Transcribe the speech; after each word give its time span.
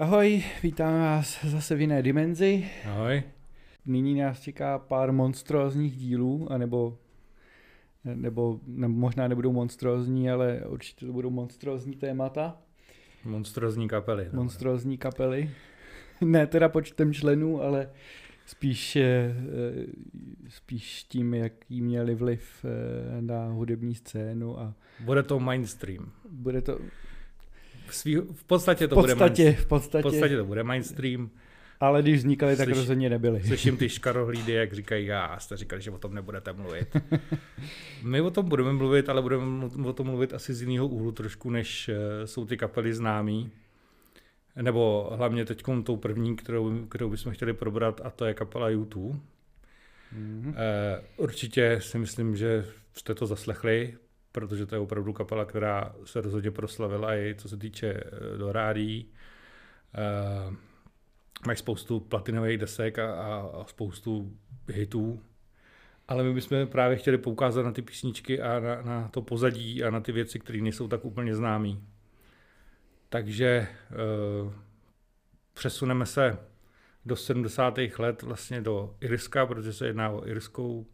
Ahoj, 0.00 0.44
vítáme 0.62 0.98
vás 0.98 1.44
zase 1.44 1.74
v 1.74 1.80
jiné 1.80 2.02
dimenzi. 2.02 2.70
Ahoj. 2.84 3.22
Nyní 3.86 4.14
nás 4.14 4.40
čeká 4.40 4.78
pár 4.78 5.12
monstrózních 5.12 5.96
dílů, 5.96 6.52
anebo 6.52 6.98
nebo, 8.04 8.60
nebo 8.66 8.94
možná 8.94 9.28
nebudou 9.28 9.52
monstrózní, 9.52 10.30
ale 10.30 10.60
určitě 10.66 11.06
to 11.06 11.12
budou 11.12 11.30
monstrózní 11.30 11.96
témata. 11.96 12.56
Monstrózní 13.24 13.88
kapely. 13.88 14.28
Monstrózní 14.32 14.98
kapely. 14.98 15.50
ne 16.20 16.46
teda 16.46 16.68
počtem 16.68 17.12
členů, 17.12 17.62
ale 17.62 17.90
spíš, 18.46 18.96
eh, 18.96 19.34
spíš 20.48 21.04
tím, 21.04 21.34
jaký 21.34 21.80
měli 21.80 22.14
vliv 22.14 22.64
eh, 22.64 23.22
na 23.22 23.46
hudební 23.48 23.94
scénu. 23.94 24.60
A 24.60 24.74
bude 25.00 25.22
to 25.22 25.40
mainstream. 25.40 26.12
Bude 26.30 26.62
to... 26.62 26.78
V, 27.88 27.94
svý, 27.94 28.16
v 28.16 28.44
podstatě 28.44 28.88
to 28.88 28.94
v 28.94 28.98
podstatě, 28.98 29.44
bude 29.44 29.52
v 29.52 29.66
podstatě. 29.66 30.02
V 30.02 30.02
podstatě 30.02 30.36
to 30.36 30.44
bude 30.44 30.62
mainstream. 30.62 31.30
Ale 31.80 32.02
když 32.02 32.16
vznikaly, 32.16 32.56
tak 32.56 32.66
Slyš, 32.66 32.76
rozhodně 32.76 33.10
nebyly. 33.10 33.42
Slyším 33.42 33.76
ty 33.76 33.88
škarohlídy, 33.88 34.52
jak 34.52 34.72
říkají, 34.72 35.06
já 35.06 35.38
jste 35.38 35.56
říkali, 35.56 35.82
že 35.82 35.90
o 35.90 35.98
tom 35.98 36.14
nebudete 36.14 36.52
mluvit. 36.52 36.96
My 38.02 38.20
o 38.20 38.30
tom 38.30 38.48
budeme 38.48 38.72
mluvit, 38.72 39.08
ale 39.08 39.22
budeme 39.22 39.66
o 39.84 39.92
tom 39.92 40.06
mluvit 40.06 40.34
asi 40.34 40.54
z 40.54 40.62
jiného 40.62 40.88
úhlu 40.88 41.12
trošku, 41.12 41.50
než 41.50 41.88
eh, 41.88 42.26
jsou 42.26 42.46
ty 42.46 42.56
kapely 42.56 42.94
známý. 42.94 43.50
Nebo 44.62 45.10
hlavně 45.16 45.44
teď 45.44 45.62
tou 45.84 45.96
první, 45.96 46.36
kterou, 46.36 46.86
kterou 46.86 47.10
bychom 47.10 47.32
chtěli 47.32 47.52
probrat, 47.52 48.00
a 48.04 48.10
to 48.10 48.24
je 48.24 48.34
kapela 48.34 48.68
YouTube. 48.68 49.18
Mm-hmm. 50.14 50.54
E, 50.56 51.02
určitě 51.16 51.78
si 51.82 51.98
myslím, 51.98 52.36
že 52.36 52.64
jste 52.94 53.14
to 53.14 53.26
zaslechli, 53.26 53.94
protože 54.40 54.66
to 54.66 54.74
je 54.74 54.78
opravdu 54.78 55.12
kapela, 55.12 55.44
která 55.44 55.94
se 56.04 56.20
rozhodně 56.20 56.50
proslavila 56.50 57.16
i 57.16 57.34
co 57.38 57.48
se 57.48 57.56
týče 57.56 57.88
eh, 57.88 58.38
do 58.38 58.52
rádí. 58.52 59.12
E, 59.94 60.68
mají 61.46 61.56
spoustu 61.56 62.00
platinových 62.00 62.58
desek 62.58 62.98
a, 62.98 63.14
a, 63.14 63.64
spoustu 63.66 64.36
hitů, 64.68 65.22
ale 66.08 66.24
my 66.24 66.34
bychom 66.34 66.66
právě 66.66 66.96
chtěli 66.96 67.18
poukázat 67.18 67.62
na 67.62 67.72
ty 67.72 67.82
písničky 67.82 68.40
a 68.40 68.60
na, 68.60 68.82
na 68.82 69.08
to 69.08 69.22
pozadí 69.22 69.84
a 69.84 69.90
na 69.90 70.00
ty 70.00 70.12
věci, 70.12 70.38
které 70.38 70.60
nejsou 70.60 70.88
tak 70.88 71.04
úplně 71.04 71.34
známé. 71.34 71.68
Takže 73.08 73.68
uh, 74.44 74.52
přesuneme 75.54 76.06
se 76.06 76.38
do 77.06 77.16
70. 77.16 77.78
let 77.98 78.22
vlastně 78.22 78.60
do 78.60 78.96
Irska, 79.00 79.46
protože 79.46 79.72
se 79.72 79.86
jedná 79.86 80.10
o 80.10 80.26
irskou 80.26 80.86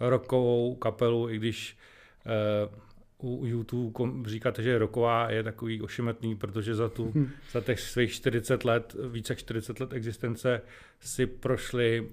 rokovou 0.00 0.74
kapelu, 0.74 1.30
i 1.30 1.36
když 1.36 1.76
u 3.24 3.46
YouTube 3.46 4.28
říkáte, 4.28 4.62
že 4.62 4.70
je 4.70 4.78
roková, 4.78 5.30
je 5.30 5.42
takový 5.42 5.82
ošemetný, 5.82 6.36
protože 6.36 6.74
za, 6.74 6.88
tu, 6.88 7.10
hmm. 7.14 7.30
za 7.52 7.60
těch 7.60 7.80
svých 7.80 8.12
40 8.12 8.64
let, 8.64 8.96
více 9.08 9.32
jak 9.32 9.38
40 9.38 9.80
let 9.80 9.92
existence 9.92 10.62
si 11.00 11.26
prošli, 11.26 12.08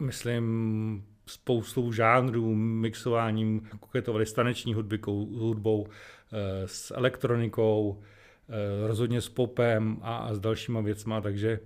myslím, 0.00 1.04
spoustu 1.26 1.92
žánrů, 1.92 2.54
mixováním, 2.54 3.60
koketovali 3.80 4.26
s 4.26 4.32
taneční 4.32 4.74
hudbikou, 4.74 5.26
hudbou, 5.26 5.86
eh, 5.86 6.68
s 6.68 6.90
elektronikou, 6.96 8.02
eh, 8.48 8.86
rozhodně 8.86 9.20
s 9.20 9.28
popem 9.28 9.98
a, 10.02 10.16
a 10.16 10.34
s 10.34 10.40
dalšíma 10.40 10.80
věcma, 10.80 11.20
takže 11.20 11.60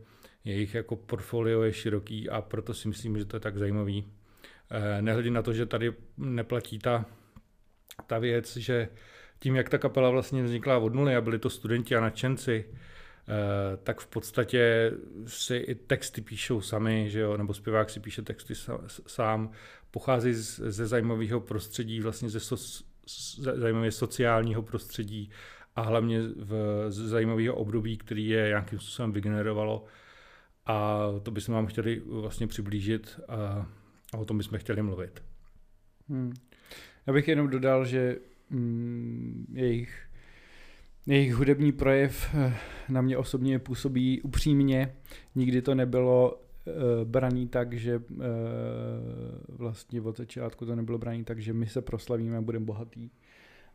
jejich 0.45 0.75
jako 0.75 0.97
portfolio 0.97 1.63
je 1.63 1.73
široký 1.73 2.31
a 2.31 2.41
proto 2.41 2.75
si 2.75 2.89
myslím, 2.89 3.19
že 3.19 3.25
to 3.25 3.37
je 3.37 3.41
tak 3.41 3.59
zajímavý. 3.59 4.05
Eh, 4.71 5.03
nehledě 5.03 5.31
na 5.31 5.43
to, 5.43 5.53
že 5.53 5.67
tady 5.67 5.93
neplatí 6.19 6.79
ta 6.79 7.05
ta 8.07 8.19
věc, 8.19 8.57
že 8.57 8.89
tím, 9.39 9.57
jak 9.57 9.69
ta 9.69 9.79
kapela 9.79 10.11
vlastně 10.11 10.43
vznikla 10.43 10.79
od 10.79 10.95
nuly 10.95 11.17
a 11.17 11.21
byli 11.21 11.39
to 11.39 11.51
studenti 11.51 11.97
a 11.97 12.01
nadšenci, 12.01 12.65
eh, 12.69 13.77
tak 13.77 14.01
v 14.01 14.07
podstatě 14.07 14.93
si 15.27 15.57
i 15.57 15.75
texty 15.75 16.21
píšou 16.21 16.61
sami, 16.61 17.11
že 17.11 17.21
jo, 17.21 17.37
nebo 17.37 17.55
zpěvák 17.55 17.91
si 17.91 18.01
píše 18.01 18.23
texty 18.23 18.55
sám, 19.07 19.51
pochází 19.91 20.33
ze 20.33 20.87
zajímavého 20.87 21.41
prostředí, 21.41 22.01
vlastně 22.01 22.31
ze 22.31 22.41
so, 22.41 22.85
zajímavého 23.57 23.93
sociálního 23.93 24.63
prostředí 24.63 25.31
a 25.77 25.83
hlavně 25.83 26.21
v 26.37 26.87
zajímavého 26.89 27.55
období, 27.55 27.97
který 27.97 28.29
je 28.29 28.49
nějakým 28.49 28.79
způsobem 28.79 29.13
vygenerovalo. 29.13 29.85
A 30.67 31.07
to 31.23 31.31
bychom 31.31 31.55
vám 31.55 31.67
chtěli 31.67 32.03
vlastně 32.07 32.47
přiblížit 32.47 33.21
a, 33.29 33.67
a 34.13 34.19
o 34.19 34.25
tom 34.25 34.39
bychom 34.39 34.59
chtěli 34.59 34.83
mluvit. 34.83 35.23
Hmm. 36.09 36.33
Já 37.07 37.13
bych 37.13 37.29
jenom 37.29 37.49
dodal, 37.49 37.85
že 37.85 38.19
mm, 38.51 39.47
jejich, 39.55 40.01
jejich 41.07 41.35
hudební 41.35 41.73
projev 41.73 42.35
eh, 42.35 42.55
na 42.89 43.03
mě 43.03 43.17
osobně 43.17 43.59
působí 43.59 44.21
upřímně. 44.23 44.95
Nikdy 45.35 45.63
to 45.63 45.75
nebylo 45.75 46.41
uh, 46.67 46.75
braný 47.05 47.49
tak, 47.49 47.73
že 47.73 47.99
uh, 47.99 48.25
vlastně 49.49 50.01
od 50.01 50.17
začátku 50.17 50.67
to 50.67 50.77
nebylo 50.77 50.99
braný 50.99 51.25
tak, 51.25 51.39
že 51.39 51.53
my 51.53 51.67
se 51.67 51.83
proslavíme 51.83 52.37
a 52.37 52.41
budeme 52.41 52.65
bohatý, 52.65 53.11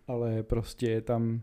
ale 0.08 0.44
prostě 0.44 0.90
je 0.90 1.02
tam 1.02 1.42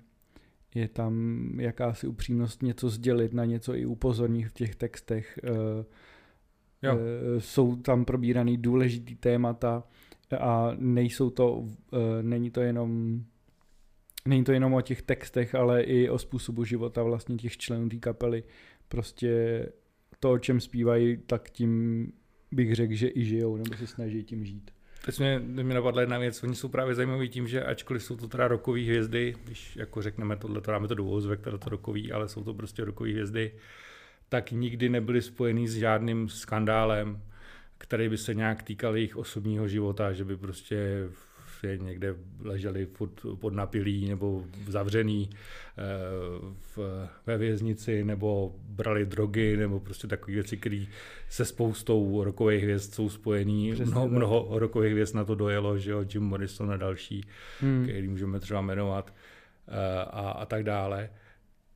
je 0.75 0.89
tam 0.89 1.45
jakási 1.61 2.07
upřímnost 2.07 2.63
něco 2.63 2.89
sdělit, 2.89 3.33
na 3.33 3.45
něco 3.45 3.75
i 3.75 3.87
upozornit 3.87 4.45
v 4.45 4.53
těch 4.53 4.77
textech. 4.77 5.39
Uh, 5.51 5.85
jo. 6.83 6.99
Jsou 7.39 7.77
tam 7.77 8.05
probíraný 8.05 8.57
důležitý 8.57 9.15
témata, 9.15 9.85
a 10.33 10.73
nejsou 10.79 11.31
to, 11.31 11.65
eh, 11.93 12.23
není 12.23 12.51
to 12.51 12.61
jenom 12.61 13.21
není 14.29 14.45
to 14.45 14.53
jenom 14.53 14.75
o 14.75 14.81
těch 14.81 15.03
textech, 15.03 15.55
ale 15.55 15.83
i 15.83 16.09
o 16.09 16.19
způsobu 16.19 16.65
života 16.65 17.03
vlastně 17.03 17.37
těch 17.37 17.57
členů 17.57 17.89
té 17.89 17.97
kapely. 17.97 18.45
Prostě 18.89 19.67
to, 20.21 20.33
o 20.33 20.39
čem 20.39 20.61
zpívají, 20.61 21.17
tak 21.17 21.51
tím 21.51 22.13
bych 22.53 22.75
řekl, 22.75 22.95
že 22.95 23.09
i 23.15 23.25
žijou, 23.25 23.57
nebo 23.57 23.77
se 23.77 23.87
snaží 23.87 24.25
tím 24.25 24.45
žít. 24.45 24.71
Teď 25.05 25.19
mě, 25.19 25.39
mě 25.39 25.75
napadla 25.75 26.01
jedna 26.01 26.19
věc, 26.19 26.43
oni 26.43 26.55
jsou 26.55 26.69
právě 26.69 26.95
zajímaví 26.95 27.29
tím, 27.29 27.49
že 27.49 27.65
ačkoliv 27.65 28.03
jsou 28.03 28.17
to 28.17 28.29
teda 28.29 28.49
rokové 28.49 28.81
hvězdy, 28.81 29.35
když 29.45 29.77
jako 29.77 30.03
řekneme 30.03 30.37
tohle, 30.37 30.61
to 30.61 30.71
dáme 30.71 30.89
to 30.89 30.95
do 30.95 31.05
ozvek, 31.05 31.41
teda 31.41 31.59
to 31.59 31.71
rokový, 31.71 32.13
ale 32.13 32.29
jsou 32.29 32.45
to 32.45 32.55
prostě 32.55 32.85
rokové 32.85 33.11
hvězdy, 33.11 33.53
tak 34.29 34.51
nikdy 34.51 34.89
nebyly 34.89 35.23
spojený 35.23 35.69
s 35.69 35.77
žádným 35.77 36.29
skandálem, 36.29 37.23
který 37.85 38.09
by 38.09 38.19
se 38.19 38.35
nějak 38.35 38.63
týkal 38.63 38.97
jejich 38.97 39.17
osobního 39.17 39.69
života, 39.69 40.13
že 40.13 40.25
by 40.25 40.37
prostě 40.37 41.09
někde 41.77 42.15
leželi 42.41 42.87
pod, 42.87 43.11
pod 43.41 43.55
napilí 43.55 44.09
nebo 44.09 44.45
zavřený 44.69 45.31
eh, 45.31 45.83
v, 46.77 47.09
ve 47.27 47.39
věznici 47.39 48.05
nebo 48.05 48.55
brali 48.69 49.07
drogy 49.07 49.57
nebo 49.57 49.81
prostě 49.81 50.07
takové 50.07 50.35
věci, 50.35 50.57
které 50.57 50.85
se 51.29 51.45
spoustou 51.45 52.25
rokových 52.25 52.63
hvězd 52.63 52.95
jsou 52.95 53.09
spojený. 53.09 53.73
Přesně 53.73 53.91
mnoho, 53.91 54.09
mnoho 54.09 54.59
rokových 54.59 54.93
hvězd 54.93 55.15
na 55.15 55.25
to 55.25 55.35
dojelo, 55.35 55.79
že 55.79 55.91
jo, 55.91 56.05
Jim 56.15 56.23
Morrison 56.23 56.73
a 56.73 56.77
další, 56.77 57.25
hmm. 57.61 57.83
který 57.83 58.09
můžeme 58.09 58.41
třeba 58.41 58.61
jmenovat 58.61 59.15
eh, 59.69 60.05
a, 60.05 60.31
a 60.31 60.47
tak 60.47 60.65
dále. 60.65 61.11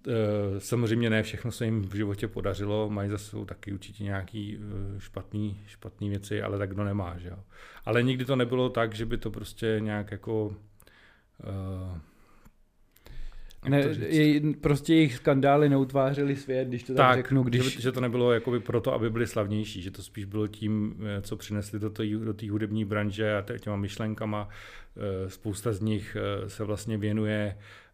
Eh, 0.06 0.60
samozřejmě 0.60 1.10
ne 1.10 1.22
všechno 1.22 1.52
se 1.52 1.64
jim 1.64 1.82
v 1.82 1.94
životě 1.94 2.28
podařilo, 2.28 2.90
mají 2.90 3.10
za 3.10 3.18
sebou 3.18 3.44
taky 3.44 3.72
určitě 3.72 4.04
nějaký 4.04 4.58
eh, 4.58 5.00
špatný, 5.00 5.60
špatný 5.66 6.08
věci, 6.08 6.42
ale 6.42 6.58
tak 6.58 6.70
kdo 6.70 6.84
nemá, 6.84 7.18
že 7.18 7.28
jo. 7.28 7.38
Ale 7.84 8.02
nikdy 8.02 8.24
to 8.24 8.36
nebylo 8.36 8.68
tak, 8.68 8.94
že 8.94 9.06
by 9.06 9.18
to 9.18 9.30
prostě 9.30 9.76
nějak 9.80 10.10
jako 10.10 10.46
uh, 10.46 11.98
ne, 13.68 13.80
je, 13.98 14.40
prostě 14.60 14.94
jejich 14.94 15.14
skandály 15.14 15.68
neutvářely 15.68 16.36
svět, 16.36 16.68
když 16.68 16.82
to 16.82 16.94
tak, 16.94 17.06
tak 17.06 17.16
řeknu. 17.16 17.42
Když... 17.42 17.74
Že, 17.74 17.80
že 17.80 17.92
to 17.92 18.00
nebylo 18.00 18.32
jakoby 18.32 18.60
proto, 18.60 18.94
aby 18.94 19.10
byli 19.10 19.26
slavnější, 19.26 19.82
že 19.82 19.90
to 19.90 20.02
spíš 20.02 20.24
bylo 20.24 20.46
tím, 20.46 20.96
co 21.22 21.36
přinesli 21.36 21.78
do 21.78 21.90
té 21.90 22.06
do 22.06 22.34
hudební 22.50 22.84
branže 22.84 23.36
a 23.36 23.44
těma 23.58 23.76
myšlenkama. 23.76 24.48
Spousta 25.28 25.72
z 25.72 25.80
nich 25.80 26.16
se 26.46 26.64
vlastně 26.64 26.98
věnuje 26.98 27.54
Eh, 27.54 27.87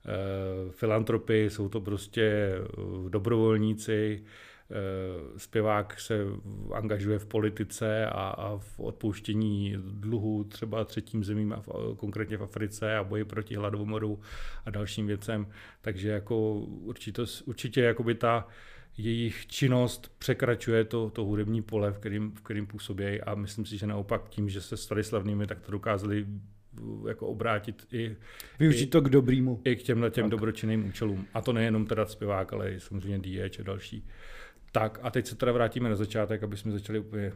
filantropy, 0.70 1.50
jsou 1.50 1.69
to 1.69 1.81
prostě 1.81 2.22
eh, 2.22 2.65
dobrovolníci, 3.09 4.25
eh, 4.25 4.75
zpěvák 5.36 6.01
se 6.01 6.27
angažuje 6.72 7.18
v 7.18 7.27
politice 7.27 8.06
a, 8.06 8.10
a 8.10 8.59
v 8.59 8.80
odpouštění 8.80 9.77
dluhu 9.78 10.45
třeba 10.45 10.84
třetím 10.84 11.24
zemím, 11.24 11.54
konkrétně 11.97 12.36
v 12.36 12.42
Africe 12.42 12.97
a 12.97 13.04
boji 13.04 13.24
proti 13.24 13.56
hladomoru 13.56 14.21
a 14.65 14.71
dalším 14.71 15.06
věcem. 15.06 15.47
Takže 15.80 16.09
jako 16.09 16.54
určitě, 16.60 17.22
určitě 17.45 17.80
jakoby 17.80 18.15
ta 18.15 18.48
jejich 18.97 19.47
činnost 19.47 20.12
překračuje 20.18 20.84
to, 20.84 21.10
to 21.10 21.24
hudební 21.24 21.62
pole, 21.62 21.91
v 21.91 21.98
kterým, 21.98 22.30
v 22.30 22.41
kterým 22.41 22.66
působí 22.66 23.21
a 23.21 23.34
myslím 23.34 23.66
si, 23.66 23.78
že 23.78 23.86
naopak 23.86 24.28
tím, 24.28 24.48
že 24.48 24.60
se 24.60 24.77
stali 24.77 25.04
slavnými, 25.04 25.47
tak 25.47 25.60
to 25.60 25.72
dokázali 25.72 26.27
jako 27.09 27.26
obrátit 27.26 27.86
i... 27.92 28.16
Využít 28.59 28.82
i, 28.82 28.86
to 28.86 29.00
k 29.00 29.09
dobrýmu. 29.09 29.60
I 29.65 29.76
k 29.76 29.82
těmhle 29.82 30.10
těm 30.10 30.30
dobročinným 30.30 30.88
účelům. 30.88 31.26
A 31.34 31.41
to 31.41 31.53
nejenom 31.53 31.86
teda 31.86 32.06
zpěvák, 32.06 32.53
ale 32.53 32.72
i 32.72 32.80
samozřejmě 32.80 33.18
DH 33.18 33.60
a 33.60 33.62
další. 33.62 34.06
Tak 34.72 34.98
a 35.03 35.10
teď 35.10 35.26
se 35.26 35.36
teda 35.36 35.53
vrátíme 35.53 35.88
na 35.88 35.97
začátek, 35.97 36.42
aby 36.42 36.56
jsme 36.56 36.72
začali 36.72 36.98
úplně, 36.98 37.32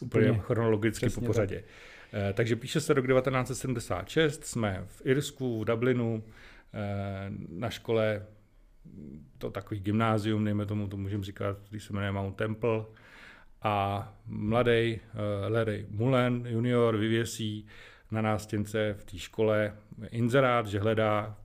úplně, 0.00 0.30
úplně 0.30 0.42
chronologicky 0.42 1.10
po 1.10 1.20
pořadě. 1.20 1.56
Tak. 1.56 1.64
Eh, 2.12 2.32
takže 2.32 2.56
píše 2.56 2.80
se 2.80 2.94
rok 2.94 3.06
1976, 3.06 4.44
jsme 4.44 4.84
v 4.86 5.02
Irsku, 5.04 5.60
v 5.60 5.64
Dublinu, 5.64 6.24
eh, 6.74 7.32
na 7.48 7.70
škole 7.70 8.26
to 9.38 9.50
takový 9.50 9.80
gymnázium, 9.80 10.44
nejme 10.44 10.66
tomu, 10.66 10.88
to 10.88 10.96
můžeme 10.96 11.24
říkat, 11.24 11.58
když 11.70 11.84
se 11.84 11.92
jmenuje 11.92 12.12
Mount 12.12 12.36
Temple. 12.36 12.84
A 13.62 14.16
mladý 14.26 14.94
uh, 14.94 15.52
Larry 15.52 15.86
Mullen 15.90 16.46
junior 16.46 16.96
vyvěsí 16.96 17.66
na 18.10 18.22
nástěnce 18.22 18.94
v 18.98 19.04
té 19.04 19.18
škole 19.18 19.76
inzerát, 20.10 20.66
že 20.66 20.80
hledá, 20.80 21.36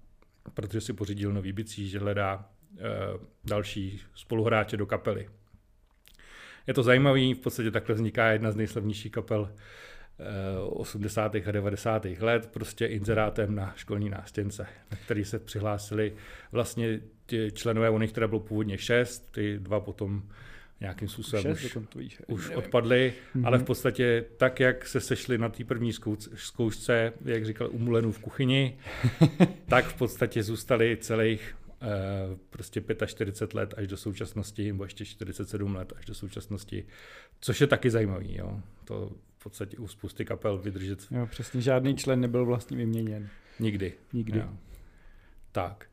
protože 0.54 0.82
si 0.82 0.94
pořídil 0.94 1.34
nový 1.34 1.52
bicí, 1.52 1.90
že 1.90 2.00
hledá 2.00 2.50
uh, 2.72 2.82
další 3.44 4.02
spoluhráče 4.16 4.78
do 4.78 4.86
kapely. 4.86 5.30
Je 6.68 6.74
to 6.74 6.84
zajímavý, 6.84 7.34
v 7.34 7.40
podstatě 7.40 7.72
takhle 7.72 7.96
vzniká 7.96 8.32
jedna 8.32 8.52
z 8.52 8.56
nejslavnějších 8.56 9.12
kapel 9.12 9.50
80. 10.70 11.36
a 11.36 11.52
90. 11.52 12.06
let 12.20 12.50
prostě 12.54 12.86
inzerátem 12.86 13.56
na 13.56 13.74
školní 13.76 14.10
nástěnce, 14.10 14.68
na 14.92 14.98
který 15.06 15.26
se 15.26 15.40
přihlásili 15.40 16.14
vlastně 16.52 17.00
ti 17.26 17.52
členové, 17.52 17.90
oni, 17.90 18.08
které 18.08 18.28
bylo 18.28 18.40
původně 18.40 18.78
šest, 18.78 19.32
ty 19.32 19.60
dva 19.60 19.80
potom 19.80 20.24
nějakým 20.82 21.08
způsobem 21.08 21.52
už, 21.96 22.22
už 22.28 22.50
odpadly, 22.50 23.14
mm-hmm. 23.36 23.48
ale 23.48 23.58
v 23.58 23.64
podstatě 23.64 24.26
tak, 24.38 24.60
jak 24.60 24.88
se 24.88 25.02
sešli 25.02 25.38
na 25.38 25.50
té 25.50 25.64
první 25.64 25.94
zkoušce, 26.36 27.14
jak 27.26 27.46
říkal 27.46 27.70
Umulenu 27.72 28.12
v 28.12 28.20
kuchyni, 28.20 28.78
tak 29.68 29.86
v 29.86 29.94
podstatě 29.94 30.44
zůstali 30.44 30.98
celých 31.02 31.58
uh, 31.82 32.38
prostě 32.50 32.84
45 33.06 33.54
let 33.54 33.74
až 33.78 33.88
do 33.88 33.98
současnosti, 33.98 34.68
nebo 34.72 34.84
ještě 34.84 35.06
47 35.06 35.76
let 35.76 35.94
až 35.98 36.06
do 36.06 36.14
současnosti, 36.14 36.86
což 37.42 37.62
je 37.62 37.68
taky 37.68 37.90
zajímavý. 37.90 38.38
Jo. 38.38 38.60
To 38.86 39.12
v 39.38 39.44
podstatě 39.44 39.78
u 39.78 39.88
spousty 39.88 40.26
kapel 40.26 40.58
vydržet. 40.58 41.08
Jo, 41.12 41.28
přesně, 41.28 41.62
žádný 41.62 41.96
člen 41.96 42.20
nebyl 42.20 42.46
vlastně 42.46 42.78
vyměněn. 42.78 43.30
Nikdy. 43.60 43.94
Nikdy. 44.14 44.40
Jo. 44.40 44.50
Tak. 45.52 45.86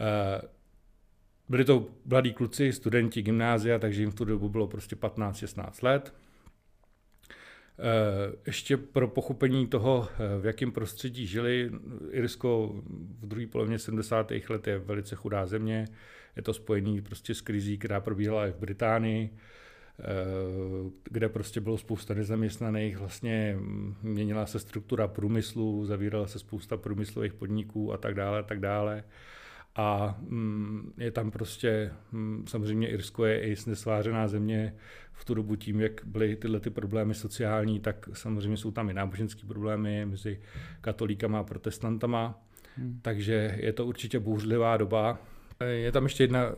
Uh, 0.00 0.55
byli 1.48 1.64
to 1.64 1.86
mladí 2.06 2.32
kluci, 2.32 2.72
studenti 2.72 3.22
gymnázia, 3.22 3.78
takže 3.78 4.02
jim 4.02 4.10
v 4.10 4.14
tu 4.14 4.24
dobu 4.24 4.48
bylo 4.48 4.66
prostě 4.66 4.96
15-16 4.96 5.82
let. 5.82 6.14
Eh, 7.78 8.32
ještě 8.46 8.76
pro 8.76 9.08
pochopení 9.08 9.66
toho, 9.66 10.08
eh, 10.08 10.40
v 10.40 10.46
jakém 10.46 10.72
prostředí 10.72 11.26
žili, 11.26 11.70
Irsko 12.10 12.74
v 13.20 13.26
druhé 13.26 13.46
polovině 13.46 13.78
70. 13.78 14.48
let 14.48 14.66
je 14.66 14.78
velice 14.78 15.16
chudá 15.16 15.46
země, 15.46 15.88
je 16.36 16.42
to 16.42 16.54
spojený 16.54 17.00
prostě 17.00 17.34
s 17.34 17.40
krizí, 17.40 17.78
která 17.78 18.00
probíhala 18.00 18.46
i 18.46 18.52
v 18.52 18.56
Británii, 18.56 19.30
eh, 19.30 20.04
kde 21.10 21.28
prostě 21.28 21.60
bylo 21.60 21.78
spousta 21.78 22.14
nezaměstnaných, 22.14 22.98
vlastně 22.98 23.56
měnila 24.02 24.46
se 24.46 24.58
struktura 24.58 25.08
průmyslu, 25.08 25.86
zavírala 25.86 26.26
se 26.26 26.38
spousta 26.38 26.76
průmyslových 26.76 27.34
podniků 27.34 27.92
a 27.92 27.96
tak 27.96 28.14
dále, 28.14 28.38
a 28.38 28.42
tak 28.42 28.60
dále. 28.60 29.04
A 29.76 30.18
mm, 30.20 30.92
je 30.96 31.10
tam 31.10 31.30
prostě, 31.30 31.92
mm, 32.12 32.44
samozřejmě 32.48 32.88
Irsko 32.88 33.24
je 33.24 33.40
i 33.40 33.56
nesvářená 33.66 34.28
země 34.28 34.74
v 35.12 35.24
tu 35.24 35.34
dobu 35.34 35.56
tím, 35.56 35.80
jak 35.80 36.04
byly 36.04 36.36
tyhle 36.36 36.60
ty 36.60 36.70
problémy 36.70 37.14
sociální, 37.14 37.80
tak 37.80 38.08
samozřejmě 38.12 38.56
jsou 38.56 38.70
tam 38.70 38.90
i 38.90 38.94
náboženské 38.94 39.46
problémy 39.46 40.06
mezi 40.06 40.40
katolíkama 40.80 41.38
a 41.38 41.42
protestantama. 41.42 42.42
Hmm. 42.76 43.00
Takže 43.02 43.56
je 43.60 43.72
to 43.72 43.86
určitě 43.86 44.20
bouřlivá 44.20 44.76
doba. 44.76 45.18
Je 45.70 45.92
tam 45.92 46.02
ještě 46.02 46.24
jedna 46.24 46.54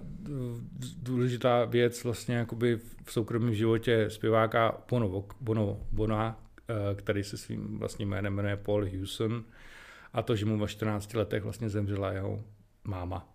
důležitá 1.03 1.65
věc 1.65 2.05
vlastně 2.05 2.35
jakoby 2.35 2.79
v 3.05 3.13
soukromém 3.13 3.55
životě 3.55 4.11
zpěváka 4.11 4.81
Bono, 4.91 5.25
Bono, 5.41 5.81
Bona, 5.93 6.41
eh, 6.69 6.95
který 6.95 7.25
se 7.25 7.37
svým 7.37 7.79
vlastním 7.79 8.09
jménem 8.09 8.35
jmenuje 8.35 8.57
Paul 8.57 8.85
Hewson 8.85 9.45
a 10.13 10.23
to, 10.23 10.37
že 10.37 10.47
mu 10.47 10.59
ve 10.59 10.69
14 10.69 11.15
letech 11.15 11.43
vlastně 11.43 11.69
zemřela 11.69 12.13
jeho 12.13 12.45
máma. 12.89 13.29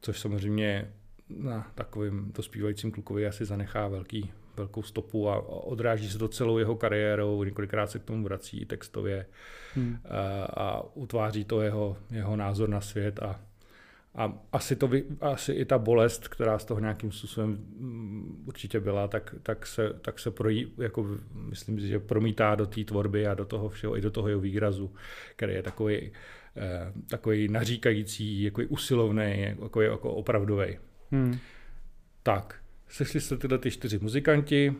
Což 0.00 0.20
samozřejmě 0.20 0.92
na 1.28 1.70
takovým 1.74 2.32
dospívajícím 2.36 2.90
klukovi 2.90 3.26
asi 3.26 3.44
zanechá 3.44 3.88
velký, 3.88 4.32
velkou 4.56 4.82
stopu 4.82 5.28
a 5.28 5.48
odráží 5.48 6.10
se 6.10 6.18
to 6.18 6.28
celou 6.28 6.58
jeho 6.58 6.76
kariérou, 6.76 7.44
několikrát 7.44 7.90
se 7.90 7.98
k 7.98 8.04
tomu 8.04 8.24
vrací 8.24 8.66
textově 8.66 9.26
hmm. 9.74 9.98
a, 10.04 10.44
a 10.44 10.82
utváří 10.94 11.44
to 11.44 11.60
jeho, 11.60 11.96
jeho 12.10 12.36
názor 12.36 12.68
na 12.68 12.80
svět 12.80 13.18
a, 13.22 13.40
a 14.14 14.32
asi, 14.52 14.76
to, 14.76 14.90
asi 15.20 15.52
i 15.52 15.64
ta 15.64 15.78
bolest, 15.78 16.28
která 16.28 16.58
z 16.58 16.64
toho 16.64 16.80
nějakým 16.80 17.12
způsobem 17.12 17.50
mm, 17.50 18.44
určitě 18.46 18.80
byla, 18.80 19.08
tak, 19.08 19.34
tak 19.42 19.66
se, 19.66 19.90
tak 20.00 20.18
se 20.18 20.30
projí, 20.30 20.72
jako 20.78 21.06
myslím 21.34 21.80
si, 21.80 21.88
že 21.88 21.98
promítá 21.98 22.54
do 22.54 22.66
té 22.66 22.84
tvorby 22.84 23.26
a 23.26 23.34
do 23.34 23.44
toho 23.44 23.68
všeho, 23.68 23.96
i 23.96 24.00
do 24.00 24.10
toho 24.10 24.28
jeho 24.28 24.40
výrazu, 24.40 24.94
který 25.36 25.54
je 25.54 25.62
takový 25.62 26.12
takový 27.10 27.48
naříkající, 27.48 28.42
jako 28.42 28.62
usilovný, 28.68 29.46
jako, 29.62 29.80
jako 29.80 30.14
opravdový. 30.14 30.78
Hmm. 31.10 31.38
Tak, 32.22 32.60
sešli 32.88 33.20
se 33.20 33.36
tyhle 33.36 33.58
ty 33.58 33.70
čtyři 33.70 33.98
muzikanti, 33.98 34.74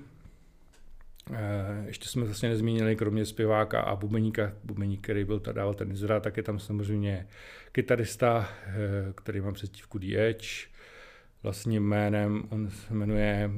eh, 1.32 1.84
ještě 1.86 2.08
jsme 2.08 2.24
vlastně 2.24 2.48
nezmínili, 2.48 2.96
kromě 2.96 3.26
zpěváka 3.26 3.80
a 3.80 3.96
bubeníka, 3.96 4.52
bubeník, 4.64 5.00
který 5.00 5.24
byl 5.24 5.40
tady 5.40 5.56
dával 5.56 5.74
ten 5.74 5.92
Izra, 5.92 6.20
tak 6.20 6.36
je 6.36 6.42
tam 6.42 6.58
samozřejmě 6.58 7.26
kytarista, 7.72 8.48
eh, 8.66 8.72
který 9.14 9.40
má 9.40 9.52
přezdívku 9.52 9.98
The 9.98 10.16
Edge, 10.16 10.48
vlastním 11.42 11.82
jménem, 11.82 12.42
on 12.50 12.70
se 12.70 12.94
jmenuje 12.94 13.50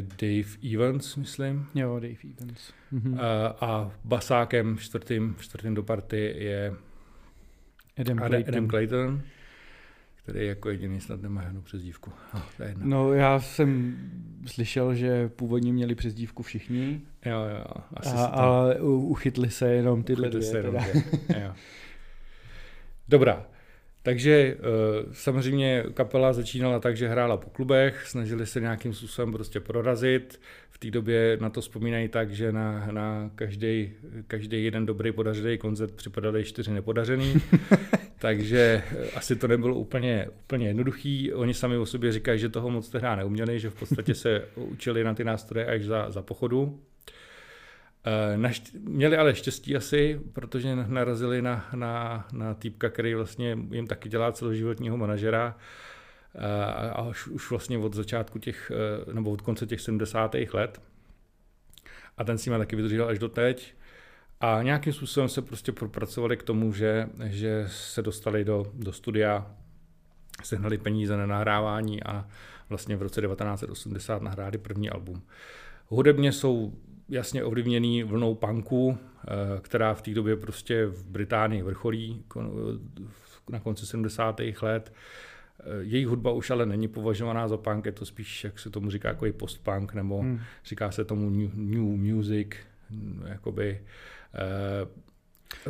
Dave 0.00 0.74
Evans, 0.74 1.16
myslím. 1.16 1.66
Jo, 1.74 1.94
Dave 2.00 2.34
Evans. 2.38 2.72
Mhm. 2.92 3.18
A, 3.20 3.46
a 3.60 3.92
basákem 4.04 4.78
čtvrtým, 4.78 5.36
čtvrtým 5.40 5.74
do 5.74 5.82
party 5.82 6.34
je 6.36 6.74
Adam 7.98 8.18
Clayton. 8.18 8.54
Adam 8.54 8.68
Clayton, 8.68 9.22
který 10.14 10.46
jako 10.46 10.70
jediný 10.70 11.00
snad 11.00 11.22
nemá 11.22 11.42
žádnou 11.42 11.60
přezdívku. 11.60 12.12
No, 12.34 12.42
no, 12.74 13.12
já 13.12 13.40
jsem 13.40 13.96
slyšel, 14.46 14.94
že 14.94 15.28
původně 15.28 15.72
měli 15.72 15.94
přezdívku 15.94 16.42
všichni. 16.42 17.00
Jo, 17.24 17.38
jo. 17.58 17.64
Asi 17.94 18.14
a, 18.16 18.26
to... 18.26 18.38
Ale 18.38 18.80
uchytli 18.80 19.50
se 19.50 19.72
jenom 19.72 20.02
tyhle 20.02 20.28
uchytli 20.28 20.40
dvě. 20.40 20.50
Se 20.50 20.58
jenom 20.58 20.74
dvě. 20.74 21.02
jo. 21.42 21.54
Dobrá. 23.08 23.46
Takže 24.06 24.56
eh, 24.58 24.58
samozřejmě 25.12 25.84
kapela 25.94 26.32
začínala 26.32 26.80
tak, 26.80 26.96
že 26.96 27.08
hrála 27.08 27.36
po 27.36 27.50
klubech, 27.50 28.06
snažili 28.06 28.46
se 28.46 28.60
nějakým 28.60 28.94
způsobem 28.94 29.32
prostě 29.32 29.60
prorazit. 29.60 30.40
V 30.70 30.78
té 30.78 30.90
době 30.90 31.38
na 31.40 31.50
to 31.50 31.60
vzpomínají 31.60 32.08
tak, 32.08 32.30
že 32.30 32.52
na, 32.52 32.88
na 32.90 33.30
každý, 33.34 33.92
každý 34.26 34.64
jeden 34.64 34.86
dobrý 34.86 35.12
podařený 35.12 35.58
koncert 35.58 35.94
připadali 35.94 36.44
čtyři 36.44 36.72
nepodařený. 36.72 37.34
Takže 38.18 38.82
eh, 38.86 39.10
asi 39.14 39.36
to 39.36 39.48
nebylo 39.48 39.74
úplně, 39.74 40.26
úplně 40.44 40.66
jednoduchý. 40.66 41.32
Oni 41.32 41.54
sami 41.54 41.76
o 41.76 41.86
sobě 41.86 42.12
říkají, 42.12 42.38
že 42.38 42.48
toho 42.48 42.70
moc 42.70 42.88
tehdy 42.88 43.08
neuměli, 43.16 43.60
že 43.60 43.70
v 43.70 43.74
podstatě 43.74 44.14
se 44.14 44.44
učili 44.56 45.04
na 45.04 45.14
ty 45.14 45.24
nástroje 45.24 45.66
až 45.66 45.84
za, 45.84 46.10
za 46.10 46.22
pochodu. 46.22 46.80
Eh, 48.06 48.36
našť- 48.36 48.78
měli 48.80 49.16
ale 49.16 49.34
štěstí 49.34 49.76
asi, 49.76 50.20
protože 50.32 50.76
narazili 50.76 51.42
na, 51.42 51.68
na, 51.74 52.26
na 52.32 52.54
týpka, 52.54 52.88
který 52.90 53.14
vlastně 53.14 53.58
jim 53.70 53.86
taky 53.86 54.08
dělá 54.08 54.32
celoživotního 54.32 54.96
manažera 54.96 55.56
eh, 56.34 56.90
a 56.90 57.02
už, 57.02 57.28
už 57.28 57.50
vlastně 57.50 57.78
od 57.78 57.94
začátku 57.94 58.38
těch, 58.38 58.72
eh, 59.08 59.12
nebo 59.12 59.30
od 59.30 59.40
konce 59.40 59.66
těch 59.66 59.80
70. 59.80 60.34
let. 60.52 60.82
A 62.18 62.24
ten 62.24 62.38
s 62.38 62.46
nimi 62.46 62.58
taky 62.58 62.76
vydržel 62.76 63.08
až 63.08 63.18
do 63.18 63.28
teď. 63.28 63.74
A 64.40 64.62
nějakým 64.62 64.92
způsobem 64.92 65.28
se 65.28 65.42
prostě 65.42 65.72
propracovali 65.72 66.36
k 66.36 66.42
tomu, 66.42 66.72
že, 66.72 67.08
že 67.24 67.64
se 67.68 68.02
dostali 68.02 68.44
do, 68.44 68.66
do 68.74 68.92
studia, 68.92 69.46
sehnali 70.42 70.78
peníze 70.78 71.16
na 71.16 71.26
nahrávání 71.26 72.02
a 72.02 72.28
vlastně 72.68 72.96
v 72.96 73.02
roce 73.02 73.20
1980 73.20 74.22
nahráli 74.22 74.58
první 74.58 74.90
album. 74.90 75.22
Hudebně 75.88 76.32
jsou 76.32 76.72
jasně 77.08 77.44
ovlivněný 77.44 78.02
vlnou 78.02 78.34
punku, 78.34 78.98
eh, 78.98 79.30
která 79.60 79.94
v 79.94 80.02
té 80.02 80.14
době 80.14 80.36
prostě 80.36 80.86
v 80.86 81.04
Británii 81.04 81.62
vrcholí 81.62 82.24
na 83.50 83.60
konci 83.60 83.86
70. 83.86 84.62
let. 84.62 84.92
Eh, 85.60 85.64
Její 85.80 86.04
hudba 86.04 86.32
už 86.32 86.50
ale 86.50 86.66
není 86.66 86.88
považovaná 86.88 87.48
za 87.48 87.56
punk, 87.56 87.86
je 87.86 87.92
to 87.92 88.06
spíš, 88.06 88.44
jak 88.44 88.58
se 88.58 88.70
tomu 88.70 88.90
říká, 88.90 89.08
jako 89.08 89.26
post-punk, 89.36 89.94
nebo 89.94 90.20
hmm. 90.20 90.40
říká 90.64 90.90
se 90.90 91.04
tomu 91.04 91.30
new, 91.30 91.50
new 91.54 92.14
music, 92.14 92.48
jakoby 93.26 93.80
eh, 94.34 95.06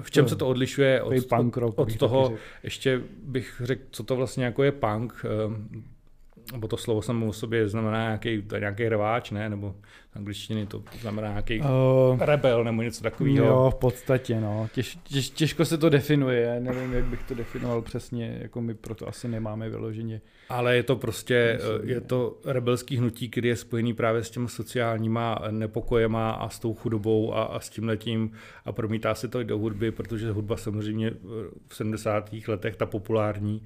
v 0.00 0.10
čem 0.10 0.28
se 0.28 0.36
to 0.36 0.48
odlišuje 0.48 1.02
od, 1.02 1.26
punk 1.28 1.56
rock, 1.56 1.78
od 1.78 1.96
toho, 1.96 2.34
ještě 2.62 3.02
bych 3.22 3.60
řekl, 3.64 3.82
co 3.90 4.04
to 4.04 4.16
vlastně 4.16 4.44
jako 4.44 4.62
je 4.62 4.72
punk. 4.72 5.24
Nebo 6.52 6.68
to 6.68 6.76
slovo 6.76 7.02
samo 7.02 7.26
o 7.26 7.32
sobě 7.32 7.68
znamená 7.68 8.02
nějaký, 8.02 8.42
nějaký 8.58 8.88
rváč, 8.88 9.30
ne? 9.30 9.48
Nebo 9.48 9.74
v 10.12 10.16
angličtině 10.16 10.66
to 10.66 10.82
znamená 11.00 11.28
nějaký 11.28 11.60
uh, 11.60 11.66
rebel 12.20 12.64
nebo 12.64 12.82
něco 12.82 13.02
takového. 13.02 13.46
Jo, 13.46 13.70
v 13.70 13.78
podstatě, 13.78 14.40
no. 14.40 14.68
Těž, 14.72 14.98
těž, 15.02 15.30
těžko 15.30 15.64
se 15.64 15.78
to 15.78 15.88
definuje, 15.88 16.60
nevím, 16.60 16.92
jak 16.92 17.04
bych 17.04 17.22
to 17.22 17.34
definoval 17.34 17.82
přesně, 17.82 18.38
jako 18.42 18.60
my 18.60 18.74
proto 18.74 19.08
asi 19.08 19.28
nemáme 19.28 19.68
vyloženě. 19.68 20.20
Ale 20.48 20.76
je 20.76 20.82
to 20.82 20.96
prostě, 20.96 21.58
je 21.82 22.00
to 22.00 22.38
rebelský 22.44 22.96
hnutí, 22.96 23.28
který 23.28 23.48
je 23.48 23.56
spojený 23.56 23.94
právě 23.94 24.24
s 24.24 24.30
těmi 24.30 24.48
sociálníma 24.48 25.38
nepokojema 25.50 26.30
a 26.30 26.48
s 26.48 26.58
tou 26.58 26.74
chudobou 26.74 27.34
a, 27.34 27.42
a 27.42 27.60
s 27.60 27.68
tím 27.68 27.88
letím 27.88 28.30
a 28.64 28.72
promítá 28.72 29.14
se 29.14 29.28
to 29.28 29.40
i 29.40 29.44
do 29.44 29.58
hudby, 29.58 29.90
protože 29.90 30.30
hudba 30.30 30.56
samozřejmě 30.56 31.10
v 31.68 31.76
70. 31.76 32.30
letech, 32.48 32.76
ta 32.76 32.86
populární, 32.86 33.62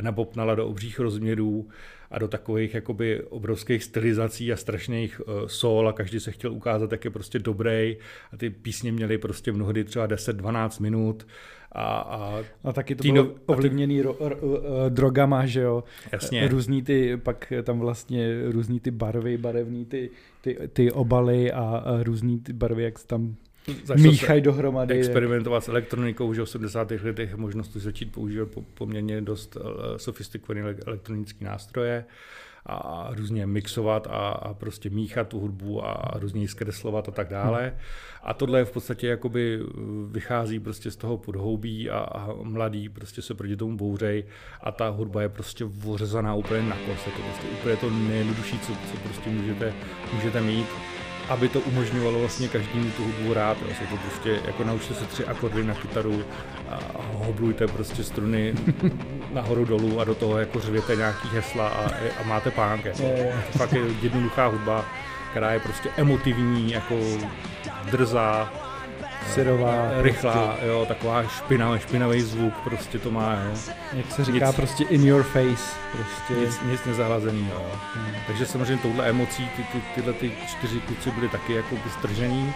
nabopnala 0.00 0.54
do 0.54 0.66
obřích 0.66 0.98
rozměrů 0.98 1.68
a 2.14 2.18
do 2.18 2.28
takových 2.28 2.74
jakoby 2.74 3.22
obrovských 3.22 3.84
stylizací 3.84 4.52
a 4.52 4.56
strašných 4.56 5.20
uh, 5.20 5.46
sol 5.46 5.88
a 5.88 5.92
každý 5.92 6.20
se 6.20 6.32
chtěl 6.32 6.52
ukázat, 6.52 6.92
jak 6.92 7.04
je 7.04 7.10
prostě 7.10 7.38
dobrý 7.38 7.96
a 8.32 8.36
ty 8.36 8.50
písně 8.50 8.92
měly 8.92 9.18
prostě 9.18 9.52
mnohdy 9.52 9.84
třeba 9.84 10.08
10-12 10.08 10.82
minut 10.82 11.26
a, 11.72 11.96
a, 11.96 12.42
a 12.64 12.72
taky 12.72 12.94
to 12.94 13.12
bylo 13.12 13.34
ovlivněný 13.46 14.02
ro, 14.02 14.16
ro, 14.20 14.36
ro, 14.40 14.60
drogama, 14.88 15.46
že 15.46 15.60
jo? 15.60 15.84
Jasně. 16.12 16.48
Různý 16.48 16.82
ty, 16.82 17.16
pak 17.16 17.52
tam 17.62 17.78
vlastně 17.78 18.50
různý 18.50 18.80
ty 18.80 18.90
barvy, 18.90 19.38
barevný 19.38 19.84
ty, 19.84 20.10
ty, 20.40 20.58
ty 20.72 20.92
obaly 20.92 21.52
a, 21.52 21.62
a 21.62 22.02
různý 22.02 22.40
ty 22.40 22.52
barvy, 22.52 22.82
jak 22.82 22.98
se 22.98 23.06
tam 23.06 23.36
míchají 23.96 24.40
dohromady. 24.40 24.94
Experimentovat 24.98 25.64
s 25.64 25.68
elektronikou, 25.68 26.34
že 26.34 26.44
v 26.44 26.48
70. 26.48 26.90
letech 26.90 27.36
možnost 27.36 27.72
začít 27.72 28.12
používat 28.12 28.48
poměrně 28.74 29.20
dost 29.20 29.56
eh, 29.56 29.98
sofistikované 29.98 30.76
elektronické 30.86 31.44
nástroje 31.44 32.04
a 32.66 33.08
různě 33.10 33.46
mixovat 33.46 34.06
a, 34.06 34.28
a 34.28 34.54
prostě 34.54 34.90
míchat 34.90 35.28
tu 35.28 35.40
hudbu 35.40 35.86
a 35.86 36.10
různě 36.14 36.48
zkreslovat 36.48 37.08
a 37.08 37.12
tak 37.12 37.28
dále. 37.28 37.76
A 38.22 38.34
tohle 38.34 38.58
je 38.58 38.64
v 38.64 38.72
podstatě 38.72 39.06
jakoby 39.06 39.60
eh, 39.60 39.66
vychází 40.10 40.60
prostě 40.60 40.90
z 40.90 40.96
toho 40.96 41.18
podhoubí 41.18 41.90
a, 41.90 41.98
a 41.98 42.32
mladý 42.42 42.88
prostě 42.88 43.22
se 43.22 43.34
proti 43.34 43.56
tomu 43.56 43.76
bouřej 43.76 44.24
a 44.60 44.72
ta 44.72 44.88
hudba 44.88 45.22
je 45.22 45.28
prostě 45.28 45.64
vořezaná 45.64 46.34
úplně 46.34 46.62
na 46.62 46.76
kos. 46.76 47.06
Je 47.06 47.12
to 47.12 47.22
prostě 47.22 47.46
úplně 47.60 47.76
to 47.76 47.90
nejjednodušší, 47.90 48.58
co, 48.58 48.72
co 48.72 48.96
prostě 49.04 49.30
můžete, 49.30 49.72
můžete 50.14 50.40
mít 50.40 50.66
aby 51.28 51.48
to 51.48 51.60
umožňovalo 51.60 52.18
vlastně 52.18 52.48
každému 52.48 52.90
tu 52.90 53.04
hudbu 53.04 53.30
hrát. 53.30 53.56
Vlastně 53.62 53.86
to 53.86 53.96
prostě 53.96 54.40
jako 54.44 54.64
naučte 54.64 54.94
se 54.94 55.04
tři 55.04 55.24
akordy 55.24 55.64
na 55.64 55.74
kytaru 55.74 56.24
a 56.70 56.78
hoblujte 57.12 57.66
prostě 57.66 58.04
struny 58.04 58.54
nahoru 59.32 59.64
dolů 59.64 60.00
a 60.00 60.04
do 60.04 60.14
toho 60.14 60.38
jako 60.38 60.60
řvěte 60.60 60.96
nějaký 60.96 61.28
hesla 61.28 61.68
a, 61.68 61.90
a 62.20 62.22
máte 62.26 62.50
pánk. 62.50 62.84
Jako. 62.84 63.02
To 63.52 63.58
fakt 63.58 63.72
je 63.72 63.82
jednoduchá 64.02 64.46
hudba, 64.46 64.84
která 65.30 65.52
je 65.52 65.60
prostě 65.60 65.90
emotivní, 65.96 66.72
jako 66.72 66.98
drzá, 67.90 68.52
syrová, 69.26 69.90
rychlá, 70.02 70.46
prostě. 70.46 70.66
jo, 70.66 70.84
taková 70.88 71.22
špinavý, 71.22 71.80
špinavý 71.80 72.20
zvuk, 72.20 72.54
prostě 72.54 72.98
to 72.98 73.10
má, 73.10 73.34
jo. 73.34 73.56
Jak 73.92 74.12
se 74.12 74.24
říká, 74.24 74.46
nic, 74.46 74.56
prostě 74.56 74.84
in 74.84 75.06
your 75.06 75.22
face, 75.22 75.76
prostě. 75.92 76.34
Nic, 76.40 76.60
nic 76.70 76.84
nezahlazený, 76.84 77.48
jo. 77.50 77.66
Hmm. 77.94 78.14
Takže 78.26 78.46
samozřejmě 78.46 78.82
touhle 78.82 79.08
emocí 79.08 79.50
ty, 79.56 79.62
ty, 79.62 79.82
tyhle 79.94 80.12
ty 80.12 80.32
čtyři 80.46 80.80
kluci 80.80 81.10
byly 81.10 81.28
taky 81.28 81.52
jako 81.54 81.76
stržený, 81.98 82.52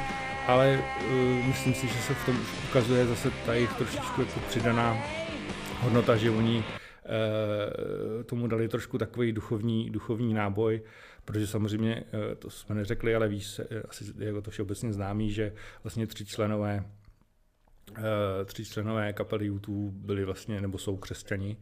ale 0.46 0.80
uh, 1.10 1.46
myslím 1.46 1.74
si, 1.74 1.86
že 1.88 1.98
se 1.98 2.14
v 2.14 2.26
tom 2.26 2.34
už 2.40 2.70
ukazuje 2.70 3.06
zase 3.06 3.30
ta 3.46 3.54
jejich 3.54 3.72
trošičku 3.72 4.20
jako 4.20 4.40
přidaná 4.48 4.96
hodnota, 5.80 6.16
že 6.16 6.30
oni 6.30 6.58
uh, 6.58 8.22
tomu 8.22 8.46
dali 8.46 8.68
trošku 8.68 8.98
takový 8.98 9.32
duchovní, 9.32 9.90
duchovní 9.90 10.34
náboj, 10.34 10.80
protože 11.28 11.46
samozřejmě, 11.46 12.04
eh, 12.12 12.34
to 12.34 12.50
jsme 12.50 12.74
neřekli, 12.74 13.14
ale 13.14 13.28
víš, 13.28 13.58
eh, 13.58 13.82
asi 13.88 14.04
jako 14.18 14.42
to 14.42 14.50
všeobecně 14.50 14.92
známý, 14.92 15.30
že 15.30 15.52
vlastně 15.82 16.06
tři 16.06 16.26
členové 16.26 16.84
eh, 17.96 18.44
tři 18.44 18.64
členové 18.64 19.12
kapely 19.12 19.46
YouTube 19.46 20.06
byli 20.06 20.24
vlastně, 20.24 20.60
nebo 20.60 20.78
jsou 20.78 20.96
křesťani, 20.96 21.56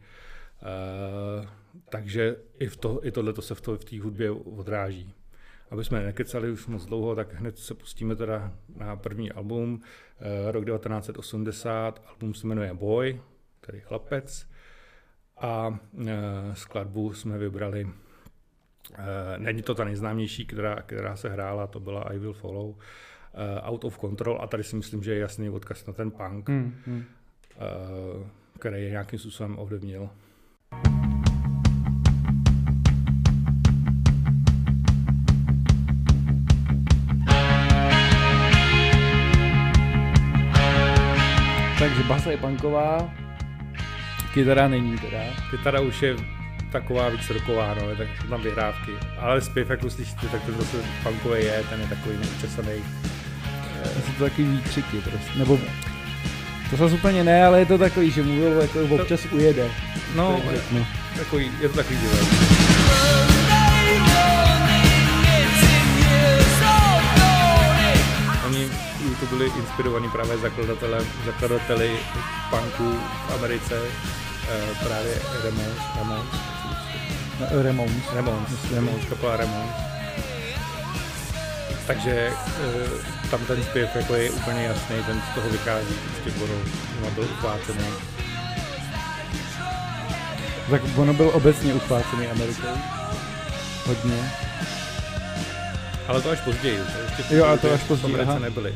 takže 1.89 2.37
i, 2.59 2.67
v 2.67 2.77
to, 2.77 3.07
i 3.07 3.11
tohle 3.11 3.35
se 3.41 3.55
v, 3.55 3.61
to, 3.61 3.77
v 3.77 3.85
té 3.85 4.01
hudbě 4.01 4.31
odráží. 4.31 5.15
Aby 5.71 5.85
jsme 5.85 6.03
nekecali 6.03 6.51
už 6.51 6.67
moc 6.67 6.87
dlouho, 6.87 7.15
tak 7.15 7.35
hned 7.35 7.59
se 7.59 7.75
pustíme 7.75 8.17
teda 8.17 8.53
na 8.77 8.97
první 8.97 9.33
album, 9.33 9.81
rok 10.51 10.65
1980, 10.65 12.03
album 12.07 12.35
se 12.35 12.47
jmenuje 12.47 12.75
Boy, 12.75 13.21
tedy 13.61 13.81
chlapec, 13.81 14.47
a 15.37 15.79
skladbu 16.55 17.13
jsme 17.15 17.39
vybrali 17.39 17.87
není 19.37 19.63
to 19.63 19.75
ta 19.75 19.85
nejznámější, 19.85 20.47
která, 20.47 20.77
která 20.77 21.17
se 21.17 21.29
hrála, 21.29 21.67
to 21.67 21.81
byla 21.81 22.03
I 22.03 22.19
Will 22.19 22.33
Follow, 22.33 22.69
uh, 22.69 22.77
Out 23.63 23.85
of 23.85 23.99
Control 23.99 24.39
a 24.43 24.47
tady 24.47 24.65
si 24.65 24.77
myslím, 24.77 25.03
že 25.03 25.15
je 25.15 25.19
jasný 25.19 25.51
odkaz 25.51 25.87
na 25.87 25.93
ten 25.93 26.11
punk, 26.11 26.49
hmm, 26.49 26.75
hmm. 26.87 27.05
Uh, 27.57 28.27
který 28.59 28.83
je 28.83 28.91
nějakým 28.91 29.19
způsobem 29.19 29.59
ovlivnil. 29.59 30.11
Takže 41.79 42.03
basa 42.09 42.31
je 42.31 42.37
punková, 42.37 43.15
kytara 44.35 44.69
není 44.69 44.99
teda. 44.99 45.19
Kytara 45.51 45.81
už 45.81 46.03
je 46.03 46.36
taková 46.73 47.09
víc 47.09 47.31
roková, 47.31 47.75
no, 47.75 47.97
tak 47.97 48.09
jsou 48.21 48.29
tam 48.29 48.43
vyhrávky. 48.43 48.93
Ale 49.19 49.41
zpěv, 49.41 49.71
jak 49.71 49.81
slyšíte, 49.91 50.27
tak 50.29 50.43
ten 50.43 50.55
zase 50.55 50.77
punkový 51.03 51.45
je, 51.45 51.65
ten 51.71 51.81
je 51.81 51.87
takový 51.87 52.17
neučesaný. 52.17 52.85
Jsou 54.07 54.13
to 54.19 54.25
takový 54.25 54.49
výkřiky 54.49 54.97
prostě, 55.01 55.39
nebo 55.39 55.59
to 56.71 56.77
zase 56.77 56.95
úplně 56.95 57.25
ne, 57.25 57.47
ale 57.47 57.59
je 57.59 57.67
to 57.67 57.79
takový, 57.79 58.11
že 58.11 58.23
mluvil 58.23 58.61
jako 58.61 58.95
občas 58.95 59.23
to, 59.23 59.29
ujede. 59.37 59.69
No, 60.15 60.41
no. 60.71 60.87
Takový, 61.19 61.51
je 61.61 61.69
to 61.69 61.77
takový 61.77 61.99
divný. 61.99 62.19
Oni 68.47 68.69
to 69.21 69.27
byli 69.27 69.47
inspirovaní 69.59 70.11
právě 70.11 70.39
zakladatelem, 70.39 71.07
zakladateli 71.27 71.97
punků 72.51 72.99
v 73.29 73.35
Americe, 73.35 73.81
uh, 73.81 74.87
právě 74.87 75.15
Ramones, 75.45 75.79
Ramones, 75.97 76.56
Ramones. 77.41 78.05
Ramones, 78.15 78.73
Ramones, 78.75 79.05
kapela 79.09 79.37
Ramones. 79.37 79.75
Takže 81.87 82.33
uh, 82.33 83.31
tam 83.31 83.41
ten 83.47 83.63
zpěv 83.63 83.97
jako 83.97 84.15
je 84.15 84.31
úplně 84.31 84.65
jasný, 84.65 84.97
ten 85.07 85.23
z 85.33 85.35
toho 85.35 85.51
vychází, 85.51 85.95
prostě 86.05 86.31
Bono, 86.39 86.55
Bono 86.95 87.11
byl 87.11 87.25
uchvácený. 87.25 87.87
Tak 90.71 90.83
Bono 90.83 91.15
byl 91.15 91.31
obecně 91.35 91.75
uchvácený 91.75 92.27
Amerikou. 92.27 92.79
Hodně. 93.87 94.31
Ale 96.09 96.23
to 96.23 96.31
až 96.31 96.41
později, 96.41 96.79
to 96.79 97.23
ještě 97.23 97.37
jo, 97.37 97.45
a 97.45 97.57
to 97.57 97.73
až 97.73 97.83
později, 97.83 98.13
v 98.13 98.15
Americe 98.15 98.41
nebyly. 98.41 98.75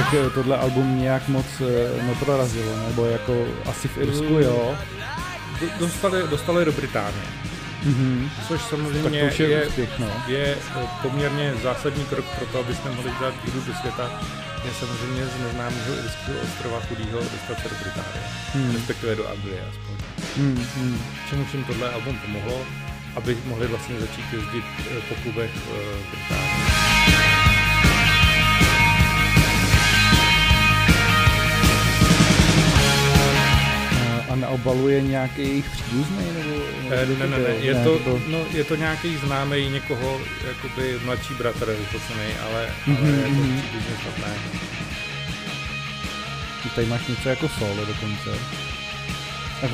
Tak 0.00 0.14
eh, 0.14 0.30
tohle 0.30 0.56
album 0.56 1.00
nějak 1.00 1.28
moc 1.28 1.46
eh, 1.60 2.02
neprorazilo, 2.02 2.76
nebo 2.88 3.04
jako 3.04 3.46
asi 3.66 3.88
v 3.88 3.98
Irsku, 3.98 4.24
jo. 4.24 4.74
Dostali, 5.78 6.28
dostali 6.28 6.64
do 6.64 6.72
Británie. 6.72 7.26
Mm-hmm. 7.86 8.28
Což 8.48 8.60
samozřejmě 8.62 9.02
tak 9.02 9.36
to 9.36 9.42
je, 9.42 9.48
je, 9.48 9.66
úspěch, 9.66 9.98
no. 9.98 10.06
je 10.26 10.56
eh, 10.76 10.86
poměrně 11.02 11.54
zásadní 11.62 12.04
krok 12.04 12.24
pro 12.38 12.46
to, 12.46 12.58
aby 12.58 12.74
jsme 12.74 12.90
mohli 12.90 13.10
dát 13.20 13.34
hru 13.44 13.60
do 13.66 13.74
světa, 13.74 14.20
je 14.64 14.70
samozřejmě 14.80 15.26
z 15.26 15.42
neznámého 15.44 15.94
irského 16.04 16.40
ostrova 16.44 16.80
chudýho 16.80 17.18
dostat 17.18 17.62
se 17.62 17.68
do 17.68 17.74
Británie, 17.82 18.24
hmm. 18.52 18.74
respektive 18.74 19.16
do 19.16 19.28
Anglie 19.28 19.62
aspoň. 19.70 19.94
Hmm. 20.36 20.66
Hmm. 20.76 21.00
Čemu 21.30 21.44
všem 21.44 21.64
tohle 21.64 21.92
album 21.92 22.18
pomohlo, 22.26 22.66
aby 23.16 23.36
mohli 23.44 23.66
vlastně 23.66 24.00
začít 24.00 24.24
jezdit 24.32 24.64
po 25.08 25.14
klubech 25.14 25.50
v 25.56 26.10
Británii. 26.10 27.39
A 34.40 34.48
na 34.48 34.48
obalu 34.48 34.88
je 34.88 35.02
nějaký 35.02 35.42
jejich 35.42 35.70
příbuzný? 35.70 36.24
Nebo, 36.38 36.50
nebo 36.90 37.18
ne, 37.18 37.26
ne, 37.26 37.38
ne, 37.38 37.54
je 37.60 37.74
to, 37.74 37.98
to... 37.98 38.20
No, 38.28 38.38
je 38.52 38.64
to 38.64 38.76
nějaký 38.76 39.16
známý 39.16 39.68
někoho, 39.70 40.20
jakoby 40.48 40.98
mladší 41.04 41.34
bratr 41.34 41.66
vyfocený, 41.66 42.30
ale, 42.44 42.68
mm-hmm. 42.86 42.98
ale 42.98 43.16
jako 43.16 43.34
mhm. 43.34 43.60
příbuzný 43.60 43.96
snad 44.02 44.28
ne. 44.28 44.34
Tady 46.74 46.86
máš 46.86 47.06
něco 47.06 47.28
jako 47.28 47.48
solo 47.48 47.84
dokonce. 47.84 48.30
Tak 49.60 49.70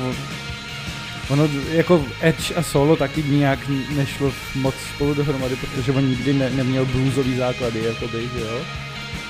Ono 1.29 1.49
jako 1.71 2.05
Edge 2.21 2.55
a 2.55 2.63
Solo 2.63 2.95
taky 2.95 3.23
nějak 3.23 3.59
nešlo 3.89 4.33
moc 4.55 4.75
spolu 4.95 5.13
dohromady, 5.13 5.55
protože 5.55 5.91
on 5.91 6.09
nikdy 6.09 6.33
ne, 6.33 6.49
neměl 6.49 6.85
bluesový 6.85 7.37
základy, 7.37 7.83
jakoby, 7.83 8.29
že 8.33 8.41
jo? 8.41 8.61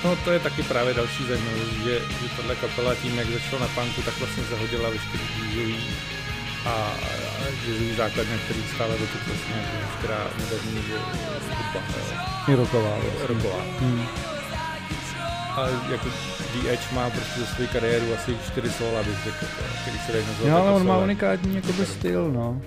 No 0.04 0.16
to 0.24 0.30
je 0.30 0.38
taky 0.38 0.62
právě 0.62 0.94
další 0.94 1.24
zajímavost, 1.26 1.72
že, 1.84 1.94
že 2.00 2.36
tahle 2.36 2.56
kapela 2.56 2.94
tím, 2.94 3.18
jak 3.18 3.30
začala 3.30 3.60
na 3.60 3.68
punku, 3.68 4.02
tak 4.02 4.18
vlastně 4.18 4.44
zahodila 4.44 4.90
veškerý 4.90 5.24
jazzový 5.24 5.76
a, 6.66 6.70
a 6.70 7.44
jazzový 7.66 7.94
základ, 7.96 8.26
na 8.30 8.36
který 8.44 8.62
stále 8.74 8.92
dokud 8.92 9.26
vlastně 9.26 9.54
jako 9.56 9.86
veškerá 9.86 10.18
moderní 10.40 10.74
hudba. 10.74 11.80
I 12.48 12.54
roková. 12.54 12.96
Roková. 13.28 13.62
Hmm. 13.80 14.06
A 15.56 15.68
jako 15.90 16.08
The 16.52 16.68
Edge 16.68 16.94
má 16.94 17.10
prostě 17.10 17.40
za 17.40 17.46
svou 17.46 17.66
kariéru 17.66 18.14
asi 18.14 18.36
čtyři 18.46 18.70
sola, 18.70 19.02
bych 19.02 19.24
řekl, 19.24 19.46
který 19.82 19.98
se 19.98 20.12
dají 20.12 20.26
nazvat. 20.26 20.48
Jo, 20.48 20.56
ale 20.56 20.72
on 20.72 20.86
má 20.86 20.98
unikátní 20.98 21.54
jakoby 21.54 21.86
styl, 21.86 22.30
no. 22.32 22.62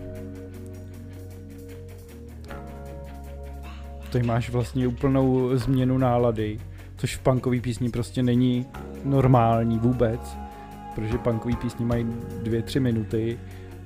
Tady 4.10 4.26
máš 4.26 4.50
vlastně 4.50 4.88
úplnou 4.88 5.58
změnu 5.58 5.98
nálady, 5.98 6.60
což 7.02 7.16
v 7.16 7.20
punkové 7.20 7.60
písni 7.60 7.90
prostě 7.90 8.24
není 8.24 8.66
normální 9.04 9.80
vůbec, 9.80 10.38
protože 10.96 11.18
punkové 11.18 11.56
písni 11.56 11.86
mají 11.86 12.08
dvě, 12.44 12.62
tři 12.62 12.80
minuty 12.80 13.40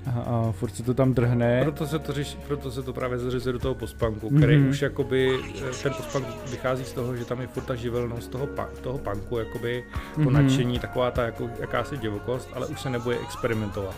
a, 0.05 0.19
a 0.19 0.51
furt 0.51 0.75
se 0.75 0.83
to 0.83 0.93
tam 0.93 1.13
drhne. 1.13 1.61
Proto 1.63 1.87
se 1.87 1.99
to, 1.99 2.13
řeší, 2.13 2.37
proto 2.47 2.71
se 2.71 2.83
to 2.83 2.93
právě 2.93 3.17
zařizuje 3.17 3.53
do 3.53 3.59
toho 3.59 3.75
postpunku, 3.75 4.29
mm-hmm. 4.29 4.37
který 4.37 4.57
už 4.57 4.81
jakoby, 4.81 5.39
eh, 5.57 5.83
ten 5.83 5.93
postpunk 5.93 6.25
vychází 6.51 6.83
z 6.83 6.93
toho, 6.93 7.15
že 7.15 7.25
tam 7.25 7.41
je 7.41 7.47
furt 7.47 7.63
ta 7.63 7.75
živelnost 7.75 8.31
toho, 8.31 8.49
toho 8.81 8.97
punku, 8.97 9.37
jakoby 9.37 9.83
to 10.15 10.21
mm-hmm. 10.21 10.31
nadšení, 10.31 10.79
taková 10.79 11.11
ta 11.11 11.25
jako, 11.25 11.49
jakási 11.59 11.97
divokost, 11.97 12.49
ale 12.53 12.67
už 12.67 12.81
se 12.81 12.89
nebude 12.89 13.19
experimentovat. 13.19 13.95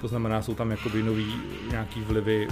To 0.00 0.08
znamená, 0.08 0.42
jsou 0.42 0.54
tam 0.54 0.70
jakoby 0.70 1.02
nový 1.02 1.34
nějaký 1.70 2.00
vlivy 2.00 2.48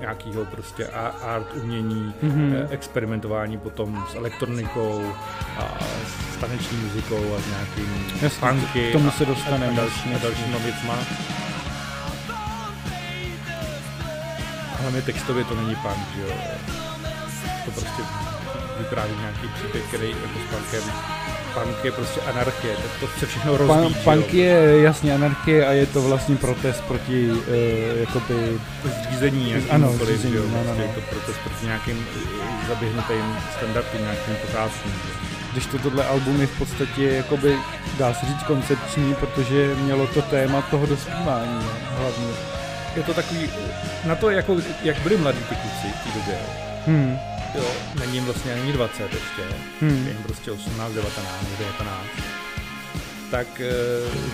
nějakého 0.00 0.44
prostě 0.44 0.86
art 1.22 1.46
umění, 1.62 2.14
mm-hmm. 2.22 2.66
experimentování 2.70 3.58
potom 3.58 4.04
s 4.10 4.14
elektronikou 4.14 5.12
a 5.58 5.78
s 6.34 6.36
taneční 6.36 6.78
muzikou 6.78 7.34
a 7.36 7.40
s 7.40 7.46
nějakým 7.46 8.04
Jasně, 8.22 8.48
funky. 8.48 8.88
K 8.88 8.92
tomu 8.92 9.10
se 9.10 9.24
dostaneme. 9.26 9.66
A, 9.66 9.70
a, 9.70 9.74
další, 9.76 10.14
a 10.14 10.18
dalšíma 10.18 10.58
věcma. 10.58 10.98
Hlavně 14.80 15.02
textově 15.02 15.44
to 15.44 15.54
není 15.54 15.74
punk, 15.74 16.08
že 16.16 16.22
jo. 16.22 16.34
To 17.64 17.70
prostě 17.70 18.02
vypráví 18.78 19.12
nějaký 19.20 19.48
příběh, 19.54 19.84
který 19.88 20.10
jako 20.10 20.38
s 20.38 20.54
punkem 20.54 20.82
punk 21.54 21.84
je 21.84 21.92
prostě 21.92 22.20
anarchie, 22.20 22.76
to, 22.76 23.06
to 23.06 23.12
se 23.18 23.26
všechno 23.26 23.56
rozbíjí. 23.56 23.94
Punk, 23.94 24.04
punk 24.04 24.34
je 24.34 24.80
jasně 24.82 25.14
anarchie 25.14 25.66
a 25.66 25.72
je 25.72 25.86
to 25.86 26.02
vlastně 26.02 26.36
protest 26.36 26.80
proti 26.80 27.30
uh, 27.30 27.38
jakoby... 28.00 28.60
Zřízení 29.02 29.54
ano, 29.70 29.92
zřízení, 29.92 30.34
jo, 30.34 30.42
no, 30.52 30.64
no, 30.66 30.74
no. 30.74 30.82
je 30.82 30.88
to 30.88 31.00
protest 31.00 31.38
proti 31.44 31.66
nějakým 31.66 32.06
zaběhnutým 32.68 33.36
standardům, 33.56 34.00
nějakým 34.00 34.34
pořádkům. 34.46 34.92
Když 35.52 35.66
to 35.66 35.78
tohle 35.78 36.04
album 36.06 36.40
je 36.40 36.46
v 36.46 36.58
podstatě, 36.58 37.02
jakoby, 37.02 37.56
dá 37.98 38.14
se 38.14 38.26
říct 38.26 38.42
koncepční, 38.42 39.14
protože 39.14 39.74
mělo 39.74 40.06
to 40.06 40.22
téma 40.22 40.62
toho 40.62 40.86
dospívání, 40.86 41.66
hlavně. 41.98 42.28
Je 42.96 43.02
to 43.02 43.14
takový, 43.14 43.50
na 44.04 44.14
to, 44.14 44.30
jako, 44.30 44.56
jak 44.82 44.98
byli 44.98 45.16
mladí 45.16 45.38
ty 45.48 45.54
kluci 45.54 45.86
v 46.00 46.04
té 46.04 46.18
době, 46.18 46.38
hmm 46.86 47.31
jo, 47.54 47.64
není 48.00 48.14
jim 48.14 48.24
vlastně 48.24 48.52
ani 48.52 48.72
20 48.72 49.02
ještě, 49.02 49.42
hmm. 49.80 50.06
je 50.06 50.12
jim 50.12 50.22
prostě 50.22 50.50
18, 50.50 50.92
19, 50.92 51.58
19, 51.58 52.06
tak 53.30 53.60
e, 53.60 53.72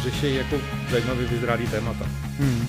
řeší 0.03 0.35
jako 0.35 0.61
zajímavý 0.91 1.25
vyzrálý 1.25 1.67
témata. 1.67 2.05
Hmm. 2.39 2.67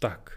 Tak. 0.00 0.32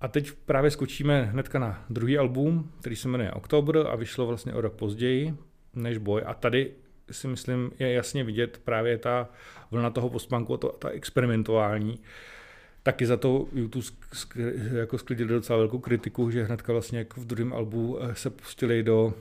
A 0.00 0.08
teď 0.08 0.32
právě 0.32 0.70
skočíme 0.70 1.22
hnedka 1.22 1.58
na 1.58 1.84
druhý 1.90 2.18
album, 2.18 2.72
který 2.80 2.96
se 2.96 3.08
jmenuje 3.08 3.32
Oktober 3.32 3.86
a 3.86 3.96
vyšlo 3.96 4.26
vlastně 4.26 4.54
o 4.54 4.60
rok 4.60 4.74
později 4.74 5.34
než 5.74 5.98
Boj. 5.98 6.22
A 6.26 6.34
tady 6.34 6.72
si 7.10 7.28
myslím, 7.28 7.70
je 7.78 7.92
jasně 7.92 8.24
vidět 8.24 8.60
právě 8.64 8.98
ta 8.98 9.28
vlna 9.70 9.90
toho 9.90 10.10
postpunku, 10.10 10.56
to, 10.56 10.68
ta 10.68 10.88
experimentování. 10.88 12.00
Taky 12.82 13.06
za 13.06 13.16
to 13.16 13.46
YouTube 13.52 13.86
jako 14.78 14.98
sklidili 14.98 15.28
docela 15.28 15.58
velkou 15.58 15.78
kritiku, 15.78 16.30
že 16.30 16.44
hnedka 16.44 16.72
vlastně 16.72 16.98
jako 16.98 17.20
v 17.20 17.24
druhém 17.24 17.52
albu 17.52 17.98
eh, 18.02 18.14
se 18.14 18.30
pustili 18.30 18.82
do 18.82 19.14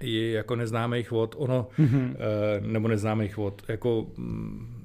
i 0.00 0.32
jako 0.32 0.56
neznámých 0.56 1.10
vod, 1.10 1.34
ono, 1.38 1.68
mm-hmm. 1.78 2.16
nebo 2.60 2.88
neznámých 2.88 3.36
vod, 3.36 3.62
jako 3.68 4.06
mm, 4.16 4.82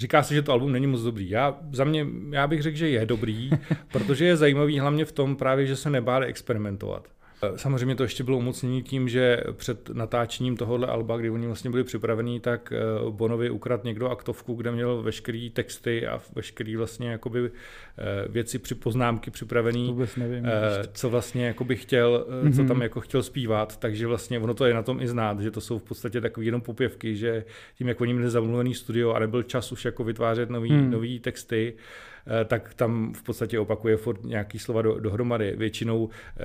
Říká 0.00 0.22
se, 0.22 0.34
že 0.34 0.42
to 0.42 0.52
album 0.52 0.72
není 0.72 0.86
moc 0.86 1.02
dobrý. 1.02 1.30
Já, 1.30 1.58
za 1.72 1.84
mě, 1.84 2.06
já 2.30 2.46
bych 2.46 2.62
řekl, 2.62 2.76
že 2.76 2.88
je 2.88 3.06
dobrý, 3.06 3.50
protože 3.92 4.24
je 4.24 4.36
zajímavý 4.36 4.78
hlavně 4.78 5.04
v 5.04 5.12
tom 5.12 5.36
právě, 5.36 5.66
že 5.66 5.76
se 5.76 5.90
nebáli 5.90 6.26
experimentovat. 6.26 7.08
Samozřejmě 7.56 7.94
to 7.94 8.02
ještě 8.02 8.24
bylo 8.24 8.38
umocnění 8.38 8.82
tím, 8.82 9.08
že 9.08 9.40
před 9.52 9.88
natáčením 9.88 10.56
tohohle 10.56 10.86
alba, 10.86 11.16
kdy 11.16 11.30
oni 11.30 11.46
vlastně 11.46 11.70
byli 11.70 11.84
připravení, 11.84 12.40
tak 12.40 12.72
eh, 12.72 13.10
Bonovi 13.10 13.50
ukradl 13.50 13.82
někdo 13.84 14.10
aktovku, 14.10 14.54
kde 14.54 14.72
měl 14.72 15.02
veškerý 15.02 15.50
texty 15.50 16.06
a 16.06 16.20
veškerý 16.34 16.76
vlastně 16.76 17.10
jakoby 17.10 17.50
eh, 17.50 18.28
věci 18.28 18.58
při 18.58 18.74
poznámky 18.74 19.30
připravený, 19.30 19.96
nevím, 20.16 20.46
eh, 20.46 20.50
co 20.92 21.10
vlastně 21.10 21.46
jakoby 21.46 21.76
chtěl, 21.76 22.26
mm-hmm. 22.28 22.56
co 22.56 22.64
tam 22.64 22.76
mhm. 22.76 22.82
jako 22.82 23.00
chtěl 23.00 23.22
zpívat, 23.22 23.76
takže 23.76 24.06
vlastně 24.06 24.38
ono 24.38 24.54
to 24.54 24.64
je 24.64 24.74
na 24.74 24.82
tom 24.82 25.00
i 25.00 25.08
znát, 25.08 25.40
že 25.40 25.50
to 25.50 25.60
jsou 25.60 25.78
v 25.78 25.82
podstatě 25.82 26.20
takové 26.20 26.44
jenom 26.46 26.60
popěvky, 26.60 27.16
že 27.16 27.44
tím, 27.78 27.88
jak 27.88 28.00
oni 28.00 28.14
měli 28.14 28.30
zamluvený 28.30 28.74
studio 28.74 29.12
a 29.12 29.18
nebyl 29.18 29.42
čas 29.42 29.72
už 29.72 29.84
jako 29.84 30.04
vytvářet 30.04 30.50
nový, 30.50 30.72
mm. 30.72 30.90
nový 30.90 31.20
texty, 31.20 31.74
Eh, 31.74 32.09
tak 32.44 32.74
tam 32.74 33.12
v 33.12 33.22
podstatě 33.22 33.60
opakuje 33.60 33.96
furt 33.96 34.24
nějaký 34.24 34.58
slova 34.58 34.82
do, 34.82 35.00
dohromady. 35.00 35.54
Většinou, 35.56 36.08
eh, 36.36 36.42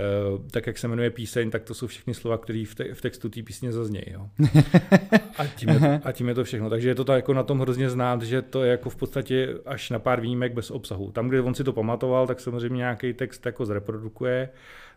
tak 0.52 0.68
jak 0.68 0.78
se 0.78 0.88
jmenuje 0.88 1.10
píseň, 1.10 1.52
tak 1.52 1.64
to 1.64 1.74
jsou 1.74 1.88
všechny 1.88 2.14
slova, 2.14 2.38
které 2.38 2.64
v, 2.68 2.76
te, 2.76 2.94
v 2.94 3.02
textu 3.02 3.30
té 3.30 3.44
písně 3.44 3.72
zaznějí. 3.72 4.06
Jo. 4.12 4.30
A, 5.38 5.48
tím 5.48 5.70
je 5.70 5.80
to, 5.80 5.86
a 6.04 6.12
tím 6.12 6.28
je 6.28 6.36
to 6.36 6.44
všechno. 6.44 6.70
Takže 6.70 6.90
je 6.90 6.96
to 6.96 7.04
tak 7.04 7.16
jako 7.16 7.34
na 7.34 7.44
tom 7.44 7.60
hrozně 7.60 7.90
znát, 7.90 8.22
že 8.22 8.42
to 8.42 8.64
je 8.64 8.72
jako 8.72 8.90
v 8.90 8.96
podstatě 8.96 9.56
až 9.66 9.90
na 9.90 10.00
pár 10.00 10.22
výjimek 10.22 10.54
bez 10.54 10.72
obsahu. 10.72 11.12
Tam, 11.12 11.28
kde 11.28 11.42
on 11.42 11.54
si 11.54 11.64
to 11.64 11.74
pamatoval, 11.74 12.28
tak 12.28 12.40
samozřejmě 12.40 12.78
nějaký 12.78 13.14
text 13.14 13.46
jako 13.46 13.66
zreprodukuje. 13.66 14.50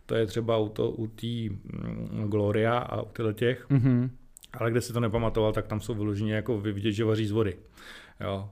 To 0.06 0.14
je 0.14 0.26
třeba 0.26 0.56
u, 0.56 0.68
to, 0.68 0.90
u 0.90 1.06
té 1.06 1.26
mm, 1.26 2.24
Gloria 2.28 2.78
a 2.78 3.02
u 3.02 3.06
těchto 3.06 3.32
těch. 3.32 3.70
Mm-hmm. 3.70 4.10
Ale 4.52 4.70
kde 4.70 4.80
si 4.80 4.92
to 4.92 5.00
nepamatoval, 5.00 5.52
tak 5.52 5.66
tam 5.66 5.80
jsou 5.80 5.94
vyloženě 5.94 6.34
jako 6.34 6.60
vidět, 6.60 6.92
že 6.92 7.04
vaří 7.04 7.26
z 7.26 7.30
vody. 7.30 7.56
Jo. 8.20 8.50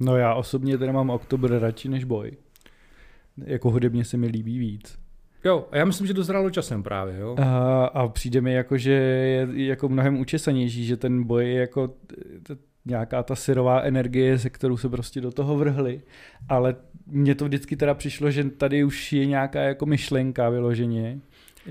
No 0.00 0.16
já 0.16 0.34
osobně 0.34 0.78
teda 0.78 0.92
mám 0.92 1.10
Oktober 1.10 1.58
radši 1.58 1.88
než 1.88 2.04
boj. 2.04 2.32
Jako 3.44 3.70
hudebně 3.70 4.04
se 4.04 4.16
mi 4.16 4.26
líbí 4.26 4.58
víc. 4.58 4.98
Jo, 5.44 5.68
a 5.70 5.76
já 5.76 5.84
myslím, 5.84 6.06
že 6.06 6.14
dozrálo 6.14 6.50
časem 6.50 6.82
právě, 6.82 7.18
jo. 7.18 7.36
A, 7.38 7.84
a 7.84 8.08
přijde 8.08 8.40
mi 8.40 8.54
jako, 8.54 8.78
že 8.78 8.92
je 8.92 9.66
jako 9.66 9.88
mnohem 9.88 10.20
učesanější, 10.20 10.84
že 10.84 10.96
ten 10.96 11.24
boj 11.24 11.48
je 11.48 11.60
jako 11.60 11.88
t, 12.42 12.56
nějaká 12.84 13.22
ta 13.22 13.36
syrová 13.36 13.80
energie, 13.80 14.38
se 14.38 14.50
kterou 14.50 14.76
se 14.76 14.88
prostě 14.88 15.20
do 15.20 15.30
toho 15.30 15.56
vrhli, 15.56 16.02
ale 16.48 16.76
mně 17.06 17.34
to 17.34 17.44
vždycky 17.44 17.76
teda 17.76 17.94
přišlo, 17.94 18.30
že 18.30 18.44
tady 18.44 18.84
už 18.84 19.12
je 19.12 19.26
nějaká 19.26 19.60
jako 19.60 19.86
myšlenka 19.86 20.48
vyloženě, 20.48 21.20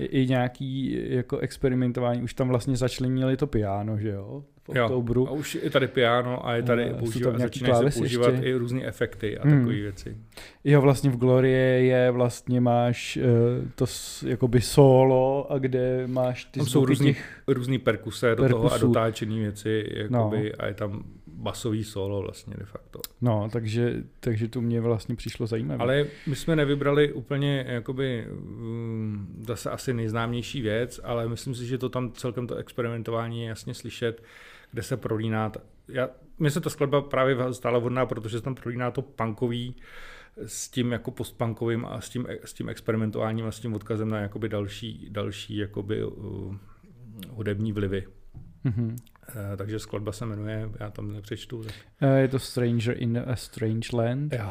i, 0.04 0.26
nějaký 0.26 0.98
jako 1.08 1.38
experimentování, 1.38 2.22
už 2.22 2.34
tam 2.34 2.48
vlastně 2.48 2.76
začlenili 2.76 3.36
to 3.36 3.46
piano, 3.46 3.98
že 3.98 4.08
jo, 4.08 4.44
v 4.62 4.68
oktobru. 4.68 5.28
A 5.28 5.30
už 5.30 5.54
je 5.54 5.70
tady 5.70 5.88
piano 5.88 6.46
a 6.46 6.54
je 6.54 6.62
tady 6.62 6.90
no, 6.92 6.98
používat, 6.98 7.38
začínají 7.38 7.90
se 7.90 7.98
používat 7.98 8.28
ještě. 8.28 8.46
i 8.46 8.54
různé 8.54 8.86
efekty 8.86 9.38
a 9.38 9.48
hmm. 9.48 9.58
takové 9.58 9.76
věci. 9.76 10.16
Jo, 10.64 10.80
vlastně 10.80 11.10
v 11.10 11.16
Glorie 11.16 11.82
je 11.82 12.10
vlastně 12.10 12.60
máš 12.60 13.16
uh, 13.16 13.68
to 13.74 13.84
jakoby 14.26 14.60
solo 14.60 15.52
a 15.52 15.58
kde 15.58 16.06
máš 16.06 16.44
ty 16.44 16.60
Tam 16.60 16.66
jsou 16.66 16.84
různý, 16.84 17.06
těch... 17.06 17.42
různý 17.46 17.78
perkuse 17.78 18.34
do 18.34 18.48
toho 18.48 18.72
a 18.72 18.78
dotáčený 18.78 19.38
věci 19.40 19.84
jakoby, 19.90 20.52
no. 20.58 20.64
a 20.64 20.66
je 20.66 20.74
tam 20.74 21.04
basový 21.38 21.84
solo 21.84 22.22
vlastně 22.22 22.54
de 22.58 22.64
facto. 22.64 23.00
No, 23.20 23.48
takže, 23.52 24.02
takže 24.20 24.48
to 24.48 24.60
mě 24.60 24.80
vlastně 24.80 25.16
přišlo 25.16 25.46
zajímavé. 25.46 25.80
Ale 25.80 26.06
my 26.26 26.36
jsme 26.36 26.56
nevybrali 26.56 27.12
úplně 27.12 27.64
jakoby 27.68 28.26
um, 28.30 29.36
zase 29.40 29.70
asi 29.70 29.94
nejznámější 29.94 30.62
věc, 30.62 31.00
ale 31.04 31.28
myslím 31.28 31.54
si, 31.54 31.66
že 31.66 31.78
to 31.78 31.88
tam 31.88 32.12
celkem 32.12 32.46
to 32.46 32.54
experimentování 32.54 33.42
je 33.42 33.48
jasně 33.48 33.74
slyšet 33.74 34.22
kde 34.70 34.82
se 34.82 34.96
prolíná. 34.96 35.52
Já, 35.88 36.08
mně 36.38 36.50
se 36.50 36.60
ta 36.60 36.70
skladba 36.70 37.00
právě 37.00 37.36
stále 37.54 37.80
vodná, 37.80 38.06
protože 38.06 38.38
se 38.38 38.44
tam 38.44 38.54
prolíná 38.54 38.90
to 38.90 39.02
punkový 39.02 39.74
s 40.46 40.68
tím 40.68 40.92
jako 40.92 41.10
postpunkovým 41.10 41.86
a 41.86 42.00
s 42.00 42.08
tím, 42.08 42.26
s 42.44 42.52
tím 42.52 42.68
experimentováním 42.68 43.46
a 43.46 43.52
s 43.52 43.60
tím 43.60 43.74
odkazem 43.74 44.08
na 44.08 44.18
jakoby 44.18 44.48
další, 44.48 45.08
další 45.10 45.56
jakoby, 45.56 46.04
uh, 46.04 46.56
hudební 47.30 47.72
vlivy. 47.72 48.06
Mm-hmm. 48.64 48.96
Uh, 49.34 49.56
takže 49.56 49.78
skladba 49.78 50.12
se 50.12 50.26
jmenuje, 50.26 50.70
já 50.80 50.90
tam 50.90 51.12
nepřečtu. 51.12 51.62
Tak... 51.62 51.74
Uh, 52.02 52.16
je 52.16 52.28
to 52.28 52.38
Stranger 52.38 52.94
in 52.98 53.24
a 53.26 53.36
Strange 53.36 53.88
Land. 53.92 54.32
Jo. 54.32 54.50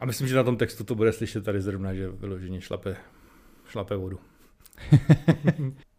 A 0.00 0.06
myslím, 0.06 0.28
že 0.28 0.36
na 0.36 0.44
tom 0.44 0.56
textu 0.56 0.84
to 0.84 0.94
bude 0.94 1.12
slyšet 1.12 1.44
tady 1.44 1.60
zrovna, 1.60 1.94
že 1.94 2.08
vyloženě 2.08 2.60
šlape, 2.60 2.96
šlape 3.66 3.96
vodu. 3.96 4.18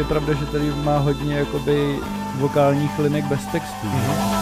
je 0.00 0.04
pravda, 0.04 0.34
že 0.34 0.46
tady 0.46 0.70
má 0.70 0.98
hodně 0.98 1.34
jakoby 1.34 1.98
vokálních 2.34 2.98
linek 2.98 3.24
bez 3.24 3.46
textů. 3.46 3.86
Mm-hmm. 3.86 4.39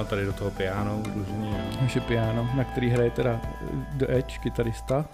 Jo, 0.00 0.06
tady 0.06 0.24
do 0.24 0.32
toho 0.32 0.50
piano 0.50 0.98
udlužený. 0.98 1.54
Naše 1.82 2.00
piano, 2.00 2.48
na 2.56 2.64
který 2.64 2.90
hraje 2.90 3.10
teda 3.10 3.40
The 3.92 4.06
Edge, 4.08 4.38
kytarista. 4.38 5.04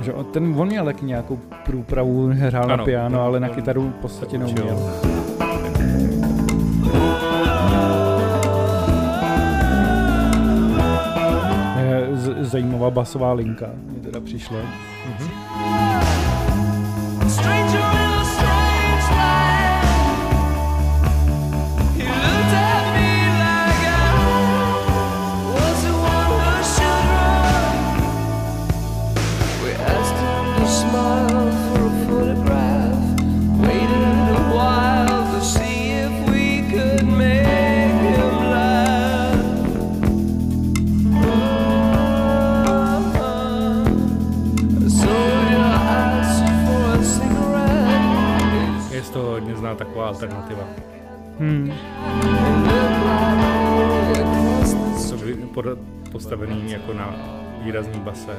Že 0.00 0.12
on, 0.12 0.24
ten, 0.24 0.54
on 0.56 0.68
měl 0.68 0.84
taky 0.84 1.04
nějakou 1.04 1.36
průpravu, 1.64 2.26
hrál 2.26 2.64
ano, 2.64 2.76
na 2.76 2.84
piano, 2.84 3.20
ale 3.20 3.40
na 3.40 3.48
kytaru 3.48 3.88
v 3.90 4.00
podstatě 4.00 4.38
neuměl. 4.38 4.78
Z, 12.12 12.34
zajímavá 12.40 12.90
basová 12.90 13.32
linka, 13.32 13.66
mě 13.90 14.00
teda 14.00 14.20
přišla. 14.20 14.56
Mm-hmm. 14.58 16.13
Taková 49.74 50.08
alternativa. 50.08 50.62
Hmm. 51.40 51.72
Co 54.98 55.16
by 55.16 55.36
postavený 56.12 56.72
jako 56.72 56.92
na 56.92 57.14
výrazný 57.64 58.00
base. 58.00 58.36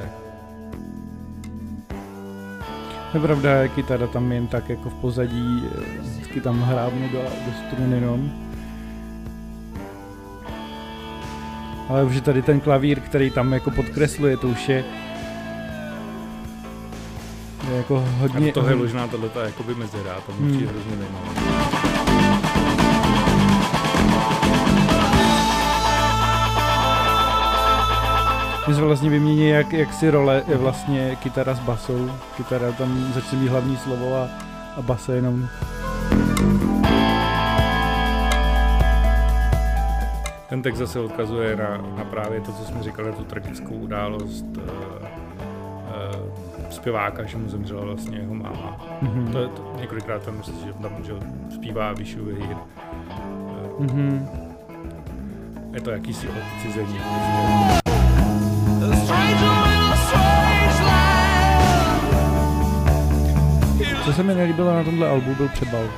Je 3.14 3.20
pravda, 3.20 3.68
kytara 3.68 4.06
tam 4.06 4.32
jen 4.32 4.46
tak 4.46 4.68
jako 4.68 4.90
v 4.90 4.94
pozadí, 4.94 5.62
vždycky 6.00 6.40
tam 6.40 6.62
hrábnu 6.62 7.08
do, 7.08 7.18
do 7.18 7.52
struny 7.66 7.94
jenom. 7.94 8.30
Ale 11.88 12.04
už 12.04 12.14
je 12.14 12.20
tady 12.20 12.42
ten 12.42 12.60
klavír, 12.60 13.00
který 13.00 13.30
tam 13.30 13.52
jako 13.52 13.70
podkresluje, 13.70 14.36
to 14.36 14.48
už 14.48 14.68
je 14.68 14.84
jako 17.86 18.04
hodně... 18.18 18.50
A 18.50 18.52
to 18.52 18.68
je 18.68 18.74
ložná 18.74 19.06
tohleto 19.06 19.40
jakoby 19.40 19.74
mezera, 19.74 20.14
to 20.26 20.32
musí 20.32 20.56
hmm. 20.56 20.66
hrozně 20.66 20.96
zajímavé. 20.96 21.28
My 28.68 28.74
jsme 28.74 28.84
vlastně 28.84 29.10
vyměnili, 29.10 29.48
jak, 29.48 29.72
jak 29.72 29.92
si 29.92 30.10
role 30.10 30.44
je 30.48 30.56
vlastně 30.56 31.16
kytara 31.22 31.54
s 31.54 31.60
basou. 31.60 32.10
Kytara 32.36 32.72
tam 32.72 33.12
začne 33.14 33.38
být 33.38 33.48
hlavní 33.48 33.76
slovo 33.76 34.16
a, 34.16 34.28
a 34.76 34.82
basa 34.82 35.12
jenom... 35.12 35.48
Ten 40.48 40.62
text 40.62 40.78
zase 40.78 41.00
odkazuje 41.00 41.56
na, 41.56 41.84
na 41.96 42.04
právě 42.04 42.40
to, 42.40 42.52
co 42.52 42.64
jsme 42.64 42.82
říkali, 42.82 43.12
tu 43.12 43.24
tragickou 43.24 43.74
událost 43.74 44.46
uh, 44.56 45.05
zpěváka, 46.76 47.24
že 47.24 47.36
mu 47.36 47.48
zemřela 47.48 47.84
vlastně 47.84 48.18
jeho 48.18 48.34
máma. 48.34 48.98
Mm-hmm. 49.02 49.32
To, 49.32 49.48
to 49.48 49.76
několikrát 49.80 50.22
tam 50.22 50.36
myslím, 50.36 50.56
že 50.66 50.72
tam 50.72 51.04
že 51.04 51.12
zpívá 51.54 51.92
Were 51.92 52.46
Here. 52.46 52.56
Mm-hmm. 53.78 54.28
Je 55.74 55.80
to 55.80 55.90
jakýsi 55.90 56.28
odcizení. 56.28 56.98
Co 64.04 64.12
se 64.12 64.22
mi 64.22 64.34
nelíbilo 64.34 64.74
na 64.74 64.84
tomhle 64.84 65.08
albu, 65.08 65.34
byl 65.34 65.48
přebal. 65.48 65.84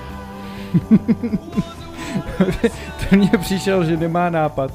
to 3.11 3.17
mně 3.17 3.31
přišel, 3.41 3.85
že 3.85 3.97
nemá 3.97 4.31
nápad 4.31 4.71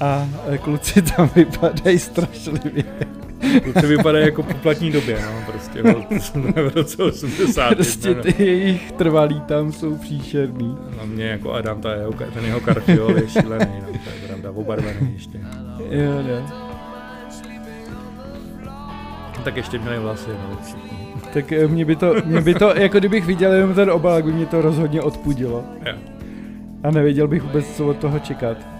a 0.00 0.26
kluci 0.60 1.02
tam 1.02 1.30
vypadají 1.34 1.98
strašlivě. 1.98 2.84
To 3.80 3.86
vypadá 3.86 4.18
jako 4.18 4.42
poplatní 4.42 4.90
době, 4.90 5.18
no, 5.22 5.52
prostě 5.52 5.82
v 5.82 6.74
roce 6.74 7.02
80. 7.02 7.74
Prostě 7.74 8.14
ty 8.14 8.46
jejich 8.46 8.92
trvalí 8.92 9.40
tam 9.40 9.72
jsou 9.72 9.96
příšerný. 9.96 10.78
Na 10.98 11.04
mě 11.04 11.24
jako 11.24 11.52
Adam, 11.52 11.80
ta 11.80 11.94
jeho, 11.94 12.12
ten 12.12 12.44
jeho 12.44 12.60
karfiol 12.60 13.16
je 13.16 13.28
šílený, 13.28 13.72
no, 13.80 13.86
to 13.86 14.10
je 14.10 14.28
pravda, 14.28 14.50
obarvený 14.50 15.12
ještě. 15.14 15.40
Jo, 15.90 16.22
ne. 16.22 16.42
Tak 19.44 19.56
ještě 19.56 19.78
měli 19.78 19.98
vlasy, 19.98 20.30
no, 20.30 20.58
Tak 21.34 21.52
eh, 21.52 21.68
mě 21.68 21.84
by 21.84 21.96
to, 21.96 22.14
mě 22.24 22.40
by 22.40 22.54
to, 22.54 22.74
jako 22.74 22.98
kdybych 22.98 23.26
viděl 23.26 23.52
jenom 23.52 23.74
ten 23.74 23.90
obal, 23.90 24.22
by 24.22 24.32
mě 24.32 24.46
to 24.46 24.62
rozhodně 24.62 25.02
odpudilo. 25.02 25.64
Jo. 25.86 25.92
A 26.82 26.90
nevěděl 26.90 27.28
bych 27.28 27.42
vůbec, 27.42 27.76
co 27.76 27.86
od 27.86 27.96
toho 27.96 28.18
čekat. 28.18 28.73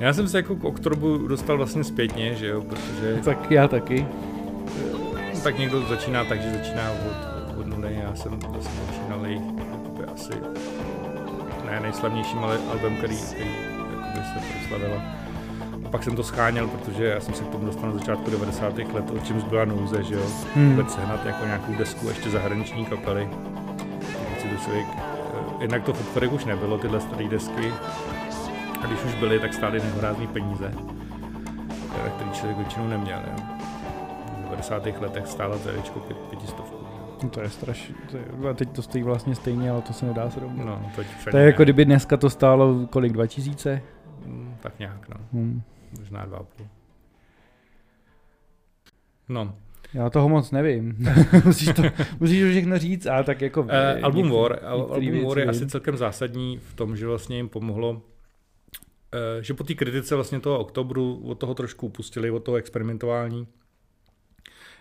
Já 0.00 0.12
jsem 0.12 0.28
se 0.28 0.38
jako 0.38 0.56
k 0.56 0.64
Oktobu 0.64 1.18
dostal 1.18 1.56
vlastně 1.56 1.84
zpětně, 1.84 2.34
že 2.34 2.46
jo, 2.46 2.62
protože... 2.62 3.20
Tak 3.24 3.50
já 3.50 3.68
taky. 3.68 4.06
No, 4.92 5.40
tak 5.44 5.58
někdo 5.58 5.82
začíná 5.82 6.24
tak, 6.24 6.42
že 6.42 6.50
začíná 6.50 6.90
od, 6.90 7.58
od 7.60 7.66
nuly, 7.66 7.98
já 8.02 8.14
jsem 8.14 8.38
vlastně 8.38 8.80
začínal 8.86 9.26
jejich 9.26 9.42
asi 10.14 10.32
ne 11.70 11.80
nejslavnějším, 11.80 12.38
ale 12.38 12.58
album, 12.70 12.96
který, 12.96 13.16
který 13.16 13.50
se 14.24 14.52
proslavila. 14.52 15.02
A 15.86 15.88
pak 15.90 16.02
jsem 16.04 16.16
to 16.16 16.22
scháněl, 16.22 16.68
protože 16.68 17.04
já 17.04 17.20
jsem 17.20 17.34
se 17.34 17.44
k 17.44 17.48
tomu 17.48 17.66
dostal 17.66 17.90
na 17.90 17.98
začátku 17.98 18.30
90. 18.30 18.78
let, 18.78 19.10
o 19.10 19.18
čem 19.18 19.42
byla 19.48 19.64
nouze, 19.64 20.02
že 20.02 20.14
jo, 20.14 20.26
hmm. 20.54 20.70
vůbec 20.70 20.94
sehnat 20.94 21.26
jako 21.26 21.46
nějakou 21.46 21.74
desku 21.74 22.08
ještě 22.08 22.30
zahraniční 22.30 22.86
kapely. 22.86 23.28
Si 24.38 24.48
to 24.48 24.56
člověk, 24.64 24.86
eh, 24.96 25.60
jednak 25.60 25.84
to 25.84 25.92
v 25.92 26.32
už 26.32 26.44
nebylo, 26.44 26.78
tyhle 26.78 27.00
staré 27.00 27.28
desky, 27.28 27.72
a 28.82 28.86
když 28.86 29.04
už 29.04 29.14
byly, 29.14 29.40
tak 29.40 29.54
stály 29.54 29.80
nehorázný 29.80 30.26
peníze, 30.26 30.72
který 32.16 32.30
člověk 32.30 32.58
většinou 32.58 32.88
neměl. 32.88 33.18
Jo. 33.26 33.44
V 34.38 34.42
90. 34.42 34.86
letech 34.86 35.26
stála 35.26 35.58
CDčko 35.58 36.00
pět, 36.00 36.18
pětistovku. 36.18 36.76
No 37.22 37.28
to 37.28 37.40
je 37.40 37.50
strašně. 37.50 37.94
A 38.50 38.52
teď 38.54 38.70
to 38.70 38.82
stojí 38.82 39.04
vlastně 39.04 39.34
stejně, 39.34 39.70
ale 39.70 39.82
to 39.82 39.92
se 39.92 40.06
nedá 40.06 40.30
srovnat. 40.30 40.64
No, 40.64 40.90
to, 40.96 41.02
to 41.30 41.36
je 41.36 41.46
jako 41.46 41.62
kdyby 41.62 41.84
dneska 41.84 42.16
to 42.16 42.30
stálo 42.30 42.86
kolik, 42.90 43.12
2000? 43.12 43.82
Hmm, 44.26 44.56
tak 44.60 44.78
nějak, 44.78 45.08
no. 45.08 45.16
Hmm. 45.32 45.62
Možná 45.98 46.24
dva 46.24 46.38
půl. 46.38 46.66
No. 49.28 49.54
Já 49.94 50.10
toho 50.10 50.28
moc 50.28 50.50
nevím. 50.50 50.96
musíš, 51.44 51.68
to, 51.74 51.82
musíš 52.20 52.42
to 52.42 52.48
všechno 52.48 52.78
říct, 52.78 53.06
a 53.06 53.22
tak 53.22 53.42
jako... 53.42 53.62
Uh, 53.62 53.68
album 54.02 54.30
War, 54.30 54.58
album 54.64 55.24
War 55.28 55.38
je 55.38 55.46
asi 55.46 55.66
celkem 55.66 55.96
zásadní 55.96 56.58
v 56.58 56.74
tom, 56.74 56.96
že 56.96 57.06
vlastně 57.06 57.36
jim 57.36 57.48
pomohlo 57.48 58.02
že 59.40 59.54
po 59.54 59.64
té 59.64 59.74
kritice 59.74 60.14
vlastně 60.14 60.40
toho 60.40 60.58
oktobru 60.58 61.22
od 61.24 61.34
toho 61.34 61.54
trošku 61.54 61.86
upustili, 61.86 62.30
od 62.30 62.40
toho 62.44 62.56
experimentování. 62.56 63.46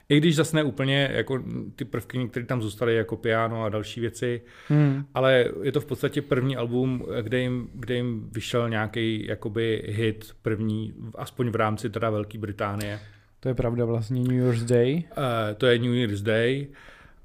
I 0.09 0.17
když 0.17 0.35
zase 0.35 0.55
ne 0.55 0.63
úplně 0.63 1.09
jako 1.13 1.43
ty 1.75 1.85
prvky, 1.85 2.27
které 2.27 2.45
tam 2.45 2.61
zůstaly, 2.61 2.95
jako 2.95 3.17
piano 3.17 3.63
a 3.63 3.69
další 3.69 4.01
věci, 4.01 4.41
hmm. 4.67 5.05
ale 5.13 5.45
je 5.63 5.71
to 5.71 5.81
v 5.81 5.85
podstatě 5.85 6.21
první 6.21 6.57
album, 6.57 7.05
kde 7.21 7.39
jim, 7.39 7.69
kde 7.73 7.95
jim 7.95 8.29
vyšel 8.31 8.69
nějaký 8.69 9.27
jakoby 9.27 9.83
hit 9.87 10.31
první, 10.41 10.93
aspoň 11.15 11.49
v 11.49 11.55
rámci 11.55 11.89
teda 11.89 12.09
Velké 12.09 12.37
Británie. 12.37 12.99
To 13.39 13.47
je 13.47 13.53
pravda 13.53 13.85
vlastně 13.85 14.21
New 14.21 14.31
Year's 14.31 14.63
Day. 14.63 15.03
Uh, 15.17 15.23
to 15.57 15.65
je 15.65 15.79
New 15.79 15.93
Year's 15.93 16.21
Day 16.21 16.67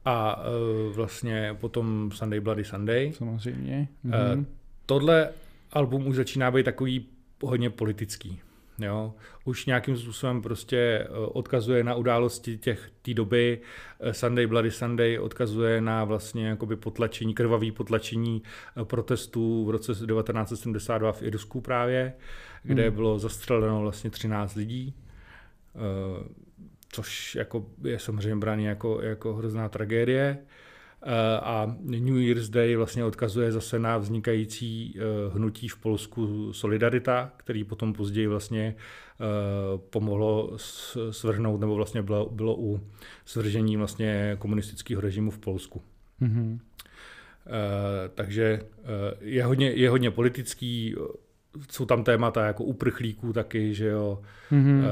a 0.05 0.37
uh, 0.37 0.95
vlastně 0.95 1.57
potom 1.61 2.11
Sunday 2.14 2.40
Bloody 2.40 2.64
Sunday. 2.64 3.12
Samozřejmě. 3.12 3.88
Uh, 4.05 4.45
tohle 4.87 5.29
album 5.74 6.06
už 6.06 6.16
začíná 6.16 6.50
být 6.50 6.64
takový 6.64 7.06
hodně 7.42 7.70
politický. 7.70 8.40
Jo? 8.78 9.14
Už 9.44 9.66
nějakým 9.66 9.96
způsobem 9.96 10.42
prostě 10.42 10.76
eh, 10.76 11.08
odkazuje 11.16 11.84
na 11.84 11.94
události 11.94 12.58
těch 12.58 12.90
té 13.02 13.14
doby. 13.14 13.60
Eh, 14.00 14.14
Sunday 14.14 14.46
Bloody 14.46 14.70
Sunday 14.70 15.18
odkazuje 15.18 15.80
na 15.80 16.04
vlastně 16.04 16.48
jakoby 16.48 16.76
potlačení, 16.76 17.34
krvavý 17.34 17.72
potlačení 17.72 18.42
eh, 18.80 18.84
protestů 18.84 19.64
v 19.64 19.70
roce 19.70 19.92
1972 19.92 21.12
v 21.12 21.22
Irsku 21.22 21.60
právě, 21.60 22.12
kde 22.62 22.87
hmm. 22.87 22.94
bylo 22.94 23.18
zastřeleno 23.18 23.80
vlastně 23.80 24.10
13 24.10 24.54
lidí, 24.54 24.94
což 26.88 27.34
jako 27.34 27.66
je 27.84 27.98
samozřejmě 27.98 28.37
brány 28.37 28.64
jako, 28.64 29.02
jako 29.02 29.34
hrozná 29.34 29.68
tragédie. 29.68 30.38
A 31.43 31.77
New 31.81 32.17
Year's 32.17 32.49
Day 32.49 32.77
vlastně 32.77 33.05
odkazuje 33.05 33.53
zase 33.53 33.79
na 33.79 33.99
vznikající 33.99 34.99
hnutí 35.33 35.69
v 35.69 35.77
Polsku 35.77 36.53
Solidarita, 36.53 37.33
který 37.37 37.64
potom 37.64 37.93
později 37.93 38.27
vlastně 38.27 38.75
pomohlo 39.90 40.53
svrhnout, 41.11 41.61
nebo 41.61 41.75
vlastně 41.75 42.03
bylo, 42.03 42.31
bylo 42.31 42.57
u 42.59 42.81
svržení 43.25 43.77
vlastně 43.77 44.37
komunistického 44.38 45.01
režimu 45.01 45.31
v 45.31 45.38
Polsku. 45.38 45.83
Mm-hmm. 46.23 46.59
Takže 48.14 48.61
je 49.21 49.45
hodně, 49.45 49.71
je 49.71 49.90
hodně 49.90 50.11
politický, 50.11 50.95
jsou 51.71 51.87
tam 51.87 52.05
témata 52.05 52.47
jako 52.47 52.64
uprchlíků 52.64 53.33
taky, 53.33 53.75
že 53.75 53.87
jo. 53.87 54.23
Mm-hmm. 54.53 54.85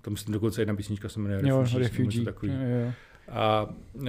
To 0.00 0.10
myslím 0.10 0.32
dokonce 0.32 0.60
jedna 0.60 0.74
písnička 0.74 1.08
se 1.08 1.20
jmenuje 1.20 1.40
jo, 1.44 1.60
Refugee. 1.60 1.82
refugee. 1.82 2.24
Takový. 2.24 2.52
Jo, 2.52 2.58
jo. 2.86 2.92
A 3.28 3.66
uh, 3.94 4.08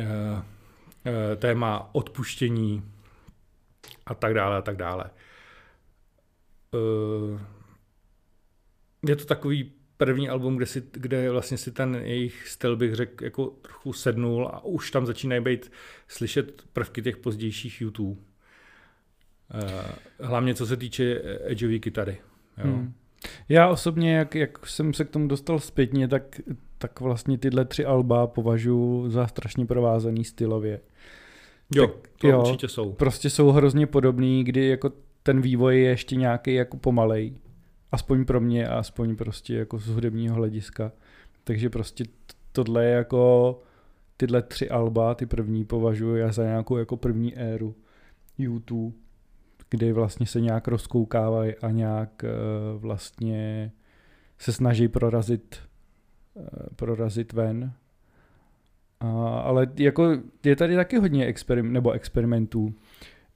téma 1.36 1.90
odpuštění 1.96 2.92
a 4.06 4.14
tak 4.14 4.34
dále 4.34 4.58
a 4.58 4.62
tak 4.62 4.78
dále. 4.78 5.06
Uh, 6.74 7.40
je 9.10 9.16
to 9.16 9.26
takový 9.26 9.72
první 9.98 10.30
album, 10.30 10.56
kde, 10.56 10.66
si, 10.66 10.84
kde 10.92 11.32
vlastně 11.32 11.58
si 11.58 11.72
ten 11.72 11.96
jejich 11.96 12.48
styl 12.48 12.76
bych 12.76 12.96
řekl 12.96 13.24
jako 13.24 13.46
trochu 13.46 13.94
sednul 13.94 14.48
a 14.48 14.64
už 14.64 14.92
tam 14.92 15.06
začínají 15.06 15.42
být 15.42 15.72
slyšet 16.08 16.62
prvky 16.74 17.02
těch 17.02 17.18
pozdějších 17.18 17.82
YouTube. 17.82 18.22
Eh, 19.54 19.96
hlavně 20.20 20.56
co 20.56 20.66
se 20.66 20.78
týče 20.78 21.22
edgeové 21.44 21.80
kytary. 21.80 22.18
Jo. 22.58 22.64
Hmm. 22.64 22.94
Já 23.50 23.68
osobně, 23.68 24.16
jak, 24.16 24.36
jak 24.36 24.68
jsem 24.68 24.94
se 24.94 25.06
k 25.06 25.10
tomu 25.10 25.28
dostal 25.28 25.60
zpětně, 25.60 26.08
tak, 26.08 26.42
tak 26.88 27.00
vlastně 27.00 27.38
tyhle 27.38 27.66
tři 27.66 27.86
alba 27.86 28.28
považuji 28.28 29.10
za 29.10 29.28
strašně 29.28 29.66
provázaný 29.66 30.24
stylově. 30.24 30.82
Jo, 31.76 31.88
tak, 31.88 32.10
to 32.18 32.28
jo, 32.28 32.40
určitě 32.40 32.68
jsou. 32.68 32.94
Prostě 32.94 33.30
jsou 33.30 33.52
hrozně 33.52 33.88
podobný, 33.88 34.44
kdy 34.44 34.68
jako 34.68 34.92
ten 35.24 35.42
vývoj 35.42 35.82
je 35.82 35.90
ještě 35.90 36.16
nějaký 36.16 36.54
jako 36.54 36.78
pomalej. 36.78 37.34
Aspoň 37.92 38.26
pro 38.26 38.42
mě 38.42 38.68
a 38.68 38.80
aspoň 38.80 39.16
prostě 39.16 39.56
jako 39.56 39.80
z 39.80 39.88
hudebního 39.88 40.36
hlediska. 40.36 40.92
Takže 41.44 41.70
prostě 41.70 42.04
tohle 42.52 42.86
je 42.86 42.92
jako 42.92 43.60
tyhle 44.18 44.42
tři 44.42 44.70
alba, 44.70 45.16
ty 45.16 45.26
první 45.26 45.66
považuji 45.66 46.16
já 46.16 46.32
za 46.32 46.44
nějakou 46.44 46.78
jako 46.78 46.98
první 46.98 47.38
éru 47.38 47.76
YouTube 48.38 48.96
kdy 49.70 49.94
vlastně 49.94 50.26
se 50.26 50.42
nějak 50.42 50.68
rozkoukávají 50.68 51.56
a 51.56 51.72
nějak 51.72 52.24
uh, 52.24 52.82
vlastně 52.82 53.72
se 54.40 54.54
snaží 54.54 54.88
prorazit, 54.88 55.56
prorazit 56.76 57.34
ven. 57.34 57.72
A, 59.00 59.40
ale 59.40 59.68
jako 59.78 60.18
je 60.44 60.56
tady 60.56 60.76
taky 60.76 60.98
hodně 60.98 61.26
experim, 61.26 61.74
nebo 61.74 61.92
experimentů. 61.92 62.74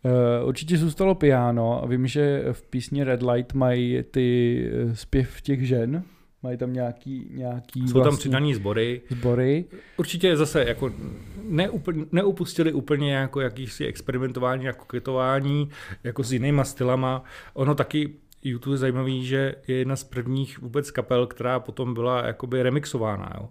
Uh, 0.03 0.47
určitě 0.47 0.77
zůstalo 0.77 1.15
piano 1.15 1.83
a 1.83 1.85
vím, 1.85 2.07
že 2.07 2.45
v 2.51 2.62
písni 2.62 3.03
Red 3.03 3.23
Light 3.23 3.53
mají 3.53 4.03
ty 4.12 4.71
zpěv 4.93 5.41
těch 5.41 5.67
žen, 5.67 6.03
Mají 6.43 6.57
tam 6.57 6.73
nějaký, 6.73 7.27
nějaký 7.31 7.79
Jsou 7.79 7.93
vlastně 7.93 8.03
tam 8.03 8.17
přidaný 8.17 8.53
sbory. 8.55 9.01
Sbory. 9.09 9.65
Určitě 9.97 10.38
zase 10.38 10.65
jako 10.67 10.91
neupl, 11.43 11.93
neupustili 12.12 12.73
úplně 12.73 13.13
jako 13.13 13.41
jakýsi 13.41 13.85
experimentování 13.85 14.69
a 14.69 14.73
koketování 14.73 15.69
jako 16.03 16.23
s 16.23 16.33
jinýma 16.33 16.63
stylama. 16.63 17.23
Ono 17.53 17.75
taky 17.75 18.13
YouTube 18.43 18.73
je 18.73 18.78
zajímavý, 18.78 19.25
že 19.25 19.56
je 19.67 19.78
jedna 19.78 19.95
z 19.95 20.04
prvních 20.04 20.60
vůbec 20.60 20.91
kapel, 20.91 21.28
která 21.28 21.60
potom 21.60 21.93
byla 21.93 22.25
jakoby 22.25 22.63
remixována. 22.63 23.34
Jo. 23.38 23.49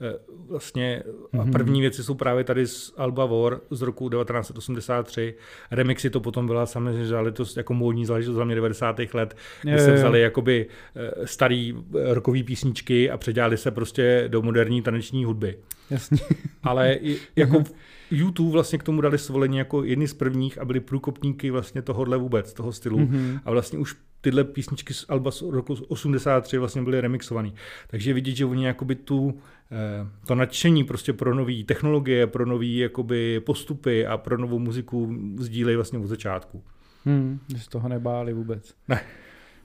Eh, 0.00 0.18
vlastně 0.48 1.02
a 1.32 1.42
mhm. 1.42 1.52
první 1.52 1.80
věci 1.80 2.04
jsou 2.04 2.14
právě 2.14 2.44
tady 2.44 2.66
z 2.66 2.92
Alba 2.96 3.26
War 3.26 3.60
z 3.70 3.82
roku 3.82 4.10
1983. 4.10 5.34
Remixy 5.70 6.10
to 6.10 6.20
potom 6.20 6.46
byla 6.46 6.66
samozřejmě 6.66 7.06
záležitost 7.06 7.56
jako 7.56 7.74
módní 7.74 8.06
záležitost 8.06 8.36
hlavně 8.36 8.54
90. 8.54 9.00
let, 9.14 9.36
kdy 9.62 9.72
je, 9.72 9.80
se 9.80 9.92
vzali 9.92 10.20
jakoby 10.20 10.66
eh, 10.96 11.26
starý 11.26 11.74
eh, 11.76 12.14
rokový 12.14 12.42
písničky 12.42 13.10
a 13.10 13.16
předělali 13.16 13.56
se 13.56 13.70
prostě 13.70 14.24
do 14.28 14.42
moderní 14.42 14.82
taneční 14.82 15.24
hudby. 15.24 15.58
Jasně. 15.90 16.18
Ale 16.62 16.98
jako 17.36 17.56
mhm. 17.56 17.66
YouTube 18.10 18.52
vlastně 18.52 18.78
k 18.78 18.82
tomu 18.82 19.00
dali 19.00 19.18
svolení 19.18 19.56
jako 19.56 19.84
jedni 19.84 20.08
z 20.08 20.14
prvních 20.14 20.58
a 20.58 20.64
byli 20.64 20.80
průkopníky 20.80 21.50
vlastně 21.50 21.82
tohohle 21.82 22.16
vůbec, 22.16 22.52
toho 22.52 22.72
stylu. 22.72 22.98
Mm-hmm. 22.98 23.40
A 23.44 23.50
vlastně 23.50 23.78
už 23.78 23.96
tyhle 24.20 24.44
písničky 24.44 24.94
z 24.94 25.06
Alba 25.08 25.30
z 25.30 25.42
roku 25.42 25.74
83 25.88 26.58
vlastně 26.58 26.82
byly 26.82 27.00
remixované. 27.00 27.50
Takže 27.86 28.12
vidět, 28.12 28.36
že 28.36 28.44
oni 28.44 28.66
jakoby 28.66 28.94
tu, 28.94 29.38
eh, 29.72 30.26
to 30.26 30.34
nadšení 30.34 30.84
prostě 30.84 31.12
pro 31.12 31.34
nové 31.34 31.62
technologie, 31.66 32.26
pro 32.26 32.46
nové 32.46 32.66
jakoby 32.66 33.40
postupy 33.40 34.06
a 34.06 34.16
pro 34.16 34.38
novou 34.38 34.58
muziku 34.58 35.14
sdílejí 35.38 35.76
vlastně 35.76 35.98
od 35.98 36.06
začátku. 36.06 36.64
Hmm, 37.04 37.40
že 37.48 37.58
z 37.58 37.68
toho 37.68 37.88
nebáli 37.88 38.32
vůbec. 38.32 38.74
Ne. 38.88 39.00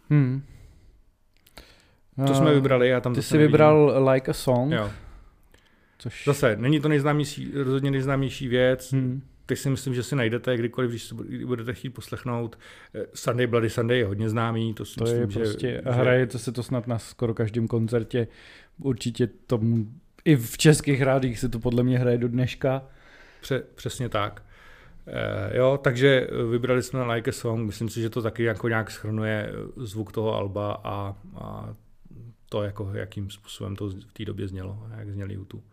Hmm. 0.10 0.44
To 2.28 2.36
jsme 2.36 2.54
vybrali, 2.54 2.90
já 2.90 3.02
tam 3.02 3.16
Ty 3.16 3.22
jsi 3.22 3.38
vybral. 3.38 4.10
Like 4.10 4.32
a 4.32 4.34
Song. 4.34 4.72
Jo. 4.72 4.90
Což... 6.00 6.26
Zase, 6.26 6.56
není 6.56 6.80
to 6.80 6.90
nejznámější, 6.90 7.52
rozhodně 7.56 7.92
nejznámější 7.92 8.48
věc. 8.48 8.92
Hmm 8.92 9.22
teď 9.50 9.60
si 9.60 9.70
myslím, 9.70 9.94
že 9.94 10.04
si 10.04 10.16
najdete 10.16 10.58
kdykoliv, 10.58 10.90
když 10.90 11.14
budete 11.46 11.74
chtít 11.74 11.90
poslechnout. 11.90 12.60
Eh, 12.96 13.06
Sunday 13.14 13.48
Bloody 13.48 13.70
Sunday 13.70 13.98
je 13.98 14.06
hodně 14.06 14.30
známý, 14.30 14.74
to 14.74 14.86
si 14.86 14.96
to 14.96 15.04
myslím, 15.04 15.22
je 15.22 15.30
že, 15.30 15.40
prostě, 15.40 15.82
že... 15.86 15.92
hraje 15.92 16.28
to 16.28 16.40
se 16.40 16.52
to 16.52 16.64
snad 16.64 16.88
na 16.88 17.00
skoro 17.00 17.34
každém 17.34 17.68
koncertě. 17.68 18.28
Určitě 18.78 19.28
tomu, 19.28 19.88
i 20.26 20.36
v 20.36 20.58
českých 20.58 21.02
rádích 21.02 21.40
se 21.40 21.50
to 21.50 21.60
podle 21.60 21.84
mě 21.84 22.00
hraje 22.00 22.18
do 22.18 22.28
dneška. 22.28 22.84
Pře, 23.42 23.64
přesně 23.76 24.10
tak. 24.10 24.44
E, 25.08 25.58
jo, 25.58 25.80
takže 25.84 26.28
vybrali 26.52 26.84
jsme 26.84 27.04
Like 27.04 27.30
a 27.30 27.34
Song, 27.34 27.66
myslím 27.66 27.90
si, 27.90 28.02
že 28.02 28.10
to 28.10 28.22
taky 28.22 28.44
jako 28.44 28.68
nějak 28.68 28.92
schrnuje 28.92 29.52
zvuk 29.78 30.12
toho 30.12 30.36
alba 30.36 30.82
a, 30.84 31.16
a 31.36 31.76
to, 32.50 32.64
jako, 32.64 32.92
jakým 32.94 33.30
způsobem 33.30 33.76
to 33.76 33.90
v 33.90 34.14
té 34.14 34.26
době 34.26 34.48
znělo, 34.48 34.88
jak 34.98 35.12
zněli 35.12 35.34
YouTube. 35.34 35.64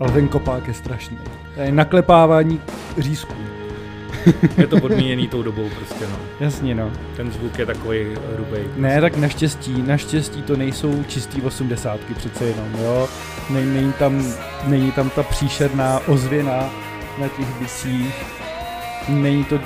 Ale 0.00 0.12
ten 0.12 0.28
kopák 0.28 0.68
je 0.68 0.74
strašný. 0.74 1.18
To 1.54 1.60
je 1.60 1.72
naklepávání 1.72 2.60
řízků. 2.98 3.34
je 4.58 4.66
to 4.66 4.80
podmíněný 4.80 5.28
tou 5.28 5.42
dobou 5.42 5.68
prostě, 5.76 6.06
no. 6.06 6.16
Jasně, 6.40 6.74
no. 6.74 6.90
Ten 7.16 7.32
zvuk 7.32 7.58
je 7.58 7.66
takový 7.66 8.04
hrubý. 8.34 8.50
Prostě. 8.50 8.80
Ne, 8.80 9.00
tak 9.00 9.16
naštěstí, 9.16 9.82
naštěstí 9.82 10.42
to 10.42 10.56
nejsou 10.56 11.02
čistý 11.02 11.42
osmdesátky 11.42 12.14
přece 12.14 12.44
jenom, 12.44 12.68
jo. 12.78 13.08
Není, 13.50 13.74
není, 13.74 13.92
tam, 13.92 14.24
není 14.64 14.92
tam 14.92 15.10
ta 15.10 15.22
příšerná 15.22 16.00
ozvěna 16.08 16.70
na 17.18 17.28
těch 17.28 17.46
bicích. 17.60 18.14
Není 19.08 19.44
to 19.44 19.60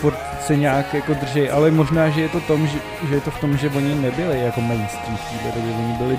furt 0.00 0.18
se 0.40 0.56
nějak 0.56 0.94
jako 0.94 1.14
držej, 1.14 1.50
ale 1.50 1.70
možná, 1.70 2.10
že 2.10 2.20
je 2.20 2.28
to, 2.28 2.40
tom, 2.40 2.66
že, 2.66 2.78
že 3.08 3.14
je 3.14 3.20
to 3.20 3.30
v 3.30 3.40
tom, 3.40 3.56
že 3.56 3.68
oni 3.68 3.94
nebyli 3.94 4.40
jako 4.40 4.60
mainstream 4.60 5.16
v 5.16 5.42
té 5.42 5.52
době, 5.54 5.72
oni 5.72 5.92
byli 5.92 6.18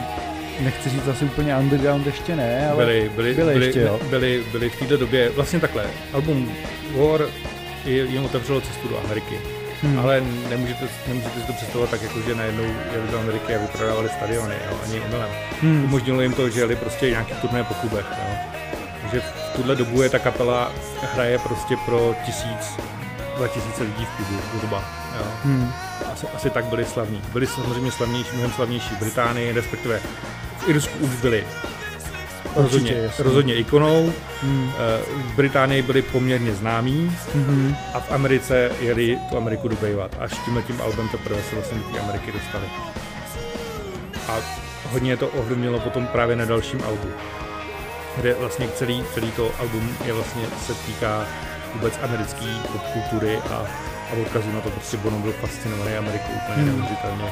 nechci 0.59 0.89
říct 0.89 1.07
asi 1.07 1.25
úplně 1.25 1.57
underground 1.57 2.05
ještě 2.05 2.35
ne, 2.35 2.69
ale 2.69 2.85
byli, 2.85 3.11
byli, 3.15 3.33
byli, 3.33 3.53
byli 3.53 3.65
ještě, 3.65 3.81
jo. 3.81 3.99
Byli, 4.09 4.43
byli 4.51 4.69
v 4.69 4.79
této 4.79 4.97
době, 4.97 5.29
vlastně 5.29 5.59
takhle, 5.59 5.85
album 6.13 6.51
War 6.95 7.21
jim 7.85 8.25
otevřelo 8.25 8.61
cestu 8.61 8.87
do 8.87 8.99
Ameriky. 9.05 9.39
Hmm. 9.81 9.99
Ale 9.99 10.23
nemůžete, 10.49 10.87
nemůžete 11.07 11.39
si 11.39 11.47
to 11.47 11.53
představovat 11.53 11.89
tak, 11.89 12.01
jako, 12.01 12.21
že 12.21 12.35
najednou 12.35 12.63
jeli 12.63 13.07
do 13.11 13.19
Ameriky 13.19 13.55
a 13.55 13.59
vyprodávali 13.59 14.09
stadiony, 14.09 14.55
jo, 14.71 14.77
ani 14.83 14.99
omylem. 14.99 15.29
Hmm. 15.61 15.83
Umožnilo 15.83 16.21
jim 16.21 16.33
to, 16.33 16.49
že 16.49 16.59
jeli 16.59 16.75
prostě 16.75 17.09
nějaký 17.09 17.33
turné 17.33 17.63
po 17.63 17.73
klubech. 17.73 18.05
Jo. 18.11 18.35
Takže 19.01 19.19
v 19.19 19.55
tuhle 19.55 19.75
dobu 19.75 20.01
je 20.01 20.09
ta 20.09 20.19
kapela 20.19 20.71
hraje 21.13 21.39
prostě 21.39 21.75
pro 21.85 22.15
tisíc, 22.25 22.79
dva 23.37 23.47
tisíce 23.47 23.83
lidí 23.83 24.05
v 24.05 24.15
klubu, 24.15 24.41
zhruba. 24.57 25.02
Jo. 25.17 25.25
Hmm. 25.43 25.73
Asi, 26.13 26.27
asi 26.27 26.49
tak 26.49 26.65
byli 26.65 26.85
slavní. 26.85 27.21
Byli 27.33 27.47
samozřejmě 27.47 27.91
slavnější, 27.91 28.29
mnohem 28.33 28.51
slavnější 28.51 28.95
v 28.95 28.99
Británii, 28.99 29.51
respektive 29.51 29.99
v 30.59 30.69
Irsku 30.69 30.97
už 30.97 31.15
byli 31.21 31.45
rozhodně, 32.55 32.91
Určitě, 32.91 33.23
rozhodně 33.23 33.55
ikonou. 33.55 34.13
Hmm. 34.41 34.71
Eh, 34.77 35.01
v 35.17 35.35
Británii 35.35 35.81
byli 35.81 36.01
poměrně 36.01 36.55
známí 36.55 37.17
hmm. 37.33 37.75
a 37.93 37.99
v 37.99 38.11
Americe 38.11 38.71
jeli 38.79 39.19
tu 39.29 39.37
Ameriku 39.37 39.67
dobejovat. 39.67 40.11
Až 40.19 40.31
tímhle 40.45 40.63
tím 40.63 40.81
albem 40.81 41.09
teprve 41.09 41.43
se 41.43 41.55
vlastně 41.55 41.77
do 41.77 41.83
té 41.83 41.99
Ameriky 41.99 42.31
dostali. 42.31 42.65
A 44.27 44.37
hodně 44.91 45.17
to 45.17 45.27
ovlivnilo 45.27 45.79
potom 45.79 46.07
právě 46.07 46.35
na 46.35 46.45
dalším 46.45 46.83
albu, 46.83 47.07
kde 48.17 48.33
vlastně 48.33 48.67
celý, 48.67 49.03
celý 49.13 49.31
to 49.31 49.51
album 49.59 49.95
je 50.05 50.13
vlastně 50.13 50.43
se 50.65 50.73
týká 50.73 51.25
vůbec 51.73 51.99
americké 52.03 52.45
kultury 52.93 53.37
a, 53.37 53.65
a 54.13 54.21
odkazu 54.21 54.51
na 54.51 54.61
to, 54.61 54.69
prostě 54.69 54.97
Bono 54.97 55.19
byl 55.19 55.31
fascinovaný 55.31 55.95
Amerikou 55.95 56.31
úplně 56.33 56.57
hmm. 56.57 56.67
neuvěřitelně. 56.67 57.25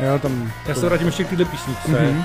Jo, 0.00 0.18
tam... 0.18 0.52
Já 0.66 0.74
se 0.74 0.86
vrátím 0.86 1.06
ještě 1.06 1.24
k 1.24 1.28
této 1.30 1.44
písničce. 1.44 1.90
Mm-hmm. 1.90 2.24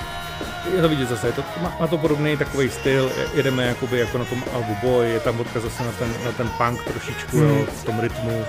Je 0.75 0.81
to 0.81 0.89
vidět 0.89 1.09
zase, 1.09 1.27
je 1.27 1.33
to, 1.33 1.43
má, 1.61 1.75
má 1.79 1.87
to 1.87 1.97
podobný 1.97 2.37
takový 2.37 2.69
styl, 2.69 3.11
jedeme 3.33 3.65
jakoby 3.65 3.99
jako 3.99 4.17
na 4.17 4.25
tom 4.25 4.43
albu 4.53 4.77
Boy, 4.81 5.09
je 5.09 5.19
tam 5.19 5.39
odkaz 5.39 5.63
zase 5.63 5.83
na 5.83 5.91
ten, 5.91 6.13
na 6.25 6.31
ten 6.31 6.49
punk 6.49 6.83
trošičku, 6.83 7.37
mm. 7.37 7.43
jo, 7.43 7.65
v 7.81 7.83
tom 7.83 7.99
rytmu. 7.99 8.45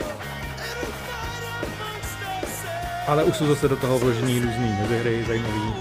Ale 3.06 3.24
už 3.24 3.36
jsou 3.36 3.46
zase 3.46 3.68
do 3.68 3.76
toho 3.76 3.98
vložený 3.98 4.40
různý 4.40 4.76
mezihry, 4.80 5.24
zajímavý. 5.28 5.74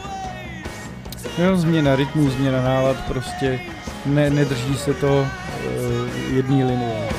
No, 1.37 1.57
změna 1.57 1.95
rytmu, 1.95 2.29
změna 2.29 2.61
nálad, 2.61 2.97
prostě 3.07 3.59
ne, 4.05 4.29
nedrží 4.29 4.77
se 4.77 4.93
to 4.93 5.27
jedné 6.31 6.65
linie. 6.65 7.09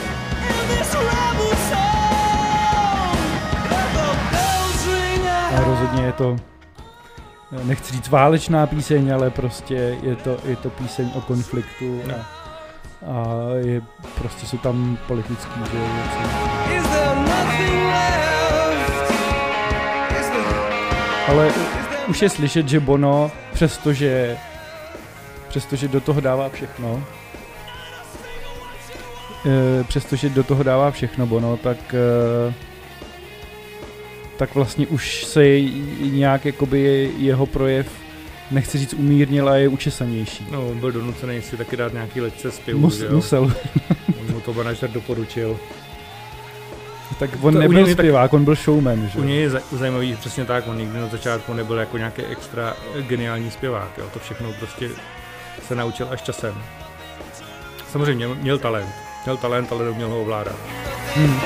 A 5.56 5.64
rozhodně 5.64 6.02
je 6.02 6.12
to, 6.12 6.36
nechci 7.62 7.92
říct 7.92 8.08
válečná 8.08 8.66
píseň, 8.66 9.14
ale 9.14 9.30
prostě 9.30 9.98
je 10.02 10.16
to, 10.16 10.36
je 10.44 10.56
to 10.56 10.70
píseň 10.70 11.10
o 11.14 11.20
konfliktu 11.20 12.02
a, 12.10 12.42
a 13.12 13.24
je, 13.64 13.82
prostě 14.18 14.46
jsou 14.46 14.58
tam 14.58 14.98
politický 15.06 15.60
věci. 15.60 16.18
Ale 21.28 21.50
už 22.08 22.22
je 22.22 22.28
slyšet, 22.28 22.68
že 22.68 22.80
Bono, 22.80 23.30
přestože, 23.52 24.38
přestože 25.48 25.88
do 25.88 26.00
toho 26.00 26.20
dává 26.20 26.48
všechno, 26.48 27.04
e, 29.46 29.84
přestože 29.84 30.28
do 30.28 30.44
toho 30.44 30.62
dává 30.62 30.90
všechno 30.90 31.26
Bono, 31.26 31.56
tak 31.56 31.94
e, 31.94 32.54
tak 34.36 34.54
vlastně 34.54 34.86
už 34.86 35.24
se 35.24 35.60
nějak 36.00 36.44
jakoby 36.44 37.10
jeho 37.18 37.46
projev 37.46 37.86
nechci 38.50 38.78
říct 38.78 38.94
umírnil, 38.94 39.48
ale 39.48 39.60
je 39.60 39.68
učesanější. 39.68 40.46
No, 40.50 40.68
on 40.68 40.80
byl 40.80 40.92
donucený 40.92 41.42
si 41.42 41.56
taky 41.56 41.76
dát 41.76 41.92
nějaký 41.92 42.20
lekce 42.20 42.50
zpěvu, 42.50 42.80
Mus, 42.80 43.00
jo? 43.00 43.12
Musel. 43.12 43.42
on 44.20 44.34
mu 44.34 44.40
to 44.40 44.54
manažer 44.54 44.90
doporučil. 44.90 45.56
Tak 47.18 47.30
on 47.40 47.52
to 47.52 47.60
nebyl 47.60 47.86
zpěvák, 47.86 48.30
tak, 48.30 48.32
on 48.32 48.44
byl 48.44 48.54
showman, 48.54 49.08
že? 49.08 49.18
U 49.18 49.22
něj 49.22 49.40
je 49.40 49.50
zajímavý, 49.72 50.16
přesně 50.16 50.44
tak, 50.44 50.68
on 50.68 50.78
nikdy 50.78 50.98
na 50.98 51.08
začátku 51.08 51.54
nebyl 51.54 51.78
jako 51.78 51.98
nějaký 51.98 52.22
extra 52.22 52.76
geniální 53.00 53.50
zpěvák, 53.50 53.98
jo? 53.98 54.04
to 54.12 54.18
všechno 54.18 54.52
prostě 54.52 54.88
se 55.68 55.74
naučil 55.74 56.08
až 56.10 56.22
časem. 56.22 56.54
Samozřejmě 57.92 58.28
měl 58.28 58.58
talent, 58.58 58.94
měl 59.24 59.36
talent, 59.36 59.72
ale 59.72 59.84
neuměl 59.84 60.08
ho 60.08 60.20
ovládat. 60.20 60.56
Hmm. 61.14 61.40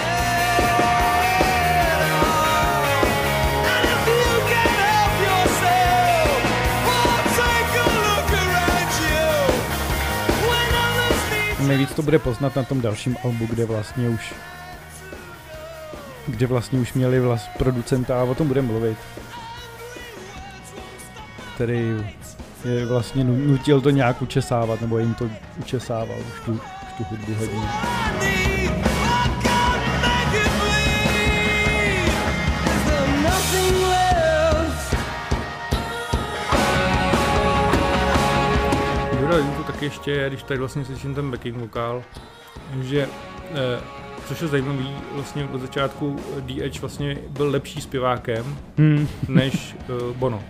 nejvíc 11.67 11.95
to 11.95 12.03
bude 12.03 12.19
poznat 12.19 12.57
na 12.57 12.63
tom 12.63 12.81
dalším 12.81 13.17
albu, 13.25 13.47
kde 13.47 13.65
vlastně 13.65 14.09
už 14.09 14.35
kde 16.27 16.47
vlastně 16.47 16.79
už 16.79 16.93
měli 16.93 17.21
vlast 17.21 17.49
producenta 17.59 18.21
a 18.21 18.25
o 18.25 18.35
tom 18.35 18.49
budeme 18.49 18.69
mluvit. 18.69 18.99
Který 21.55 22.05
je 22.65 22.87
vlastně 22.87 23.25
nutil 23.25 23.81
to 23.81 23.91
nějak 23.91 24.23
učesávat, 24.23 24.81
nebo 24.81 24.99
jim 24.99 25.15
to 25.15 25.31
učesával 25.59 26.17
už 26.19 26.41
tu, 26.45 26.61
tu 26.97 27.05
hudbu 27.05 27.35
hodně. 27.35 27.61
Jura, 39.21 39.37
to 39.57 39.63
taky 39.63 39.85
ještě, 39.85 40.25
když 40.29 40.43
tady 40.43 40.59
vlastně 40.59 40.85
slyším 40.85 41.15
ten 41.15 41.31
backing 41.31 41.57
vokál, 41.57 42.03
že 42.83 43.09
eh, 43.55 43.81
což 44.29 44.41
je 44.41 44.49
zajímavý, 44.49 44.91
vlastně 45.13 45.49
od 45.53 45.61
začátku 45.61 46.17
DH 46.41 46.81
vlastně 46.81 47.19
byl 47.31 47.51
lepší 47.51 47.81
zpěvákem 47.81 48.59
hmm. 48.79 49.09
než 49.29 49.77
uh, 49.89 50.17
Bono. 50.17 50.43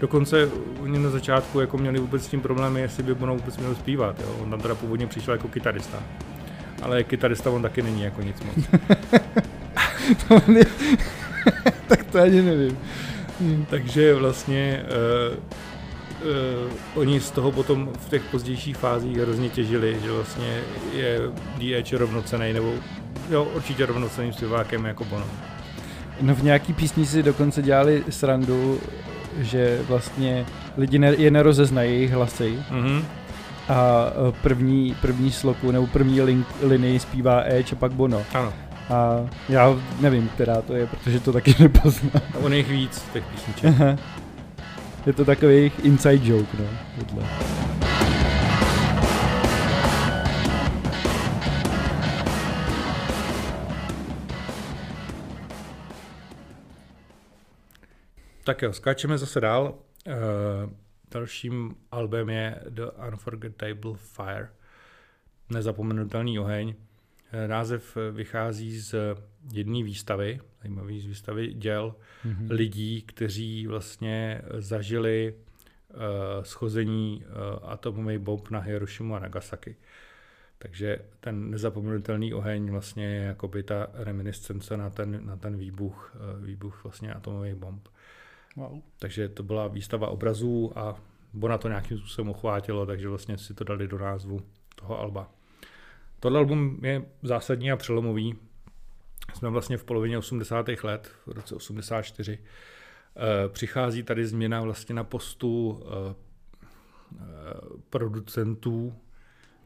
Dokonce 0.00 0.48
oni 0.82 0.98
na 0.98 1.10
začátku 1.10 1.60
jako 1.60 1.78
měli 1.78 1.98
vůbec 1.98 2.24
s 2.24 2.28
tím 2.28 2.40
problémy, 2.40 2.80
jestli 2.80 3.02
by 3.02 3.14
Bono 3.14 3.36
vůbec 3.36 3.56
měl 3.56 3.74
zpívat. 3.74 4.20
Jo? 4.20 4.36
On 4.42 4.50
tam 4.50 4.60
teda 4.60 4.74
původně 4.74 5.06
přišel 5.06 5.34
jako 5.34 5.48
kytarista. 5.48 6.02
Ale 6.82 7.04
kytarista 7.04 7.50
on 7.50 7.62
taky 7.62 7.82
není 7.82 8.02
jako 8.02 8.22
nic 8.22 8.36
moc. 8.40 8.64
tak 11.86 12.04
to 12.04 12.20
ani 12.20 12.42
nevím. 12.42 12.78
Takže 13.70 14.14
vlastně 14.14 14.82
uh, 15.32 15.36
uh, 16.28 17.00
oni 17.00 17.20
z 17.20 17.30
toho 17.30 17.52
potom 17.52 17.90
v 18.06 18.08
těch 18.08 18.22
pozdějších 18.22 18.76
fázích 18.76 19.16
hrozně 19.16 19.48
těžili, 19.48 19.96
že 20.02 20.12
vlastně 20.12 20.60
je 20.92 21.20
DH 21.58 21.92
rovnocený, 21.92 22.52
nebo 22.52 22.74
jo, 23.30 23.48
určitě 23.54 23.86
rovnoceným 23.86 24.32
zpěvákem 24.32 24.84
jako 24.84 25.04
Bono. 25.04 25.26
No 26.20 26.34
v 26.34 26.42
nějaký 26.42 26.72
písni 26.72 27.06
si 27.06 27.22
dokonce 27.22 27.62
dělali 27.62 28.04
srandu, 28.10 28.80
že 29.38 29.78
vlastně 29.88 30.46
lidi 30.76 30.98
ne, 30.98 31.14
je 31.18 31.30
nerozeznají 31.30 31.92
jejich 31.92 32.12
hlasy 32.12 32.58
mm-hmm. 32.70 33.02
a 33.68 34.06
e, 34.06 34.32
první, 34.42 34.96
první 35.00 35.32
sloku 35.32 35.70
nebo 35.70 35.86
první 35.86 36.20
link, 36.22 36.46
linii 36.62 36.98
zpívá 36.98 37.42
Edge 37.44 37.72
a 37.72 37.76
pak 37.76 37.92
Bono. 37.92 38.22
Ano. 38.34 38.52
A 38.90 39.26
já 39.48 39.76
nevím, 40.00 40.28
která 40.28 40.62
to 40.62 40.74
je, 40.74 40.86
protože 40.86 41.20
to 41.20 41.32
taky 41.32 41.54
nepoznám. 41.62 42.22
A 42.34 42.38
on 42.38 42.52
je 42.52 42.62
víc, 42.62 43.04
těch 43.12 43.24
písniček. 43.24 43.74
Je 45.06 45.12
to 45.12 45.24
takový 45.24 45.54
jejich 45.54 45.84
inside 45.84 46.28
joke, 46.28 46.56
no. 46.58 46.64
Tohle. 47.06 47.24
Tak 58.44 58.62
jo, 58.62 58.72
skáčeme 58.72 59.18
zase 59.18 59.40
dál. 59.40 59.78
Uh, 60.06 60.12
dalším 61.10 61.76
albem 61.90 62.30
je 62.30 62.60
The 62.68 62.82
Unforgettable 63.08 63.94
Fire. 63.96 64.48
Nezapomenutelný 65.50 66.38
oheň. 66.38 66.74
Eh, 67.32 67.48
název 67.48 67.96
vychází 68.12 68.80
z 68.80 68.94
jedné 69.52 69.82
výstavy, 69.82 70.40
zajímavý 70.62 71.00
z 71.00 71.06
výstavy 71.06 71.54
děl 71.54 71.94
mm-hmm. 72.26 72.46
lidí, 72.50 73.02
kteří 73.02 73.66
vlastně 73.66 74.42
zažili 74.58 75.34
uh, 75.34 75.96
schození 76.42 77.24
uh, 77.24 77.70
atomových 77.70 78.18
bomb 78.18 78.50
na 78.50 78.60
Hirošimu 78.60 79.14
a 79.14 79.18
Nagasaki. 79.18 79.76
Takže 80.58 80.98
ten 81.20 81.50
nezapomenutelný 81.50 82.34
oheň 82.34 82.70
vlastně 82.70 83.06
je 83.06 83.22
jakoby 83.22 83.62
ta 83.62 83.86
reminiscence 83.94 84.76
na 84.76 84.90
ten, 84.90 85.26
na 85.26 85.36
ten 85.36 85.56
výbuch, 85.56 86.14
uh, 86.14 86.44
výbuch 86.44 86.84
vlastně 86.84 87.14
atomových 87.14 87.54
bomb. 87.54 87.88
Wow. 88.60 88.80
Takže 88.98 89.28
to 89.28 89.42
byla 89.42 89.68
výstava 89.68 90.08
obrazů 90.08 90.72
a 90.78 90.96
Bona 91.32 91.58
to 91.58 91.68
nějakým 91.68 91.98
způsobem 91.98 92.28
uchvátilo, 92.28 92.86
takže 92.86 93.08
vlastně 93.08 93.38
si 93.38 93.54
to 93.54 93.64
dali 93.64 93.88
do 93.88 93.98
názvu 93.98 94.40
toho 94.74 95.00
alba. 95.00 95.30
Tohle 96.20 96.38
album 96.38 96.78
je 96.82 97.02
zásadní 97.22 97.72
a 97.72 97.76
přelomový. 97.76 98.36
Jsme 99.34 99.50
vlastně 99.50 99.76
v 99.76 99.84
polovině 99.84 100.18
80. 100.18 100.68
let, 100.82 101.12
v 101.26 101.32
roce 101.32 101.54
84. 101.54 102.38
Eh, 103.16 103.48
přichází 103.48 104.02
tady 104.02 104.26
změna 104.26 104.60
vlastně 104.60 104.94
na 104.94 105.04
postu 105.04 105.82
eh, 105.84 106.14
eh, 107.12 107.24
producentů, 107.90 108.94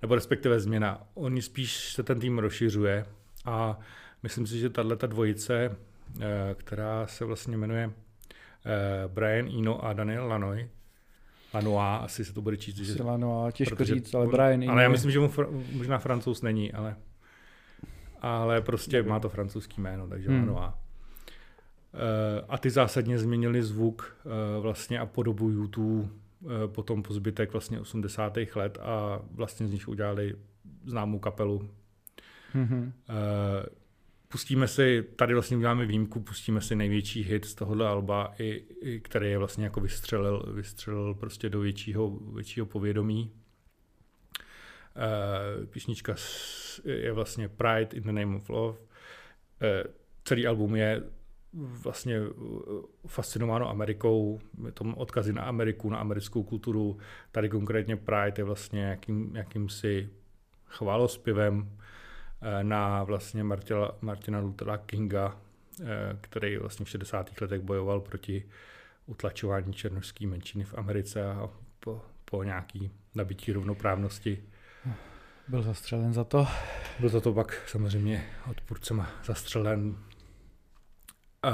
nebo 0.03 0.15
respektive 0.15 0.61
změna. 0.61 1.07
Oni 1.15 1.43
spíš 1.43 1.93
se 1.93 2.03
ten 2.03 2.21
tým 2.21 2.39
rozšiřuje 2.39 3.07
a 3.45 3.79
myslím 4.23 4.47
si, 4.47 4.59
že 4.59 4.71
tahle 4.71 4.97
ta 4.97 5.07
dvojice, 5.07 5.77
která 6.55 7.07
se 7.07 7.25
vlastně 7.25 7.57
jmenuje 7.57 7.91
Brian 9.09 9.49
Eno 9.59 9.85
a 9.85 9.93
Daniel 9.93 10.27
Lanoy, 10.27 10.69
Lanois, 11.55 12.05
asi 12.05 12.25
se 12.25 12.33
to 12.33 12.43
bude 12.43 12.57
číst. 12.57 12.77
Že, 12.77 13.03
Lanois, 13.03 13.55
těžko 13.55 13.85
říct, 13.85 14.15
ale 14.15 14.27
Brian 14.27 14.71
Ale 14.71 14.83
já 14.83 14.89
myslím, 14.89 15.11
že 15.11 15.21
mu 15.21 15.29
fr- 15.29 15.63
možná 15.77 15.99
francouz 15.99 16.43
není, 16.43 16.73
ale, 16.73 16.97
ale 18.21 18.61
prostě 18.61 19.03
má 19.03 19.21
to 19.21 19.29
francouzský 19.29 19.81
jméno, 19.81 20.09
takže 20.09 20.29
hmm. 20.29 20.49
Lanois. 20.49 20.75
Uh, 20.75 22.01
a 22.49 22.59
ty 22.59 22.71
zásadně 22.71 23.19
změnili 23.19 23.63
zvuk 23.63 24.17
uh, 24.25 24.63
vlastně 24.63 24.99
a 24.99 25.07
podobu 25.07 25.51
YouTube 25.51 26.09
potom 26.67 27.03
po 27.03 27.15
zbytek 27.15 27.53
vlastně 27.53 27.81
80. 27.81 28.39
let 28.55 28.79
a 28.83 29.21
vlastně 29.31 29.69
z 29.69 29.73
nich 29.73 29.89
udělali 29.89 30.37
známou 30.85 31.19
kapelu. 31.19 31.69
Mm-hmm. 32.55 32.93
Pustíme 34.35 34.69
si, 34.69 35.03
tady 35.17 35.35
vlastně 35.35 35.57
uděláme 35.57 35.87
výjimku, 35.87 36.21
pustíme 36.21 36.61
si 36.61 36.77
největší 36.77 37.23
hit 37.23 37.45
z 37.45 37.55
tohohle 37.55 37.89
alba, 37.89 38.35
i, 38.39 38.65
i, 38.81 39.01
který 39.01 39.31
je 39.31 39.39
vlastně 39.39 39.65
jako 39.65 39.81
vystřelil, 39.81 40.53
vystřelil 40.53 41.15
prostě 41.15 41.49
do 41.49 41.61
většího, 41.61 42.11
většího 42.11 42.67
povědomí. 42.67 43.33
Uh, 44.97 45.67
písnička 45.67 46.15
je 46.85 47.13
vlastně 47.13 47.49
Pride 47.49 47.97
in 47.97 48.03
the 48.03 48.13
Name 48.13 48.37
of 48.37 48.51
Love. 48.51 48.79
Uh, 48.79 48.87
celý 50.25 50.47
album 50.47 50.77
je 50.77 51.03
vlastně 51.53 52.17
eh, 52.17 52.31
fascinováno 53.07 53.71
Amerikou, 53.71 54.41
je 54.67 54.73
tom 54.73 54.95
odkazy 54.95 55.33
na 55.33 55.43
Ameriku, 55.43 55.91
na 55.91 55.99
americkou 55.99 56.43
kulturu. 56.43 56.99
Tady 57.33 57.49
konkrétně 57.49 57.97
Pride 57.97 58.35
je 58.39 58.45
vlastně 58.45 58.83
jakým, 58.83 59.37
jakýmsi 59.37 60.09
chválospěvem, 60.67 61.71
Eh, 61.81 61.84
na 62.63 63.05
vlastně 63.05 63.45
Martina, 63.45 63.91
Martina 64.01 64.39
Luthera 64.39 64.77
Kinga, 64.77 65.37
který 66.21 66.57
vlastně 66.57 66.85
v 66.85 66.89
60. 66.89 67.41
letech 67.41 67.61
bojoval 67.61 68.01
proti 68.01 68.45
utlačování 69.07 69.73
černožské 69.73 70.27
menšiny 70.27 70.65
v 70.65 70.75
Americe 70.79 71.25
a 71.25 71.51
po, 71.81 72.03
po 72.25 72.43
nějaký 72.43 72.91
nabití 73.15 73.53
rovnoprávnosti. 73.53 74.45
Byl 75.49 75.63
zastřelen 75.63 76.13
za 76.13 76.25
to. 76.25 76.47
Byl 77.01 77.09
za 77.09 77.21
to 77.21 77.33
pak 77.33 77.69
samozřejmě 77.69 78.27
odpůrcem 78.51 79.07
zastřelen. 79.25 79.97
A 81.43 81.53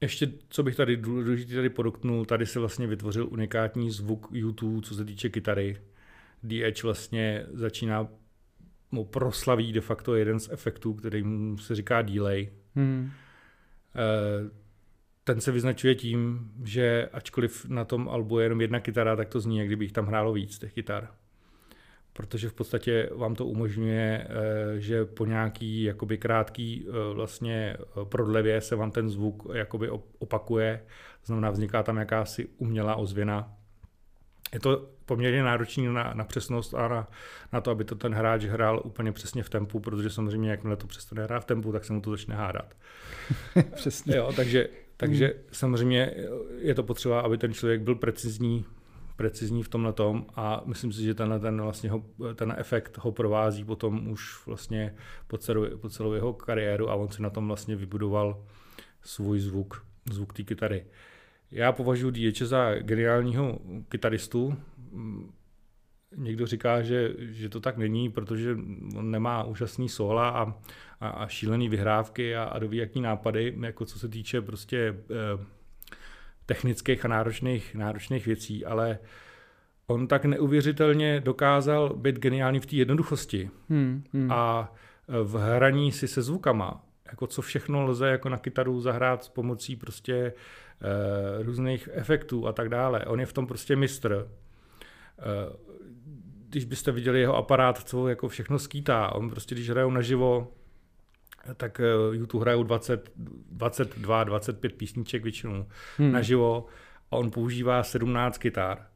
ještě, 0.00 0.32
co 0.48 0.62
bych 0.62 0.76
tady 0.76 0.96
důležitě 0.96 1.54
tady 1.54 1.70
podotknul, 1.70 2.24
tady 2.24 2.46
se 2.46 2.58
vlastně 2.58 2.86
vytvořil 2.86 3.28
unikátní 3.28 3.90
zvuk 3.90 4.28
YouTube, 4.32 4.86
co 4.86 4.94
se 4.94 5.04
týče 5.04 5.28
kytary. 5.28 5.80
DH 6.42 6.82
vlastně 6.82 7.46
začíná 7.52 8.08
mu 8.90 9.04
proslaví 9.04 9.72
de 9.72 9.80
facto 9.80 10.14
jeden 10.14 10.40
z 10.40 10.48
efektů, 10.52 10.94
který 10.94 11.22
mu 11.22 11.58
se 11.58 11.74
říká 11.74 12.02
delay. 12.02 12.48
Hmm. 12.74 13.10
Ten 15.24 15.40
se 15.40 15.52
vyznačuje 15.52 15.94
tím, 15.94 16.50
že 16.64 17.08
ačkoliv 17.12 17.66
na 17.68 17.84
tom 17.84 18.08
albu 18.08 18.38
je 18.38 18.44
jenom 18.44 18.60
jedna 18.60 18.80
kytara, 18.80 19.16
tak 19.16 19.28
to 19.28 19.40
zní, 19.40 19.58
jak 19.58 19.66
kdyby 19.66 19.84
jich 19.84 19.92
tam 19.92 20.06
hrálo 20.06 20.32
víc 20.32 20.58
těch 20.58 20.72
kytar 20.72 21.08
protože 22.12 22.48
v 22.48 22.52
podstatě 22.52 23.10
vám 23.16 23.34
to 23.34 23.46
umožňuje, 23.46 24.26
eh, 24.28 24.80
že 24.80 25.04
po 25.04 25.26
nějaký 25.26 25.82
jakoby 25.82 26.18
krátký 26.18 26.86
eh, 26.88 27.14
vlastně 27.14 27.76
eh, 27.80 28.04
prodlevě 28.04 28.60
se 28.60 28.76
vám 28.76 28.90
ten 28.90 29.08
zvuk 29.08 29.46
jakoby 29.52 29.90
opakuje, 30.18 30.82
to 31.20 31.26
znamená 31.26 31.50
vzniká 31.50 31.82
tam 31.82 31.96
jakási 31.96 32.48
umělá 32.58 32.94
ozvěna. 32.94 33.56
Je 34.52 34.60
to 34.60 34.88
poměrně 35.06 35.42
náročné 35.42 35.88
na, 35.88 36.12
na 36.14 36.24
přesnost 36.24 36.74
a 36.74 36.88
na, 36.88 37.08
na 37.52 37.60
to, 37.60 37.70
aby 37.70 37.84
to 37.84 37.94
ten 37.94 38.14
hráč 38.14 38.44
hrál 38.44 38.82
úplně 38.84 39.12
přesně 39.12 39.42
v 39.42 39.50
tempu, 39.50 39.80
protože 39.80 40.10
samozřejmě 40.10 40.50
jakmile 40.50 40.76
to 40.76 40.86
přestane 40.86 41.24
hrát 41.24 41.40
v 41.40 41.44
tempu, 41.44 41.72
tak 41.72 41.84
se 41.84 41.92
mu 41.92 42.00
to 42.00 42.10
začne 42.10 42.34
hádat. 42.34 42.74
přesně. 43.74 44.16
Jo, 44.16 44.32
takže 44.36 44.68
takže 45.00 45.26
hmm. 45.26 45.44
samozřejmě 45.52 46.14
je 46.58 46.74
to 46.74 46.82
potřeba, 46.82 47.20
aby 47.20 47.38
ten 47.38 47.54
člověk 47.54 47.80
byl 47.80 47.94
precizní 47.94 48.64
precizní 49.16 49.62
v 49.62 49.68
tomhle 49.68 49.92
tom 49.92 50.26
a 50.36 50.62
myslím 50.66 50.92
si, 50.92 51.02
že 51.02 51.14
tenhle 51.14 51.40
ten, 51.40 51.62
vlastně 51.62 51.90
ho, 51.90 52.04
ten 52.34 52.54
efekt 52.56 52.98
ho 52.98 53.12
provází 53.12 53.64
potom 53.64 54.08
už 54.08 54.46
vlastně 54.46 54.94
po 55.26 55.38
celou, 55.38 55.76
po 55.76 55.88
celou 55.88 56.12
jeho 56.12 56.32
kariéru 56.32 56.90
a 56.90 56.94
on 56.94 57.08
si 57.08 57.22
na 57.22 57.30
tom 57.30 57.46
vlastně 57.46 57.76
vybudoval 57.76 58.44
svůj 59.02 59.40
zvuk, 59.40 59.86
zvuk 60.10 60.32
té 60.32 60.42
kytary. 60.42 60.84
Já 61.52 61.72
považuji 61.72 62.10
DH 62.10 62.42
za 62.42 62.74
geniálního 62.74 63.58
kytaristu. 63.88 64.56
Někdo 66.16 66.46
říká, 66.46 66.82
že, 66.82 67.14
že 67.18 67.48
to 67.48 67.60
tak 67.60 67.76
není, 67.76 68.10
protože 68.10 68.56
on 68.96 69.10
nemá 69.10 69.44
úžasný 69.44 69.88
sola 69.88 70.28
a, 70.28 70.54
a, 71.00 71.08
a 71.08 71.28
šílený 71.28 71.68
vyhrávky 71.68 72.36
a, 72.36 72.44
a 72.44 72.58
doví 72.58 72.76
jaký 72.76 73.00
nápady, 73.00 73.54
jako 73.60 73.84
co 73.84 73.98
se 73.98 74.08
týče 74.08 74.40
prostě 74.40 74.96
eh, 75.10 75.44
technických 76.46 77.04
a 77.04 77.08
náročných, 77.08 77.74
náročných 77.74 78.26
věcí, 78.26 78.64
ale 78.64 78.98
on 79.86 80.06
tak 80.06 80.24
neuvěřitelně 80.24 81.20
dokázal 81.20 81.96
být 81.96 82.18
geniální 82.18 82.60
v 82.60 82.66
té 82.66 82.76
jednoduchosti 82.76 83.50
hmm, 83.68 84.04
hmm. 84.12 84.32
a 84.32 84.72
v 85.08 85.34
hraní 85.34 85.92
si 85.92 86.08
se 86.08 86.22
zvukama, 86.22 86.84
jako 87.06 87.26
co 87.26 87.42
všechno 87.42 87.82
lze 87.82 88.08
jako 88.08 88.28
na 88.28 88.38
kytaru 88.38 88.80
zahrát 88.80 89.24
s 89.24 89.28
pomocí 89.28 89.76
prostě 89.76 90.32
různých 91.42 91.88
efektů 91.92 92.46
a 92.46 92.52
tak 92.52 92.68
dále. 92.68 93.04
On 93.04 93.20
je 93.20 93.26
v 93.26 93.32
tom 93.32 93.46
prostě 93.46 93.76
mistr. 93.76 94.28
E, 95.18 95.70
když 96.48 96.64
byste 96.64 96.92
viděli 96.92 97.20
jeho 97.20 97.36
aparát, 97.36 97.78
co 97.78 98.08
jako 98.08 98.28
všechno 98.28 98.58
skýtá, 98.58 99.14
on 99.14 99.30
prostě, 99.30 99.54
když 99.54 99.70
hrajou 99.70 99.90
naživo, 99.90 100.52
tak 101.56 101.80
eh, 101.80 102.16
YouTube 102.16 102.42
hrajou 102.42 102.62
20, 102.62 103.10
22, 103.16 104.24
25 104.24 104.72
písniček 104.72 105.22
většinou 105.22 105.66
hmm. 105.98 106.12
naživo 106.12 106.66
a 107.10 107.16
on 107.16 107.30
používá 107.30 107.82
17 107.82 108.38
kytar. 108.38 108.86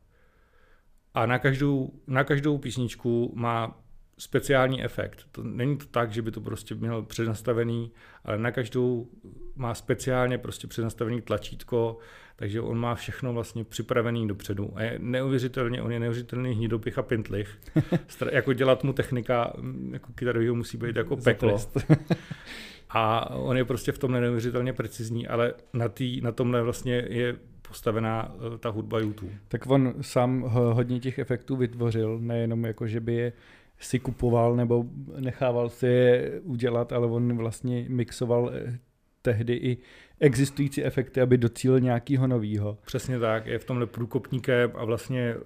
A 1.15 1.27
na 1.27 1.39
každou, 1.39 1.93
na 2.07 2.25
každou 2.25 2.59
písničku 2.59 3.33
má 3.35 3.81
speciální 4.19 4.85
efekt. 4.85 5.27
To 5.33 5.43
není 5.43 5.79
to 5.79 5.87
tak, 5.87 6.13
že 6.13 6.23
by 6.23 6.31
to 6.31 6.41
prostě 6.41 6.75
měl 6.75 7.03
přednastavený, 7.03 7.91
ale 8.25 8.39
na 8.39 8.51
každou 8.51 9.09
má 9.57 9.75
speciálně 9.75 10.39
prostě 10.39 10.67
přednastavený 10.67 11.23
tlačítko, 11.23 11.99
takže 12.37 12.61
on 12.61 12.79
má 12.79 12.95
všechno 12.95 13.33
vlastně 13.33 13.65
připravený 13.65 14.29
dopředu. 14.29 14.73
A 14.75 14.83
je 14.83 14.99
neuvěřitelně, 14.99 15.83
on 15.83 15.93
je 15.93 16.01
neuvěřitelný 16.01 16.53
hnidopich 16.53 16.99
a 16.99 17.03
pintlich. 17.03 17.59
jako 18.33 18.53
dělat 18.53 18.85
mu 18.85 18.93
technika, 18.93 19.53
mm, 19.59 19.91
jako 19.93 20.13
kytarovýho 20.13 20.55
musí 20.55 20.77
být 20.77 20.97
jako 20.97 21.17
peklo. 21.17 21.59
a 22.91 23.31
on 23.31 23.57
je 23.57 23.65
prostě 23.65 23.93
v 23.93 23.99
tom 23.99 24.13
neuvěřitelně 24.13 24.73
precizní, 24.73 25.29
ale 25.29 25.55
na, 25.73 25.89
tý, 25.89 26.21
na 26.21 26.33
tomhle 26.33 26.63
vlastně 26.63 27.07
je 27.09 27.37
postavená 27.69 28.35
eh, 28.35 28.59
ta 28.59 28.69
hudba 28.69 28.99
YouTube. 28.99 29.33
Tak 29.49 29.67
on 29.67 29.95
sám 30.01 30.41
hodně 30.49 31.01
těch 31.01 31.19
efektů 31.19 31.57
vytvořil, 31.57 32.19
nejenom 32.19 32.65
jako, 32.65 32.87
že 32.87 33.01
by 33.01 33.15
je 33.15 33.33
si 33.79 33.99
kupoval 33.99 34.57
nebo 34.57 34.85
nechával 35.19 35.69
si 35.69 35.87
je 35.87 36.41
udělat, 36.41 36.93
ale 36.93 37.07
on 37.07 37.37
vlastně 37.37 37.87
mixoval 37.89 38.51
eh, 38.55 38.79
tehdy 39.23 39.55
i 39.55 39.79
existující 40.21 40.85
efekty, 40.85 41.21
aby 41.21 41.39
docílil 41.39 41.81
nějakého 41.81 42.27
nového. 42.27 42.79
Přesně 42.87 43.19
tak, 43.19 43.47
je 43.47 43.59
v 43.59 43.65
tomhle 43.65 43.87
průkopníkem 43.87 44.71
a 44.75 44.85
vlastně 44.85 45.21
eh, 45.21 45.41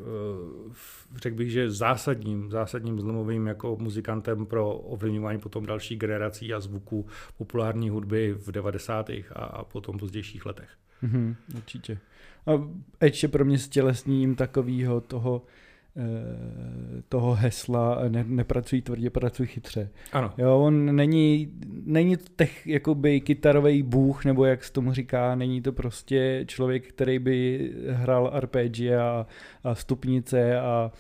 řekl 1.17 1.37
bych, 1.37 1.51
že 1.51 1.71
zásadním, 1.71 2.51
zásadním 2.51 3.01
zlomovým 3.01 3.47
jako 3.47 3.77
muzikantem 3.81 4.47
pro 4.47 4.75
ovlivňování 4.75 5.39
potom 5.39 5.67
další 5.67 5.97
generací 5.97 6.55
a 6.55 6.61
zvuku 6.61 7.07
populární 7.39 7.91
hudby 7.91 8.33
v 8.33 8.53
90. 8.53 9.11
a 9.33 9.65
potom 9.65 9.99
pozdějších 9.99 10.47
letech. 10.47 10.69
Mm-hmm, 11.03 11.35
určitě. 11.57 11.99
A 12.47 12.69
Edge 13.01 13.25
je 13.25 13.29
pro 13.29 13.45
mě 13.45 13.59
stělesním 13.59 14.35
takového 14.35 15.01
toho 15.01 15.43
toho 17.09 17.35
hesla 17.35 18.01
ne, 18.09 18.25
nepracují 18.29 18.83
tvrdě, 18.83 19.11
pracují 19.11 19.47
chytře. 19.47 19.89
Ano. 20.13 20.33
Jo, 20.39 20.59
on 20.59 20.97
není, 20.97 21.53
není 21.85 22.17
to 22.17 22.25
tech, 22.37 22.67
jakoby 22.67 23.21
kytarový 23.21 23.83
bůh, 23.83 24.25
nebo 24.25 24.45
jak 24.45 24.65
se 24.65 24.73
tomu 24.73 24.93
říká, 24.93 25.35
není 25.35 25.63
to 25.63 25.73
prostě 25.73 26.45
člověk, 26.47 26.89
který 26.89 27.19
by 27.19 27.71
hrál 27.91 28.31
arpeggi 28.33 28.95
a, 28.95 29.27
a 29.65 29.75
stupnice 29.75 30.61
a 30.61 30.93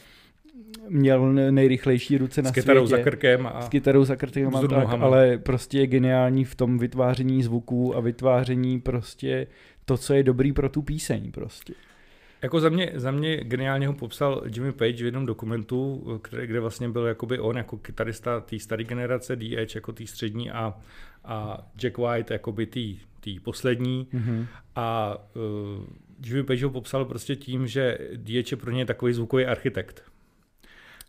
měl 0.88 1.32
nejrychlejší 1.32 2.18
ruce 2.18 2.42
na 2.42 2.50
s 2.50 2.52
kytarou 2.52 2.86
světě. 2.86 3.02
za 3.02 3.10
krkem 3.10 3.46
a 3.46 3.62
s 3.62 3.68
kytarou 3.68 4.04
za 4.04 4.16
krkem, 4.16 4.56
a 4.56 4.60
tak, 4.66 4.88
ale 5.00 5.38
prostě 5.38 5.78
je 5.78 5.86
geniální 5.86 6.44
v 6.44 6.54
tom 6.54 6.78
vytváření 6.78 7.42
zvuků 7.42 7.96
a 7.96 8.00
vytváření 8.00 8.80
prostě 8.80 9.46
to, 9.84 9.96
co 9.96 10.14
je 10.14 10.22
dobrý 10.22 10.52
pro 10.52 10.68
tu 10.68 10.82
píseň 10.82 11.32
prostě. 11.32 11.74
Jako 12.42 12.60
za 12.60 12.68
mě, 12.68 12.92
za 12.94 13.10
mě 13.10 13.36
geniálně 13.36 13.86
ho 13.86 13.92
popsal 13.92 14.42
Jimmy 14.54 14.72
Page 14.72 14.92
v 14.92 15.04
jednom 15.04 15.26
dokumentu, 15.26 16.04
kde, 16.30 16.46
kde 16.46 16.60
vlastně 16.60 16.88
byl 16.88 17.06
jakoby 17.06 17.38
on 17.38 17.56
jako 17.56 17.76
kytarista 17.76 18.40
té 18.40 18.58
staré 18.58 18.84
generace, 18.84 19.36
DH 19.36 19.74
jako 19.74 19.92
té 19.92 20.06
střední 20.06 20.50
a, 20.50 20.74
a 21.24 21.66
Jack 21.82 21.98
White 21.98 22.30
jakoby 22.30 22.66
té 23.20 23.30
poslední. 23.42 24.08
Mm-hmm. 24.14 24.46
A 24.76 25.16
uh, 25.34 25.84
Jimmy 26.26 26.42
Page 26.42 26.64
ho 26.64 26.70
popsal 26.70 27.04
prostě 27.04 27.36
tím, 27.36 27.66
že 27.66 27.98
DH 28.16 28.50
je 28.50 28.56
pro 28.56 28.70
ně 28.70 28.86
takový 28.86 29.12
zvukový 29.12 29.46
architekt. 29.46 30.02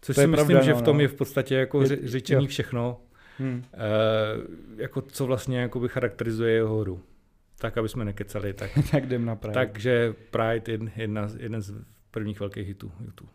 Což 0.01 0.15
to 0.15 0.21
si 0.21 0.27
myslím, 0.27 0.47
pravda, 0.47 0.65
že 0.65 0.73
v 0.73 0.81
tom 0.81 0.97
no. 0.97 1.01
je 1.01 1.07
v 1.07 1.13
podstatě 1.13 1.55
jako 1.55 1.81
je, 1.81 1.87
řečení 2.03 2.43
jo. 2.45 2.49
všechno, 2.49 3.01
hmm. 3.37 3.63
uh, 3.73 4.81
jako 4.81 5.01
co 5.01 5.25
vlastně 5.25 5.59
jakoby 5.59 5.87
charakterizuje 5.87 6.53
jeho 6.53 6.79
hru 6.79 7.01
tak 7.59 7.77
aby 7.77 7.89
jsme 7.89 8.05
nekecali. 8.05 8.53
Tak, 8.53 8.71
tak 8.91 9.03
jdem 9.03 9.25
na 9.25 9.35
Pride. 9.35 9.53
Takže 9.53 10.13
Pride 10.31 10.71
je 10.71 10.79
jedna, 10.95 11.27
jeden 11.37 11.61
z 11.61 11.73
prvních 12.11 12.39
velkých 12.39 12.67
hitů 12.67 12.91
YouTube. 13.05 13.31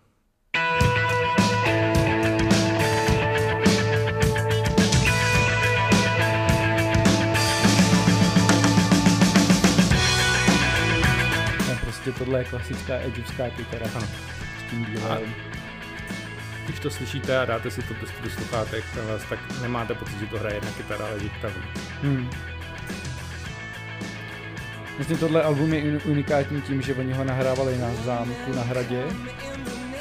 prostě 11.83 12.25
tohle 12.25 12.41
je 12.41 12.45
klasická 12.45 12.95
edgeovská 13.01 13.51
kytara. 13.51 13.87
Ano. 13.95 14.07
S 14.59 14.71
tím 14.71 14.87
když 16.65 16.81
to 16.81 16.91
slyšíte 16.91 17.39
a 17.39 17.45
dáte 17.45 17.71
si 17.71 17.83
to 17.83 17.95
do 18.23 18.31
sluchátek, 18.31 18.85
tak 19.29 19.39
nemáte 19.63 19.95
pocit, 19.95 20.19
že 20.19 20.27
to 20.27 20.39
hraje 20.39 20.55
jedna 20.55 20.71
kytara, 20.71 21.07
ale 21.07 21.21
že 21.21 21.31
tam. 21.43 21.53
Hmm. 22.03 22.54
Myslím, 24.99 25.19
tohle 25.19 25.43
album 25.43 25.75
je 25.75 25.99
unikátní 26.05 26.63
tím, 26.63 26.83
že 26.83 26.95
oni 26.95 27.13
ho 27.13 27.25
nahrávali 27.25 27.79
na 27.79 27.95
zámku 28.05 28.53
na 28.57 28.63
hradě. 28.63 29.05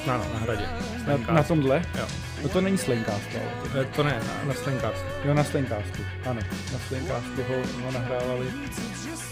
Ano, 0.07 0.25
na 0.33 0.39
hradě. 0.39 0.65
Na, 1.07 1.33
na 1.33 1.43
tomhle? 1.43 1.81
Jo. 1.97 2.07
No 2.43 2.49
to 2.49 2.61
není 2.61 2.77
Slingcast, 2.77 3.29
ale. 3.73 3.85
To 3.85 4.03
ne, 4.03 4.11
na, 4.11 4.53
na. 4.53 4.91
Jo, 5.25 5.33
na 5.33 5.43
Slingcastu, 5.43 6.03
ano. 6.25 6.41
Na 6.73 6.79
Slingcastu 6.87 7.43
ho, 7.49 7.85
ho 7.85 7.91
nahrávali. 7.91 8.47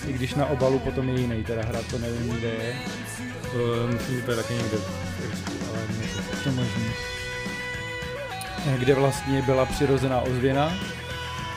I 0.08 0.14
když 0.14 0.36
na 0.36 0.46
obalu 0.46 0.80
potom 0.80 1.10
je 1.10 1.20
jiný, 1.20 1.44
teda 1.44 1.62
hra 1.66 1.80
to 1.92 1.98
nevím, 1.98 2.30
kde 2.30 2.48
je. 2.48 2.76
Uh, 3.54 3.92
myslím, 3.94 4.16
že 4.16 4.24
to 4.26 4.32
je 4.32 4.38
taky 4.38 4.54
někde 4.54 4.78
ale 5.70 5.80
To 6.44 6.52
možný. 6.52 6.86
Kde 8.78 8.94
vlastně 8.94 9.42
byla 9.42 9.66
přirozená 9.66 10.22
ozvěna, 10.22 10.74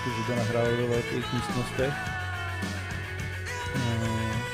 kteří 0.00 0.24
to 0.26 0.36
nahrávali 0.36 0.76
ve 0.76 0.86
velkých 0.86 1.32
místnostech 1.32 2.13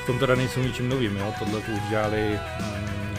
v 0.03 0.05
tom 0.05 0.19
teda 0.19 0.35
nejsou 0.35 0.61
ničím 0.61 0.89
novým, 0.89 1.17
jo. 1.17 1.33
Tohle 1.39 1.61
tu 1.61 1.71
už 1.71 1.89
dělali 1.89 2.39
mm, 2.59 3.11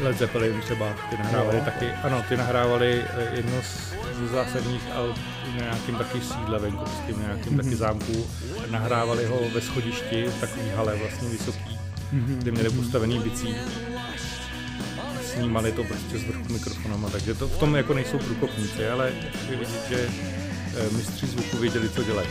Led 0.00 0.18
Zeppelin 0.18 0.60
třeba, 0.60 0.94
ty 1.10 1.16
nahrávali 1.16 1.58
no. 1.58 1.64
taky, 1.64 1.86
ano, 1.86 2.24
ty 2.28 2.36
nahrávali 2.36 3.04
eh, 3.18 3.36
jedno 3.36 3.62
z, 3.62 3.94
z 4.26 4.30
zásadních 4.30 4.82
al 4.94 5.14
na 5.56 5.62
nějakým 5.62 5.96
taky 5.96 6.20
sídle 6.20 6.58
venkovským, 6.58 7.18
na 7.18 7.22
nějakým 7.22 7.52
mm-hmm. 7.52 7.64
taky 7.64 7.76
zámku. 7.76 8.26
Nahrávali 8.70 9.26
ho 9.26 9.40
ve 9.54 9.60
schodišti, 9.60 10.24
v 10.26 10.40
takový 10.40 10.68
hale 10.76 10.96
vlastně 10.96 11.28
vysoký, 11.28 11.78
mm-hmm. 12.14 12.36
kde 12.38 12.50
měli 12.50 12.70
postavený 12.70 13.18
bicí. 13.18 13.54
Snímali 15.24 15.72
to 15.72 15.84
prostě 15.84 16.18
z 16.18 16.24
vrchu 16.24 16.52
mikrofonama, 16.52 17.10
takže 17.10 17.34
to 17.34 17.48
v 17.48 17.58
tom 17.58 17.76
jako 17.76 17.94
nejsou 17.94 18.18
průkopníci, 18.18 18.88
ale 18.88 19.12
je 19.50 19.56
vidět, 19.56 19.88
že 19.88 20.08
eh, 20.76 20.96
mistři 20.96 21.26
zvuku 21.26 21.56
věděli, 21.56 21.88
co 21.88 22.04
dělají. 22.04 22.28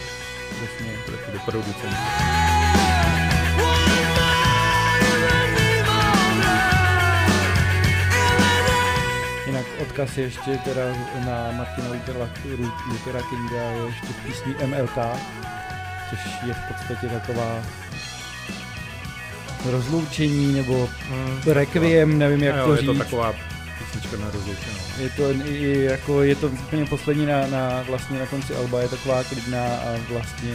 Vlastně 0.59 0.93
pro 1.05 1.15
ty 1.31 1.39
producenty. 1.45 2.88
Odkaz 9.81 10.17
ještě 10.17 10.57
teda 10.63 10.81
na 11.25 11.51
Martina 11.51 11.87
Luthera, 11.89 12.29
Luthera 12.87 13.21
Kinga 13.21 13.61
je 13.61 13.85
ještě 13.85 14.07
v 14.07 14.25
písni 14.25 14.53
MLK, 14.65 14.97
což 16.09 16.19
je 16.47 16.53
v 16.53 16.59
podstatě 16.67 17.07
taková 17.07 17.61
rozloučení 19.71 20.53
nebo 20.53 20.89
hmm, 21.09 21.41
requiem, 21.45 22.19
nevím 22.19 22.43
jak 22.43 22.55
jo, 22.55 22.65
to 22.65 22.77
říct. 22.77 22.87
Je 22.87 22.93
to 22.93 22.99
taková 22.99 23.33
písnička 23.79 24.17
na 24.17 24.31
rozloučení. 24.31 24.77
Je 24.99 25.09
to, 25.09 25.31
i, 25.31 25.83
jako, 25.83 26.23
je 26.23 26.35
to 26.35 26.47
úplně 26.47 26.85
poslední 26.85 27.25
na, 27.25 27.47
na, 27.47 27.83
vlastně 27.87 28.19
na 28.19 28.25
konci 28.25 28.55
alba, 28.55 28.81
je 28.81 28.89
taková 28.89 29.23
klidná 29.23 29.65
a 29.65 29.95
vlastně 30.09 30.53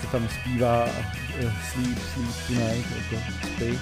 se 0.00 0.06
tam 0.06 0.28
zpívá 0.28 0.88
sleep, 1.72 1.98
sleep 2.14 2.46
tonight, 2.46 2.86
jako 2.96 3.22
spí. 3.46 3.78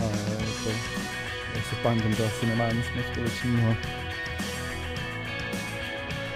A 0.00 0.04
jako, 0.40 0.70
se 1.70 1.76
punkem 1.82 2.14
to 2.14 2.26
asi 2.26 2.46
nemá 2.46 2.70
nic 2.72 2.84
společného. 3.12 3.76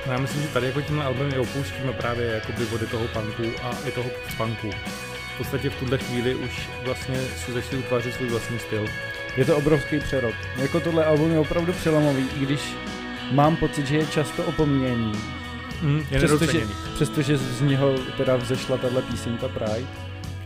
No 0.06 0.12
já 0.12 0.18
myslím, 0.18 0.42
že 0.42 0.48
tady 0.48 0.66
jako 0.66 0.80
tímhle 0.80 1.04
album 1.04 1.30
je 1.30 1.38
opouštíme 1.38 1.92
právě 1.92 2.26
jakoby 2.26 2.64
vody 2.64 2.86
toho 2.86 3.08
punku 3.08 3.42
a 3.62 3.70
i 3.86 3.90
toho 3.90 4.10
punku. 4.36 4.70
V 5.34 5.38
podstatě 5.38 5.70
v 5.70 5.74
tuhle 5.76 5.98
chvíli 5.98 6.34
už 6.34 6.68
vlastně 6.84 7.16
si 7.20 7.52
začali 7.52 7.76
utvářet 7.78 8.14
svůj 8.14 8.28
vlastní 8.28 8.58
styl. 8.58 8.86
Je 9.36 9.44
to 9.44 9.56
obrovský 9.56 9.98
přerod. 9.98 10.34
Jako 10.56 10.80
tohle 10.80 11.04
album 11.04 11.32
je 11.32 11.38
opravdu 11.38 11.72
přelomový, 11.72 12.28
i 12.36 12.46
když 12.46 12.60
mám 13.30 13.56
pocit, 13.56 13.86
že 13.86 13.96
je 13.96 14.06
často 14.06 14.44
opomíjený. 14.44 15.12
Mm, 15.82 16.06
je 16.10 16.18
přestože, 16.18 16.60
přestože 16.94 17.36
z 17.36 17.60
něho 17.60 17.94
teda 18.16 18.36
vzešla 18.36 18.76
tahle 18.76 19.02
písenka 19.02 19.48
Pride, 19.48 19.88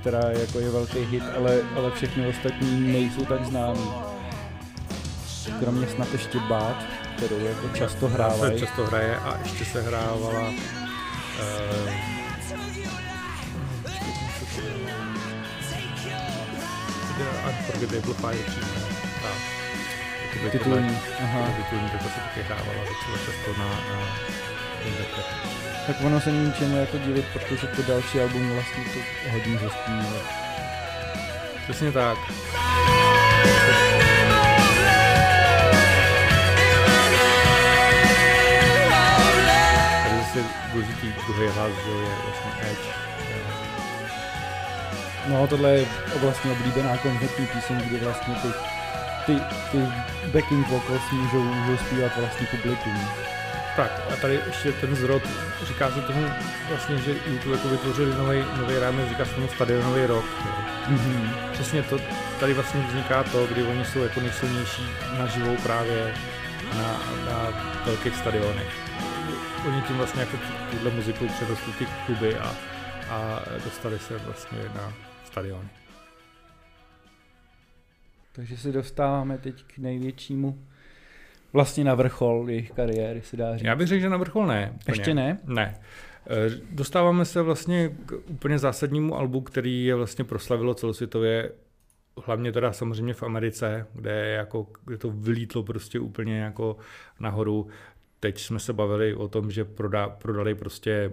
která 0.00 0.30
jako 0.40 0.60
je 0.60 0.70
velký 0.70 0.98
hit, 0.98 1.22
ale, 1.36 1.60
ale 1.76 1.90
všechny 1.90 2.26
ostatní 2.26 2.92
nejsou 2.92 3.24
tak 3.24 3.44
známý. 3.44 3.90
Kromě 5.60 5.86
snad 5.86 6.12
ještě 6.12 6.38
Bát, 6.38 6.84
kterou 7.18 7.38
jako 7.38 7.68
často 7.68 8.08
hrávají. 8.08 8.58
Se 8.58 8.66
často 8.66 8.86
hraje 8.86 9.16
a 9.16 9.38
ještě 9.42 9.64
se 9.64 9.82
hrávala 9.82 10.48
uh, 10.48 10.54
Unforgettable 17.48 18.14
Fire 18.14 18.42
přímo. 18.46 18.66
Ta, 19.22 19.28
titulní, 20.50 20.98
aha. 21.22 21.54
Titulní, 21.56 21.90
tak 21.90 22.02
se 22.02 22.20
taky 22.20 22.42
hrávala 22.42 22.78
docela 22.78 23.18
často 23.26 23.58
na, 23.58 23.68
na 23.68 24.28
tak 25.86 25.96
ono 26.04 26.20
se 26.20 26.32
není 26.32 26.52
čemu 26.52 26.76
jako 26.76 26.98
divit, 26.98 27.24
protože 27.32 27.66
to 27.66 27.82
další 27.82 28.20
album 28.20 28.50
vlastně 28.50 28.84
to 28.84 29.30
hodně 29.30 29.58
zastínilo. 29.58 30.20
Přesně 31.64 31.92
tak. 31.92 32.18
Vlastně 40.42 40.72
důležitý 40.72 41.12
druhý 41.26 41.48
hlas, 41.48 41.72
že 41.84 41.90
je 41.90 42.08
vlastně 42.24 42.70
Edge. 42.70 43.08
No, 45.28 45.46
tohle 45.46 45.70
je 45.70 45.86
vlastně 46.20 46.52
oblíbená 46.52 46.96
koncertní 46.96 47.46
píseň, 47.46 47.76
kde 47.76 48.04
vlastně 48.04 48.34
ty, 48.34 48.48
ty, 49.26 49.40
ty 49.72 49.78
backing 50.26 50.68
vocals 50.68 51.02
můžou, 51.12 51.42
můžou 51.42 51.76
zpívat 51.76 52.16
vlastně 52.16 52.46
publikum. 52.50 53.08
Tak 53.76 54.00
a 54.12 54.16
tady 54.16 54.40
ještě 54.46 54.72
ten 54.72 54.96
zrod, 54.96 55.22
říká 55.66 55.90
se 55.90 56.00
tomu 56.00 56.26
vlastně, 56.68 56.98
že 56.98 57.14
YouTube 57.26 57.56
jako 57.56 57.68
vytvořili 57.68 58.14
nový, 58.14 58.44
nový 58.56 58.78
rámec, 58.78 59.08
říká 59.08 59.24
se 59.24 59.34
tomu 59.34 59.48
stadionový 59.48 60.06
rok. 60.06 60.24
Mm-hmm. 60.88 61.50
Přesně 61.52 61.82
to, 61.82 61.98
tady 62.40 62.54
vlastně 62.54 62.80
vzniká 62.88 63.22
to, 63.22 63.46
kdy 63.46 63.62
oni 63.62 63.84
jsou 63.84 64.02
jako 64.02 64.20
nejsilnější 64.20 64.82
na 65.18 65.26
živou 65.26 65.56
právě 65.62 66.14
na, 66.76 67.00
na 67.32 67.48
velkých 67.86 68.16
stadionech 68.16 68.87
oni 69.68 69.82
tím 69.82 69.96
vlastně 69.96 70.20
jako 70.20 70.36
tuhle 70.70 70.90
muziku 70.90 71.26
přerostli 71.26 71.72
ty 71.72 71.86
kluby 72.06 72.36
a, 72.36 72.54
a 73.10 73.42
dostali 73.64 73.98
se 73.98 74.18
vlastně 74.18 74.58
na 74.74 74.92
stadion. 75.24 75.68
Takže 78.32 78.56
se 78.56 78.72
dostáváme 78.72 79.38
teď 79.38 79.64
k 79.64 79.78
největšímu 79.78 80.58
vlastně 81.52 81.84
na 81.84 81.94
vrchol 81.94 82.50
jejich 82.50 82.70
kariéry, 82.70 83.22
se 83.22 83.36
dá 83.36 83.56
říct. 83.56 83.66
Já 83.66 83.76
bych 83.76 83.88
řekl, 83.88 84.00
že 84.00 84.08
na 84.08 84.16
vrchol 84.16 84.46
ne. 84.46 84.72
Úplně. 84.74 84.92
Ještě 84.98 85.14
ne? 85.14 85.38
Ne. 85.44 85.80
E, 86.30 86.50
dostáváme 86.70 87.24
se 87.24 87.42
vlastně 87.42 87.90
k 88.06 88.12
úplně 88.26 88.58
zásadnímu 88.58 89.16
albu, 89.16 89.40
který 89.40 89.84
je 89.84 89.94
vlastně 89.94 90.24
proslavilo 90.24 90.74
celosvětově, 90.74 91.52
hlavně 92.24 92.52
teda 92.52 92.72
samozřejmě 92.72 93.14
v 93.14 93.22
Americe, 93.22 93.86
kde, 93.94 94.28
jako, 94.28 94.66
kde 94.84 94.98
to 94.98 95.10
vylítlo 95.10 95.62
prostě 95.62 96.00
úplně 96.00 96.40
jako 96.40 96.76
nahoru 97.20 97.68
teď 98.20 98.38
jsme 98.38 98.58
se 98.58 98.72
bavili 98.72 99.14
o 99.14 99.28
tom, 99.28 99.50
že 99.50 99.64
proda, 99.64 100.08
prodali 100.08 100.54
prostě 100.54 101.10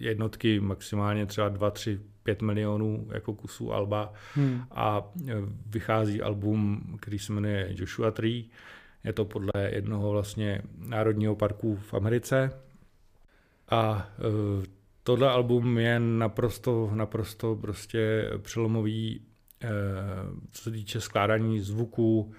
jednotky, 0.00 0.60
maximálně 0.60 1.26
třeba 1.26 1.48
2, 1.48 1.70
3, 1.70 2.00
5 2.22 2.42
milionů 2.42 3.08
jako 3.12 3.34
kusů 3.34 3.72
alba 3.72 4.12
hmm. 4.34 4.62
a 4.70 5.12
e, 5.28 5.34
vychází 5.66 6.22
album, 6.22 6.82
který 7.00 7.18
se 7.18 7.32
jmenuje 7.32 7.68
Joshua 7.70 8.10
Tree. 8.10 8.44
Je 9.04 9.12
to 9.12 9.24
podle 9.24 9.52
jednoho 9.72 10.10
vlastně 10.10 10.62
národního 10.78 11.36
parku 11.36 11.76
v 11.76 11.94
Americe. 11.94 12.50
A 13.68 14.08
e, 14.18 14.66
tohle 15.02 15.30
album 15.30 15.78
je 15.78 16.00
naprosto, 16.00 16.90
naprosto 16.94 17.56
prostě 17.56 18.30
přelomový, 18.42 19.22
e, 19.62 19.68
co 20.50 20.62
se 20.62 20.70
týče 20.70 21.00
skládání 21.00 21.60
zvuku, 21.60 22.32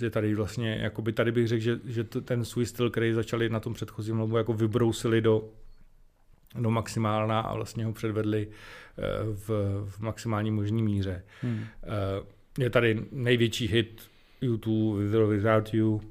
je 0.00 0.10
tady 0.10 0.34
vlastně, 0.34 0.78
jakoby 0.82 1.12
tady 1.12 1.32
bych 1.32 1.48
řekl, 1.48 1.62
že, 1.62 1.80
že 1.84 2.04
ten 2.04 2.44
svůj 2.44 2.66
styl, 2.66 2.90
který 2.90 3.12
začali 3.12 3.48
na 3.48 3.60
tom 3.60 3.74
předchozím 3.74 4.20
albu, 4.20 4.36
jako 4.36 4.52
vybrousili 4.52 5.20
do, 5.20 5.48
do 6.54 6.70
maximálna 6.70 7.40
a 7.40 7.54
vlastně 7.54 7.84
ho 7.84 7.92
předvedli 7.92 8.48
eh, 8.48 9.02
v, 9.24 9.48
v 9.88 10.00
maximální 10.00 10.50
možný 10.50 10.82
míře. 10.82 11.24
Hmm. 11.42 11.64
Eh, 11.82 12.62
je 12.62 12.70
tady 12.70 13.06
největší 13.12 13.66
hit 13.66 14.02
YouTube 14.40 15.04
With 15.04 15.14
or 15.14 15.26
Without 15.26 15.74
You, 15.74 16.02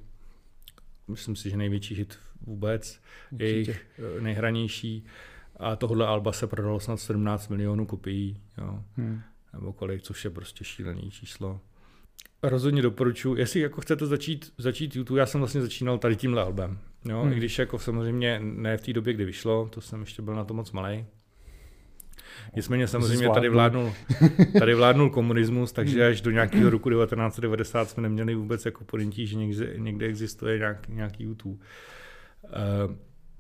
myslím 1.08 1.36
si, 1.36 1.50
že 1.50 1.58
největší 1.58 1.96
hit 1.96 2.20
vůbec, 2.42 3.02
Určitě. 3.32 3.46
jejich 3.46 3.86
eh, 4.18 4.22
nejhranější 4.22 5.06
a 5.60 5.76
tohle 5.76 6.08
alba 6.08 6.32
se 6.32 6.48
prodalo 6.48 6.80
snad 6.80 6.98
17 6.98 7.48
milionů 7.48 7.86
kopií, 7.86 8.42
jo. 8.58 8.84
Hmm. 8.98 9.22
nebo 9.54 9.74
kolik, 9.74 10.02
což 10.02 10.26
je 10.26 10.32
prostě 10.32 10.64
šílený 10.64 11.12
číslo 11.12 11.62
rozhodně 12.50 12.82
doporučuji, 12.82 13.36
jestli 13.36 13.60
jako 13.60 13.82
chcete 13.82 14.06
začít, 14.06 14.54
začít 14.58 14.96
YouTube, 14.96 15.20
já 15.20 15.26
jsem 15.26 15.42
vlastně 15.42 15.62
začínal 15.62 15.98
tady 15.98 16.16
tímhle 16.16 16.42
albem, 16.42 16.80
jo, 17.06 17.22
hmm. 17.22 17.34
i 17.34 17.36
když 17.36 17.60
jako 17.60 17.80
samozřejmě 17.80 18.40
ne 18.44 18.78
v 18.78 18.82
té 18.82 18.94
době, 18.94 19.14
kdy 19.14 19.26
vyšlo, 19.26 19.70
to 19.72 19.82
jsem 19.82 20.00
ještě 20.00 20.22
byl 20.22 20.36
na 20.36 20.44
to 20.44 20.54
moc 20.54 20.72
malý. 20.72 21.06
Nicméně 22.56 22.88
samozřejmě 22.88 23.30
tady 23.30 23.50
vládnul, 23.50 23.94
tady 24.60 24.76
vládnul 24.76 25.10
komunismus, 25.10 25.72
takže 25.72 26.02
hmm. 26.02 26.12
až 26.12 26.22
do 26.22 26.32
nějakého 26.32 26.70
roku 26.70 26.90
1990 26.90 27.90
jsme 27.90 28.04
neměli 28.04 28.36
vůbec 28.36 28.66
jako 28.66 28.84
podintí, 28.84 29.28
že 29.28 29.36
někde, 29.36 29.74
někde 29.78 30.06
existuje 30.06 30.58
nějak, 30.58 30.88
nějaký 30.90 31.24
YouTube. 31.24 31.56
Uh, 32.44 32.96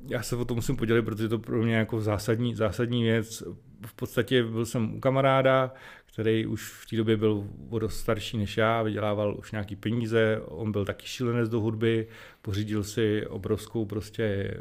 já 0.10 0.24
se 0.24 0.36
o 0.36 0.46
tom 0.46 0.56
musím 0.56 0.76
podělit, 0.76 1.02
protože 1.02 1.30
to 1.30 1.40
pro 1.40 1.64
mě 1.64 1.76
jako 1.76 2.02
zásadní, 2.02 2.56
zásadní 2.56 3.04
věc. 3.04 3.44
V 3.86 3.94
podstatě 3.94 4.44
byl 4.44 4.66
jsem 4.66 4.96
u 4.96 5.00
kamaráda, 5.00 5.74
který 6.14 6.46
už 6.46 6.70
v 6.70 6.90
té 6.90 6.96
době 6.96 7.18
byl 7.18 7.48
o 7.70 7.80
dost 7.80 8.00
starší 8.00 8.38
než 8.38 8.58
já, 8.58 8.82
vydělával 8.82 9.36
už 9.40 9.52
nějaký 9.52 9.76
peníze, 9.76 10.42
on 10.46 10.72
byl 10.72 10.86
taky 10.86 11.08
šílenec 11.08 11.50
do 11.50 11.60
hudby, 11.62 12.08
pořídil 12.42 12.84
si 12.84 13.28
obrovskou 13.28 13.86
prostě 13.86 14.54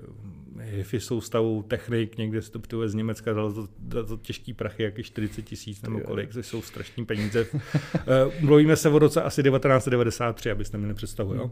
hi 0.61 1.01
soustavu 1.01 1.63
technik, 1.63 2.19
někde 2.19 2.43
se 2.43 2.51
to 2.51 2.89
z 2.89 2.95
Německa, 2.95 3.33
dal 3.33 3.53
to, 3.53 3.69
dal 3.79 4.05
to 4.05 4.17
těžký 4.17 4.53
prachy, 4.53 4.83
jaký 4.83 5.03
40 5.03 5.43
tisíc 5.43 5.83
nebo 5.83 6.01
kolik, 6.01 6.33
což 6.33 6.47
jsou 6.47 6.63
strašní 6.63 7.05
peníze. 7.07 7.47
Eh, 7.95 8.45
mluvíme 8.45 8.77
se 8.77 8.89
o 8.89 8.99
roce 8.99 9.23
asi 9.23 9.43
1993, 9.43 10.51
abyste 10.51 10.79
měli 10.79 10.95
představu, 10.95 11.35
jo. 11.35 11.51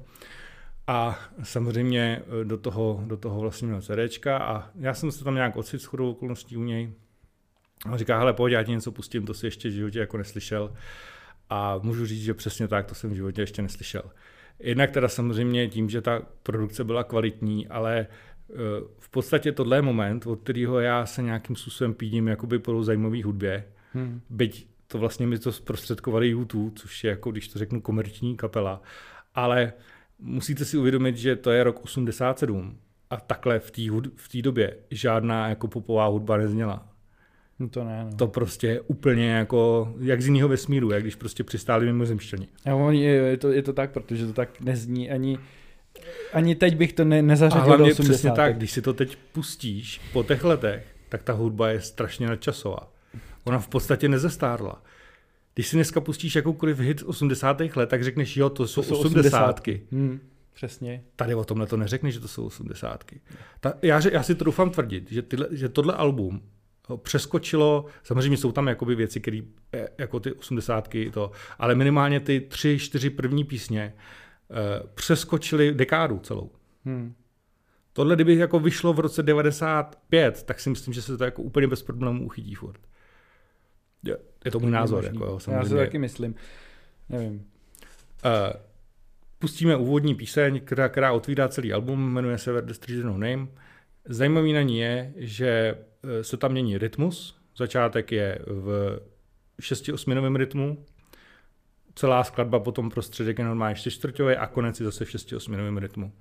A 0.87 1.19
samozřejmě 1.43 2.23
eh, 2.41 2.45
do 2.45 2.59
toho, 2.59 3.03
do 3.07 3.17
toho 3.17 3.41
vlastně 3.41 3.69
měl 3.69 3.83
CDčka 3.83 4.39
a 4.39 4.71
já 4.75 4.95
jsem 4.95 5.13
se 5.13 5.25
tam 5.25 5.35
nějak 5.35 5.57
ocit 5.57 5.83
s 5.83 5.85
chodou 5.85 6.11
okolností 6.11 6.57
u 6.57 6.65
něj 6.65 6.93
A 7.87 7.97
říká, 7.97 8.19
hele, 8.19 8.33
pojď, 8.33 8.53
já 8.53 8.63
ti 8.63 8.71
něco 8.71 8.93
pustím, 8.93 9.27
to 9.27 9.35
si 9.35 9.47
ještě 9.47 9.69
v 9.69 9.73
životě 9.73 9.99
jako 9.99 10.19
neslyšel. 10.19 10.73
A 11.51 11.79
můžu 11.83 12.07
říct, 12.07 12.23
že 12.23 12.35
přesně 12.35 12.69
tak, 12.69 12.87
to 12.87 12.95
jsem 12.95 13.11
v 13.11 13.15
životě 13.15 13.43
ještě 13.43 13.63
neslyšel. 13.63 14.03
Jednak 14.59 14.91
teda 14.91 15.09
samozřejmě 15.09 15.69
tím, 15.69 15.91
že 15.91 16.01
ta 16.01 16.23
produkce 16.43 16.85
byla 16.85 17.05
kvalitní, 17.05 17.69
ale 17.69 18.07
eh, 18.51 18.55
v 18.99 19.09
podstatě 19.09 19.53
tohle 19.53 19.77
je 19.77 19.83
moment, 19.83 20.27
od 20.27 20.41
kterého 20.41 20.81
já 20.81 21.07
se 21.07 21.23
nějakým 21.23 21.57
způsobem 21.57 21.95
pídím 21.95 22.29
jakoby 22.29 22.59
po 22.59 22.85
zajímavé 22.85 23.25
hudbě. 23.25 23.65
Hmm. 23.93 24.21
Byť 24.31 24.67
to 24.87 24.99
vlastně 24.99 25.27
mi 25.27 25.39
to 25.39 25.53
zprostředkovali 25.53 26.29
YouTube, 26.29 26.73
což 26.75 27.05
je 27.05 27.11
jako, 27.11 27.31
když 27.31 27.49
to 27.49 27.59
řeknu, 27.59 27.81
komerční 27.81 28.37
kapela. 28.37 28.83
Ale 29.35 29.73
musíte 30.19 30.65
si 30.65 30.77
uvědomit, 30.79 31.17
že 31.17 31.37
to 31.37 31.51
je 31.51 31.65
rok 31.65 31.85
87 31.85 32.79
a 33.11 33.17
takhle 33.17 33.59
v 33.59 33.71
té 33.71 33.83
v 34.17 34.29
té 34.29 34.43
době 34.43 34.77
žádná 34.91 35.49
jako 35.49 35.69
popová 35.69 36.07
hudba 36.07 36.37
nezněla. 36.37 36.92
No 37.63 37.69
to 37.69 37.85
ne, 37.85 38.05
no. 38.05 38.17
To 38.17 38.27
prostě 38.27 38.67
je 38.67 38.81
úplně 38.81 39.31
jako, 39.31 39.93
jak 40.01 40.23
z 40.23 40.27
jiného 40.27 40.49
vesmíru, 40.49 40.91
jak 40.91 41.03
když 41.03 41.15
prostě 41.15 41.45
přistáli 41.45 41.87
mimozemšťani. 41.87 42.49
A 42.71 42.75
oni, 42.75 43.03
je, 43.03 43.37
to, 43.37 43.53
je 43.53 43.63
to 43.63 43.73
tak, 43.73 43.91
protože 43.91 44.27
to 44.27 44.33
tak 44.33 44.61
nezní 44.61 45.11
ani, 45.11 45.39
ani 46.33 46.55
teď 46.55 46.77
bych 46.77 46.93
to 46.93 47.05
ne, 47.05 47.23
nezařadil 47.23 47.63
a 47.63 47.65
hlavně 47.65 47.87
do 47.87 47.93
80. 47.93 48.13
přesně 48.13 48.31
tak, 48.31 48.57
když 48.57 48.73
si 48.73 48.83
to 48.83 48.95
teď 48.95 49.19
pustíš 49.33 50.01
po 50.13 50.23
těch 50.23 50.45
letech, 50.45 50.87
tak 51.09 51.23
ta 51.23 51.33
hudba 51.33 51.69
je 51.69 51.81
strašně 51.81 52.27
nadčasová. 52.27 52.93
Ona 53.45 53.59
v 53.59 53.69
podstatě 53.69 54.09
nezestárla. 54.09 54.83
Když 55.55 55.69
si 55.69 55.77
dneska 55.77 56.01
pustíš 56.01 56.37
jakoukoliv 56.37 56.79
hit 56.79 57.03
80. 57.03 57.61
let, 57.77 57.89
tak 57.89 58.05
řekneš, 58.05 58.37
jo, 58.37 58.51
to 58.51 58.67
jsou, 58.67 58.83
to 58.83 58.89
jsou 58.89 59.01
80. 59.01 59.61
Hmm, 59.93 60.21
přesně. 60.53 61.03
Tady 61.17 61.35
o 61.35 61.45
tomhle 61.45 61.67
to 61.67 61.77
neřekneš, 61.77 62.15
že 62.15 62.21
to 62.21 62.29
jsou 62.29 62.47
80. 62.47 63.05
Ta, 63.61 63.75
já, 63.83 64.01
já 64.13 64.23
si 64.23 64.35
to 64.35 64.45
doufám 64.45 64.71
tvrdit, 64.71 65.13
že, 65.13 65.23
tyhle, 65.23 65.49
že 65.51 65.69
tohle 65.69 65.95
album 65.95 66.43
přeskočilo, 66.97 67.85
samozřejmě 68.03 68.37
jsou 68.37 68.53
tam 68.53 68.69
jakoby 68.69 68.95
věci, 68.95 69.21
které 69.21 69.41
e, 69.75 69.89
jako 69.99 70.21
ty 70.21 70.33
80. 70.33 70.89
to, 71.13 71.31
ale 71.59 71.75
minimálně 71.75 72.21
ty 72.21 72.41
tři, 72.41 72.79
čtyři 72.79 73.11
první 73.11 73.45
písně 73.45 73.95
uh, 74.49 74.87
přeskočily 74.95 75.75
dekádu 75.75 76.19
celou. 76.19 76.51
Hmm. 76.85 77.15
Tohle, 77.93 78.15
kdyby 78.15 78.37
jako 78.37 78.61
vyšlo 78.61 78.93
v 78.93 79.01
roce 79.01 79.23
95, 79.23 80.43
tak 80.43 80.61
si 80.61 80.71
myslím, 80.71 80.95
že 80.95 81.03
se 81.03 81.17
to 81.17 81.25
jako 81.25 81.43
úplně 81.43 81.67
bez 81.67 81.83
problémů 81.83 82.27
uchytí 82.27 82.55
furt. 82.55 82.81
Je, 84.03 84.17
je 84.45 84.51
to 84.51 84.61
můj 84.61 84.71
názor. 84.71 85.05
Jako, 85.05 85.25
jo, 85.25 85.39
samozřejmě. 85.41 85.59
Já 85.59 85.65
si 85.65 85.75
taky 85.75 85.99
myslím. 85.99 86.35
Nevím. 87.09 87.35
Uh, 87.35 87.41
pustíme 89.39 89.77
úvodní 89.77 90.15
píseň, 90.15 90.61
která, 90.61 90.89
která 90.89 91.13
otvírá 91.13 91.49
celý 91.49 91.73
album, 91.73 92.13
jmenuje 92.13 92.39
se 92.39 92.53
Where 92.53 92.67
the 92.67 92.73
Street 92.73 93.05
No 93.05 93.13
Name. 93.13 93.47
Zajímavý 94.05 94.53
na 94.53 94.63
ní 94.63 94.79
je, 94.79 95.13
že 95.17 95.79
se 96.23 96.37
tam 96.37 96.53
mění 96.53 96.79
rytmus. 96.79 97.37
Začátek 97.57 98.13
je 98.13 98.39
v 98.47 98.99
6-8 99.61 100.37
rytmu, 100.37 100.85
celá 101.95 102.25
skladba 102.25 102.61
potom 102.61 102.91
prostředek 102.91 103.39
je 103.39 103.45
normálně 103.45 103.75
4 103.75 104.37
a 104.37 104.47
konec 104.47 104.81
je 104.81 104.85
zase 104.85 105.05
v 105.05 105.09
6-8 105.09 105.79
rytmu. 105.79 106.13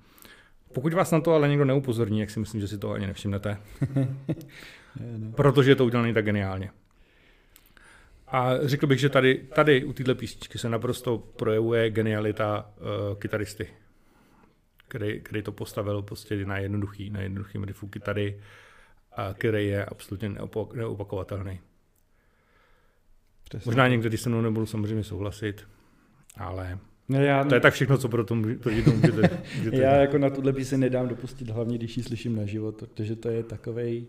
Pokud 0.72 0.92
vás 0.92 1.10
na 1.10 1.20
to 1.20 1.32
ale 1.32 1.48
někdo 1.48 1.64
neupozorní, 1.64 2.20
jak 2.20 2.30
si 2.30 2.40
myslím, 2.40 2.60
že 2.60 2.68
si 2.68 2.78
to 2.78 2.90
ani 2.90 3.06
nevšimnete. 3.06 3.56
Protože 5.36 5.70
je 5.70 5.76
to 5.76 5.84
udělané 5.84 6.14
tak 6.14 6.24
geniálně. 6.24 6.70
A 8.28 8.50
řekl 8.62 8.86
bych, 8.86 9.00
že 9.00 9.08
tady, 9.08 9.34
tady 9.54 9.84
u 9.84 9.92
této 9.92 10.14
písničky 10.14 10.58
se 10.58 10.68
naprosto 10.68 11.18
projevuje 11.18 11.90
genialita 11.90 12.70
uh, 12.76 13.18
kytaristy, 13.18 13.68
který, 14.88 15.20
který 15.20 15.42
to 15.42 15.52
postavil 15.52 16.02
prostě 16.02 16.46
na 16.46 16.58
jednoduchý, 16.58 17.10
na 17.10 17.20
jednoduchým 17.20 17.64
riffu 17.64 17.88
kytary, 17.88 18.40
a 19.16 19.34
který 19.34 19.68
je 19.68 19.84
absolutně 19.84 20.28
neopak, 20.28 20.74
neopakovatelný. 20.74 21.60
Přesně. 23.44 23.68
Možná 23.68 23.88
někdy 23.88 24.18
se 24.18 24.28
mnou 24.28 24.40
nebudu 24.40 24.66
samozřejmě 24.66 25.04
souhlasit, 25.04 25.68
ale 26.36 26.78
no 27.08 27.22
já, 27.22 27.44
to 27.44 27.54
je 27.54 27.60
tak 27.60 27.74
všechno, 27.74 27.98
co 27.98 28.08
pro 28.08 28.24
to 28.24 28.34
můžete, 28.34 28.70
můžete 29.58 29.76
Já 29.76 29.94
jako 29.94 30.18
na 30.18 30.30
tuhle 30.30 30.64
se 30.64 30.78
nedám 30.78 31.08
dopustit, 31.08 31.50
hlavně 31.50 31.78
když 31.78 31.96
ji 31.96 32.02
slyším 32.02 32.36
na 32.36 32.44
život, 32.46 32.76
protože 32.76 33.16
to 33.16 33.28
je 33.28 33.42
takovej, 33.42 34.06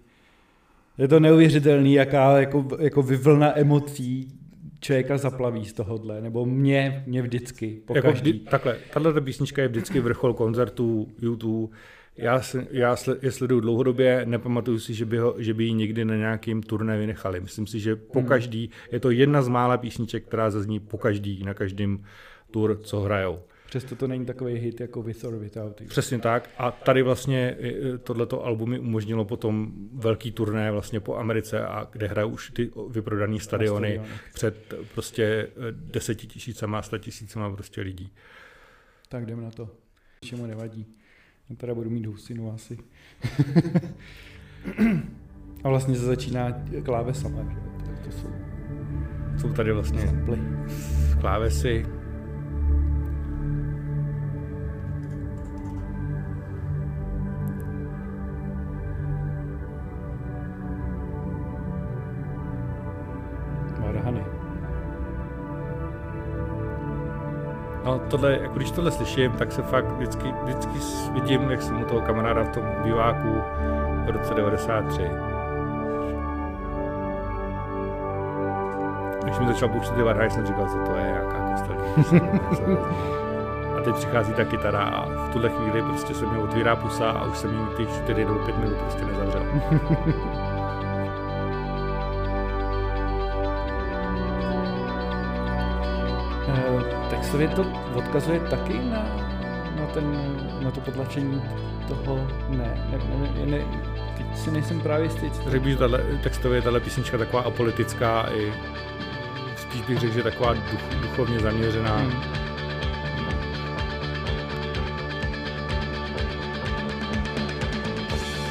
je 0.97 1.07
to 1.07 1.19
neuvěřitelný, 1.19 1.93
jaká 1.93 2.39
jako, 2.39 2.67
jako 2.79 3.03
vyvlna 3.03 3.59
emocí 3.59 4.39
člověka 4.79 5.17
zaplaví 5.17 5.65
z 5.65 5.73
tohohle, 5.73 6.21
nebo 6.21 6.45
mě, 6.45 7.03
mě 7.07 7.21
vždycky, 7.21 7.81
po 7.85 7.95
jako 7.95 8.11
vždy, 8.11 8.33
takhle, 8.33 8.77
tahle 8.93 9.21
písnička 9.21 9.61
je 9.61 9.67
vždycky 9.67 9.99
vrchol 9.99 10.33
koncertů 10.33 11.07
YouTube, 11.21 11.75
já, 12.17 12.41
se, 12.41 12.67
já 12.71 12.95
je 13.21 13.31
sleduju 13.31 13.61
dlouhodobě, 13.61 14.25
nepamatuju 14.25 14.79
si, 14.79 14.93
že 14.93 15.05
by, 15.05 15.17
ho, 15.17 15.35
že 15.37 15.53
by 15.53 15.63
ji 15.63 15.73
někdy 15.73 16.05
na 16.05 16.15
nějakým 16.15 16.63
turné 16.63 16.97
vynechali. 16.97 17.39
Myslím 17.39 17.67
si, 17.67 17.79
že 17.79 17.95
po 17.95 18.19
hmm. 18.19 18.27
každý, 18.27 18.69
je 18.91 18.99
to 18.99 19.11
jedna 19.11 19.41
z 19.41 19.47
mála 19.47 19.77
písniček, 19.77 20.25
která 20.25 20.49
zazní 20.49 20.79
po 20.79 20.97
každý, 20.97 21.43
na 21.43 21.53
každém 21.53 22.05
tur, 22.51 22.79
co 22.83 22.99
hrajou. 22.99 23.39
Přesto 23.65 23.95
to 23.95 24.07
není 24.07 24.25
takový 24.25 24.53
hit 24.53 24.81
jako 24.81 25.01
With 25.01 25.23
or 25.23 25.35
Without 25.37 25.81
You. 25.81 25.87
Přesně 25.87 26.19
tak. 26.19 26.49
A 26.57 26.71
tady 26.71 27.01
vlastně 27.01 27.57
tohleto 28.03 28.45
album 28.45 28.69
mi 28.69 28.79
umožnilo 28.79 29.25
potom 29.25 29.71
velký 29.93 30.31
turné 30.31 30.71
vlastně 30.71 30.99
po 30.99 31.15
Americe, 31.15 31.65
a 31.65 31.87
kde 31.91 32.07
hrajou 32.07 32.29
už 32.29 32.51
ty 32.51 32.71
vyprodané 32.89 33.39
stadiony 33.39 34.01
před 34.33 34.73
prostě 34.93 35.47
deseti 35.71 36.27
tisícama, 36.27 36.81
sta 36.81 36.97
tisícama 36.97 37.53
prostě 37.53 37.81
lidí. 37.81 38.11
Tak 39.09 39.25
jdeme 39.25 39.41
na 39.41 39.51
to. 39.51 39.69
Čemu 40.21 40.45
nevadí. 40.45 40.85
Já 41.53 41.57
teda 41.57 41.73
budu 41.73 41.89
mít 41.89 42.05
husinu 42.05 42.51
asi. 42.51 42.77
a 45.63 45.69
vlastně 45.69 45.95
se 45.95 46.05
začíná 46.05 46.47
klávesama, 46.85 47.43
že? 47.43 47.59
Tak 47.85 47.99
to 47.99 48.11
jsou... 48.11 48.27
Jsou 49.37 49.53
tady 49.53 49.71
vlastně 49.71 50.01
klávesy, 51.21 51.85
tohle, 68.13 68.39
jako 68.41 68.55
když 68.55 68.71
tohle 68.71 68.91
slyším, 68.91 69.31
tak 69.31 69.51
se 69.51 69.61
fakt 69.61 69.85
vždycky, 69.85 70.33
vždycky 70.43 70.79
vidím, 71.13 71.51
jak 71.51 71.61
jsem 71.61 71.81
u 71.81 71.85
toho 71.85 72.01
kamaráda 72.01 72.43
v 72.43 72.49
tom 72.49 72.63
biváku 72.83 73.41
v 74.05 74.09
roce 74.09 74.33
93. 74.33 75.01
Když 79.23 79.39
mi 79.39 79.47
začal 79.47 79.69
pouštět 79.69 79.95
ty 79.95 80.01
varhaj, 80.01 80.31
jsem 80.31 80.45
říkal, 80.45 80.67
co 80.67 80.91
to 80.91 80.97
je, 80.97 81.05
jaká 81.05 81.51
kostelní. 81.51 82.21
a 83.77 83.81
teď 83.81 83.95
přichází 83.95 84.33
ta 84.33 84.45
kytara 84.45 84.83
a 84.83 85.05
v 85.05 85.29
tuhle 85.33 85.49
chvíli 85.49 85.81
prostě 85.81 86.13
se 86.13 86.25
mi 86.25 86.37
otvírá 86.37 86.75
pusa 86.75 87.09
a 87.09 87.25
už 87.25 87.37
jsem 87.37 87.53
jí 87.53 87.67
ty 87.77 87.85
4 87.85 88.25
nebo 88.25 88.39
5 88.39 88.57
minut 88.57 88.77
prostě 88.77 89.05
nezavřel. 89.05 89.45
textově 97.33 97.47
to 97.55 97.97
odkazuje 97.97 98.39
taky 98.39 98.73
na, 98.73 99.03
na, 99.79 99.85
ten, 99.93 100.37
na 100.63 100.71
to 100.71 100.81
potlačení 100.81 101.41
toho, 101.87 102.27
ne, 102.49 102.87
ne, 102.91 102.99
ne, 103.35 103.45
ne 103.45 103.65
teď 104.17 104.37
si 104.37 104.51
nejsem 104.51 104.81
právě 104.81 105.05
jistý. 105.05 105.31
Řekl 105.47 105.63
bych, 105.63 105.73
že 105.73 105.77
tato, 105.79 105.97
textově 106.23 106.57
je 106.57 106.61
tato 106.61 106.79
písnička 106.79 107.17
taková 107.17 107.43
apolitická 107.43 108.29
i 108.35 108.53
spíš 109.57 109.81
bych 109.81 109.99
řekl, 109.99 110.13
že 110.13 110.23
taková 110.23 110.53
duch, 110.53 111.01
duchovně 111.01 111.39
zaměřená. 111.39 111.97
Hmm. 111.97 112.11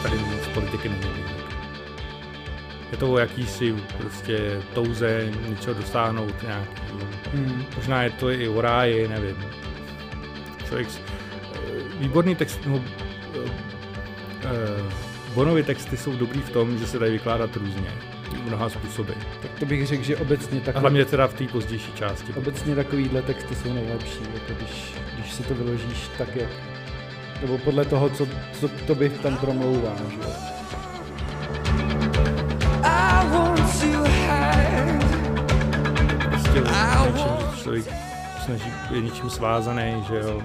Tady 0.03 0.19
z 0.19 0.49
politiky 0.55 0.89
není. 0.89 1.25
Je 2.91 2.99
to 2.99 3.13
o 3.13 3.19
jakýsi 3.19 3.75
prostě 3.99 4.63
touze 4.75 5.31
něčeho 5.49 5.75
dosáhnout 5.75 6.43
nějak 6.43 6.69
Hmm. 7.35 7.65
Možná 7.77 8.03
je 8.03 8.11
to 8.11 8.31
i 8.31 8.49
o 8.49 8.61
ráji, 8.61 9.09
nevím. 9.09 9.37
Člověk, 10.67 10.89
eh, 10.89 11.59
výborný 11.99 12.35
text, 12.35 12.61
no, 12.67 12.77
uh, 12.77 12.83
Bonovy 15.35 15.63
texty 15.63 15.97
jsou 15.97 16.17
dobrý 16.17 16.41
v 16.41 16.51
tom, 16.51 16.79
že 16.79 16.87
se 16.87 16.99
dají 16.99 17.13
vykládat 17.13 17.57
různě, 17.57 17.93
mnoha 18.47 18.69
způsoby. 18.69 19.13
Tak 19.43 19.51
to 19.59 19.67
bych 19.67 19.87
řekl, 19.87 20.03
že 20.03 20.17
obecně 20.17 20.61
tak. 20.61 20.77
A 20.77 20.79
hlavně 20.79 21.05
teda 21.05 21.27
v 21.27 21.35
té 21.35 21.45
pozdější 21.45 21.93
části. 21.93 22.33
Obecně 22.33 22.75
takovýhle 22.75 23.23
texty 23.23 23.55
jsou 23.55 23.73
nejlepší, 23.73 24.21
jako 24.35 24.55
když, 24.59 24.95
když 25.15 25.33
si 25.33 25.43
to 25.43 25.55
vyložíš 25.55 26.11
tak, 26.19 26.37
jak 26.37 26.51
nebo 27.43 27.59
podle 27.59 27.85
toho, 27.85 28.11
co, 28.11 28.29
co 28.61 28.69
to 28.69 28.95
bych 28.95 29.19
tam 29.19 29.37
promlouvá, 29.37 29.97
že 30.11 30.17
něčím, 36.55 37.51
že 37.55 37.63
člověk 37.63 37.85
snaží, 38.45 38.73
je 38.91 39.01
něčím 39.01 39.31
svázaný, 39.31 40.05
že 40.09 40.17
jo. 40.17 40.43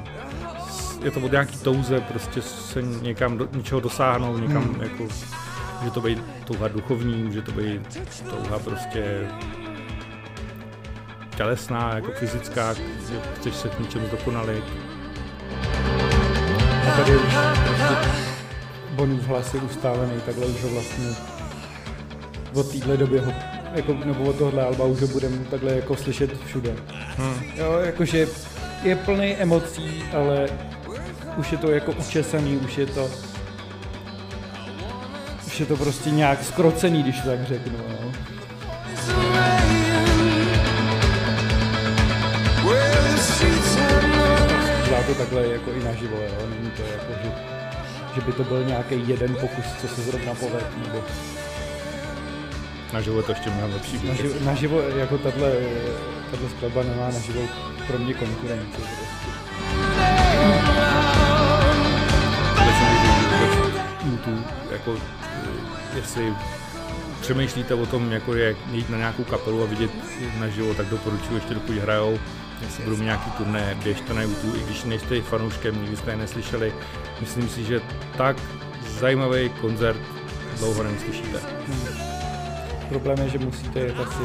Je 1.04 1.12
to 1.12 1.20
od 1.20 1.32
nějaký 1.32 1.58
touze 1.58 2.02
prostě 2.02 2.42
se 2.42 2.82
někam 2.82 3.38
do, 3.38 3.48
něčeho 3.52 3.82
dosáhnout, 3.82 4.38
někam 4.38 4.64
hmm. 4.64 4.82
jako 4.82 5.08
Může 5.80 5.92
to 5.92 6.02
být 6.02 6.24
touha 6.46 6.68
duchovní, 6.68 7.24
může 7.24 7.42
to 7.42 7.52
být 7.52 8.02
touha 8.30 8.60
prostě 8.60 9.32
tělesná, 11.36 11.96
jako 11.96 12.12
fyzická, 12.12 12.74
že 12.74 13.22
chceš 13.36 13.56
se 13.56 13.70
k 13.70 13.80
něčemu 13.80 14.08
dokonalit. 14.08 14.64
A 16.88 16.98
tady 16.98 17.18
už 17.18 17.34
prostě 17.66 17.96
Bonův 18.92 19.28
hlas 19.28 19.54
je 19.54 19.60
ustálený, 19.60 20.22
takhle 20.26 20.46
už 20.46 20.64
ho 20.64 20.70
vlastně 20.70 21.10
od 22.54 22.72
téhle 22.72 22.98
doby 22.98 23.20
ho, 23.20 23.34
jako, 23.74 23.94
nebo 23.94 24.24
od 24.24 24.36
tohohle 24.36 24.64
alba 24.64 24.86
už 24.86 25.02
ho 25.02 25.08
budeme 25.08 25.38
takhle 25.38 25.76
jako 25.76 25.96
slyšet 25.96 26.46
všude. 26.46 26.76
Hmm. 27.18 27.44
Jo, 27.56 27.80
jakože 27.86 28.28
je 28.84 28.96
plný 28.96 29.36
emocí, 29.36 30.04
ale 30.14 30.50
už 31.38 31.52
je 31.52 31.58
to 31.58 31.72
jako 31.72 31.92
učesaný, 31.92 32.58
už 32.58 32.78
je 32.78 32.86
to 32.86 33.10
už 35.58 35.62
je 35.62 35.66
to 35.66 35.78
prostě 35.78 36.10
nějak 36.10 36.44
skrocený, 36.44 37.04
když 37.04 37.22
tak 37.22 37.44
řeknu. 37.44 37.78
No. 37.90 38.12
Dělá 44.86 45.04
to 45.08 45.16
takhle 45.16 45.48
jako 45.48 45.72
i 45.72 45.84
naživo, 45.84 46.16
jo? 46.18 46.48
není 46.50 46.72
to 46.72 46.82
jako, 46.82 47.14
že, 47.24 47.32
že 48.16 48.22
by 48.22 48.32
to 48.32 48.44
byl 48.44 48.64
nějaký 48.64 49.10
jeden 49.10 49.36
pokus, 49.36 49.66
co 49.82 49.88
se 49.88 50.02
zrovna 50.02 50.34
povedl, 50.34 50.66
nebo 50.88 51.04
Na 52.94 53.02
život 53.02 53.26
to 53.26 53.32
ještě 53.32 53.50
mnohem 53.50 53.74
lepší. 53.74 54.08
naživo, 54.08 54.34
naživo 54.46 54.82
jako 54.82 55.18
tahle, 55.18 55.52
tahle 56.32 56.50
skladba 56.50 56.84
nemá 56.84 57.06
naživo 57.06 57.42
pro 57.88 57.98
mě 58.00 58.14
konkurenci. 58.14 58.82
Prostě. 58.82 59.08
YouTube, 64.06 64.44
jako, 64.72 64.96
eh, 65.24 65.98
jestli 65.98 66.34
přemýšlíte 67.22 67.74
o 67.74 67.86
tom, 67.86 68.12
jako 68.12 68.34
je 68.36 68.56
jít 68.72 68.90
na 68.90 68.98
nějakou 68.98 69.24
kapelu 69.24 69.64
a 69.64 69.66
vidět 69.66 69.92
naživo, 70.40 70.74
tak 70.74 70.86
doporučuji 70.86 71.36
ještě 71.36 71.54
dokud 71.54 71.76
hrajou. 71.76 72.20
Jestli 72.62 72.84
budou 72.84 72.98
nějaký 72.98 73.32
turné, 73.32 73.78
běžte 73.84 74.14
na 74.14 74.22
YouTube, 74.22 74.58
i 74.58 74.64
když 74.64 74.84
nejste 74.84 75.22
fanouškem, 75.22 75.82
nikdy 75.82 75.98
jste 75.98 76.12
je 76.12 76.18
neslyšeli. 76.18 76.74
Myslím 77.22 77.50
si, 77.50 77.64
že 77.64 77.82
tak 78.18 78.38
zajímavý 79.00 79.50
koncert 79.50 80.00
dlouho 80.60 80.84
neuslyšíte. 80.84 81.40
Problém 82.90 83.18
je, 83.20 83.30
že 83.30 83.38
musíte 83.40 83.80
jet 83.80 83.96
asi 84.00 84.20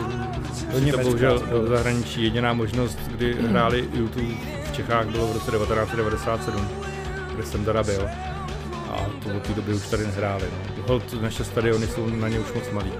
do 0.66 0.72
To 0.72 0.78
Německa. 0.78 1.02
bohužel 1.02 1.38
do 1.38 1.66
zahraničí 1.66 2.22
jediná 2.22 2.52
možnost, 2.52 2.98
kdy 3.08 3.34
hráli 3.34 3.88
YouTube 3.94 4.22
v 4.64 4.72
Čechách, 4.72 5.06
bylo 5.06 5.26
v 5.26 5.32
roce 5.32 5.50
1997, 5.50 6.68
kde 7.34 7.42
jsem 7.46 7.64
teda 7.64 7.82
byl. 7.82 8.08
A 8.90 8.96
to 9.24 9.36
od 9.36 9.42
té 9.42 9.52
doby 9.54 9.74
už 9.74 9.86
tady 9.86 10.06
nehráli. 10.06 10.44
No. 10.52 10.82
Hold, 10.86 11.22
naše 11.22 11.44
stadiony 11.44 11.86
jsou 11.86 12.06
na 12.06 12.28
ně 12.28 12.38
už 12.40 12.52
moc 12.54 12.70
malý. 12.72 12.92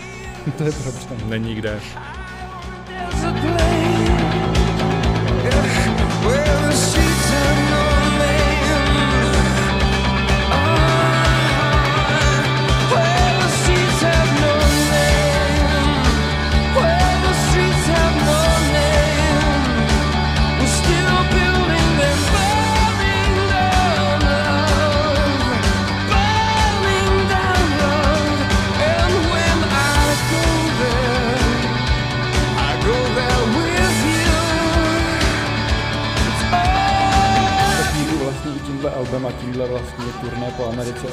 to 0.58 0.64
je 0.64 0.72
problém. 0.72 1.30
Není 1.30 1.54
kde. 1.54 1.80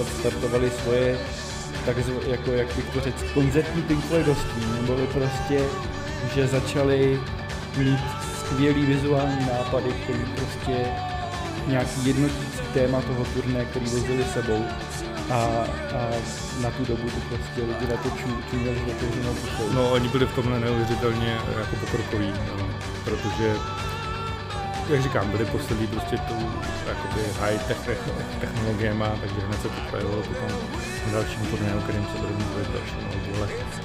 Odstartovali 0.07 0.71
svoje 0.83 1.17
tak 1.85 1.97
jako 2.27 2.51
jak 2.51 2.75
bych 2.75 2.85
to 2.85 3.01
řekl, 3.01 3.17
koncertní 3.33 3.81
Pink 3.81 4.05
Floydovství, 4.05 4.63
prostě, 5.13 5.59
že 6.35 6.47
začali 6.47 7.19
mít 7.77 7.99
skvělý 8.39 8.85
vizuální 8.85 9.47
nápady, 9.57 9.89
který 10.03 10.25
prostě 10.35 10.85
nějaký 11.67 12.05
jednotící 12.05 12.59
téma 12.73 13.01
toho 13.01 13.25
turné, 13.25 13.65
který 13.65 13.85
vozili 13.85 14.25
sebou 14.33 14.65
a, 15.31 15.35
a 15.95 16.09
na 16.61 16.71
tu 16.71 16.85
dobu 16.85 17.09
to 17.09 17.35
prostě 17.35 17.61
lidi 17.61 17.91
na 17.91 17.97
to 17.97 18.09
ču- 18.09 18.49
čuměli 18.49 18.77
otevřenou 18.87 19.33
pušou. 19.33 19.73
No, 19.73 19.91
oni 19.91 20.07
byli 20.07 20.25
v 20.25 20.35
tomhle 20.35 20.59
neuvěřitelně 20.59 21.37
jako 21.59 21.75
pokrokoví, 21.75 22.33
no, 22.57 22.67
protože 23.03 23.53
jak 24.89 25.01
říkám, 25.01 25.29
byli 25.31 25.45
poslední 25.45 25.88
prostě 25.88 26.17
tou 26.17 26.49
jakoby 26.88 27.21
high 27.39 27.59
tech 27.67 27.77
technologiemi, 28.39 29.03
takže 29.21 29.35
hned 29.47 29.61
se 29.61 29.69
to 29.69 29.81
projevilo 29.89 30.21
potom 30.23 30.47
na 31.07 31.11
dalším 31.13 31.45
turnéu, 31.45 31.79
kterým 31.81 32.05
se 32.05 32.17
budeme 32.17 32.43
mluvit 32.45 32.67
v 32.67 32.73
dalším 32.73 32.97
ale 33.38 33.47
nechci 33.47 33.81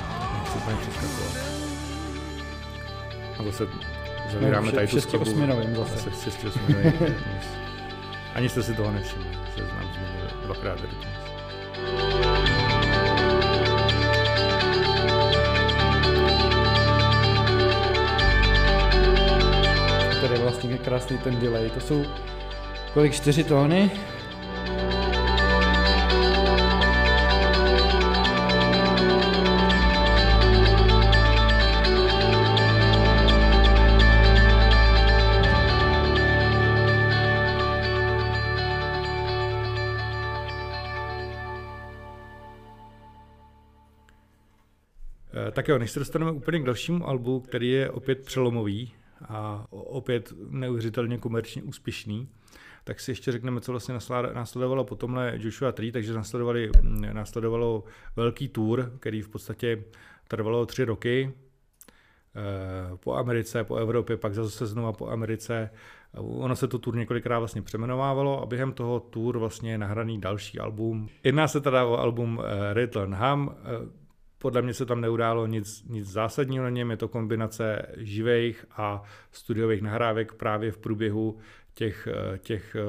úplně 0.57 0.77
přeskakovat. 0.77 1.37
A 3.39 3.43
zase 3.43 3.67
zavíráme 4.33 4.67
No, 4.67 4.73
tady 4.73 4.87
tu 4.87 5.01
skladbu. 5.01 5.31
osminovým 5.31 5.77
zase. 5.77 5.97
Zase 5.97 6.11
šesti 6.25 6.47
osminovým. 6.49 6.93
Ani 8.35 8.49
jste 8.49 8.63
si 8.63 8.75
toho 8.75 8.93
nevšimli, 8.93 9.27
se 9.57 9.65
znám 9.65 9.93
změnil 9.95 10.29
dvakrát 10.45 10.81
rytmus. 10.81 11.07
Tady 11.83 12.53
je 12.53 12.62
vlastně 20.43 20.79
krásný 20.79 21.19
ten 21.19 21.41
delay. 21.41 21.71
To 21.71 21.81
jsou 21.81 22.05
kolik? 22.95 23.13
Čtyři 23.15 23.45
tóny? 23.45 23.91
Eh, 45.35 45.51
Tak 45.51 45.69
jo, 45.69 45.79
než 45.79 45.91
se 45.91 45.99
dostaneme 45.99 46.33
úplně 46.33 46.61
k 46.61 46.65
dalšímu 46.65 47.09
albu, 47.09 47.41
který 47.41 47.71
je 47.71 47.91
opět 47.91 48.25
přelomový 48.25 48.93
a 49.29 49.67
opět 49.71 50.33
neuvěřitelně 50.51 51.19
komerčně 51.19 51.63
úspěšný, 51.63 52.29
tak 52.85 53.01
si 53.01 53.11
ještě 53.11 53.33
řekneme, 53.33 53.61
co 53.61 53.73
vlastně 53.73 53.95
následovalo 54.35 54.85
po 54.85 54.97
tomhle 54.97 55.33
Joshua 55.37 55.73
3, 55.73 55.93
takže 55.93 56.15
následovali, 56.15 56.71
mm, 56.83 57.15
následovalo 57.15 57.85
velký 58.17 58.49
tour, 58.49 58.93
který 58.99 59.23
v 59.23 59.29
podstatě 59.29 59.85
trvalo 60.29 60.67
tři 60.67 60.85
roky, 60.85 61.33
eh, 62.37 62.97
po 62.97 63.15
Americe, 63.15 63.65
po 63.65 63.77
Evropě, 63.77 64.17
pak 64.17 64.35
zase 64.35 64.67
znova 64.67 64.93
po 64.93 65.09
Americe. 65.09 65.71
Ono 66.17 66.57
se 66.57 66.69
to 66.69 66.79
tour 66.79 66.97
několikrát 66.97 67.39
vlastně 67.39 67.63
přeměnovávalo 67.63 68.43
a 68.43 68.47
během 68.47 68.73
toho 68.73 69.01
tour 69.01 69.39
vlastně 69.39 69.71
je 69.71 69.79
nahraný 69.79 70.21
další 70.21 70.59
album. 70.59 71.09
Jedná 71.25 71.49
se 71.49 71.61
teda 71.61 71.85
o 71.85 71.99
album 71.99 72.41
eh, 72.45 72.75
Riddle 72.75 73.17
Ham. 73.17 73.55
Podle 74.43 74.63
mě 74.63 74.75
se 74.75 74.87
tam 74.87 75.01
neudálo 75.01 75.47
nic, 75.47 75.85
nic 75.89 76.09
zásadního 76.09 76.65
na 76.65 76.71
něm, 76.71 76.91
je 76.91 76.97
to 76.97 77.09
kombinace 77.09 77.87
živých 77.97 78.67
a 78.71 79.03
studiových 79.33 79.83
nahrávek 79.83 80.35
právě 80.35 80.73
v 80.73 80.79
průběhu 80.79 81.39
těch, 81.75 82.09
eh, 82.13 82.39
těch 82.39 82.77
eh, 82.77 82.83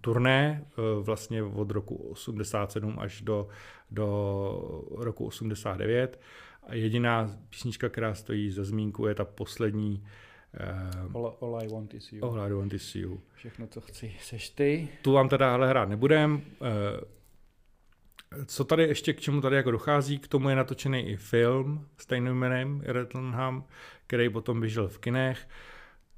turné, 0.00 0.64
eh, 0.64 1.02
vlastně 1.02 1.42
od 1.42 1.70
roku 1.70 1.94
87 1.96 2.98
až 2.98 3.22
do, 3.22 3.48
do 3.90 4.84
roku 4.96 5.26
89. 5.26 6.20
A 6.66 6.74
jediná 6.74 7.36
písnička, 7.50 7.88
která 7.88 8.14
stojí 8.14 8.50
za 8.50 8.64
zmínku, 8.64 9.06
je 9.06 9.14
ta 9.14 9.24
poslední 9.24 10.04
All, 11.14 11.36
all 11.40 11.56
I 11.56 11.68
want 11.68 11.94
is 11.94 12.12
you. 12.12 12.24
All 12.24 12.40
I 12.40 12.52
Want 12.52 12.72
Is 12.72 12.94
You. 12.94 13.20
Všechno, 13.34 13.66
co 13.66 13.80
chci, 13.80 14.16
seš 14.20 14.50
ty. 14.50 14.88
Tu 15.02 15.12
vám 15.12 15.28
teda 15.28 15.54
ale 15.54 15.68
hrát 15.68 15.88
nebudem. 15.88 16.42
Co 18.46 18.64
tady 18.64 18.82
ještě 18.82 19.12
k 19.12 19.20
čemu 19.20 19.40
tady 19.40 19.56
jako 19.56 19.70
dochází, 19.70 20.18
k 20.18 20.28
tomu 20.28 20.48
je 20.48 20.56
natočený 20.56 21.08
i 21.08 21.16
film 21.16 21.88
stejným 21.98 22.34
jménem 22.34 22.80
Rettenham, 22.84 23.64
který 24.06 24.28
potom 24.28 24.60
běžel 24.60 24.88
v 24.88 24.98
kinech. 24.98 25.48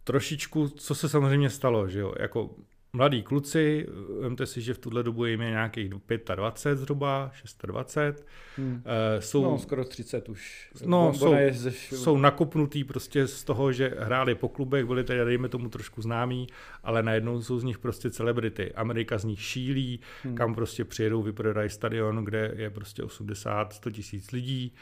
Trošičku, 0.05 0.69
co 0.69 0.95
se 0.95 1.09
samozřejmě 1.09 1.51
stalo, 1.51 1.89
že 1.89 2.01
jo, 2.01 2.15
jako 2.21 2.51
mladí 2.93 3.23
kluci, 3.23 3.87
vemte 4.21 4.47
si, 4.47 4.61
že 4.61 4.75
v 4.75 4.79
tuhle 4.79 5.03
dobu 5.03 5.25
jim 5.25 5.41
je 5.41 5.51
nějakých 5.51 5.89
25 6.35 6.77
zhruba, 6.77 7.31
26. 7.67 8.27
Hmm. 8.57 8.73
Uh, 8.75 8.81
jsou, 9.21 9.43
No, 9.43 9.59
skoro 9.59 9.85
30 9.85 10.29
už. 10.29 10.71
No, 10.87 11.15
jsou- 11.15 11.35
ze, 11.51 11.71
jsou 11.73 12.17
nakopnutý 12.19 12.85
prostě 12.85 13.27
z 13.27 13.45
toho, 13.45 13.73
že 13.73 13.95
hráli 13.99 14.35
po 14.35 14.49
klubech, 14.49 14.85
byli 14.87 15.05
tedy, 15.05 15.25
dejme 15.25 15.49
tomu, 15.49 15.69
trošku 15.69 16.03
známí, 16.03 16.47
ale 16.83 17.03
najednou 17.03 17.43
jsou 17.43 17.59
z 17.59 17.65
nich 17.65 17.79
prostě 17.79 18.11
celebrity. 18.11 18.73
Amerika 18.75 19.19
z 19.19 19.25
nich 19.25 19.41
šílí, 19.43 20.01
Hmm. 20.23 20.35
kam 20.35 20.55
prostě 20.55 20.85
přijedou, 20.85 21.23
vyprodají 21.23 21.71
stadion, 21.71 22.25
kde 22.25 22.53
je 22.57 22.71
prostě 22.71 23.03
80-100 23.03 23.91
tisíc 23.91 24.31
lidí 24.33 24.75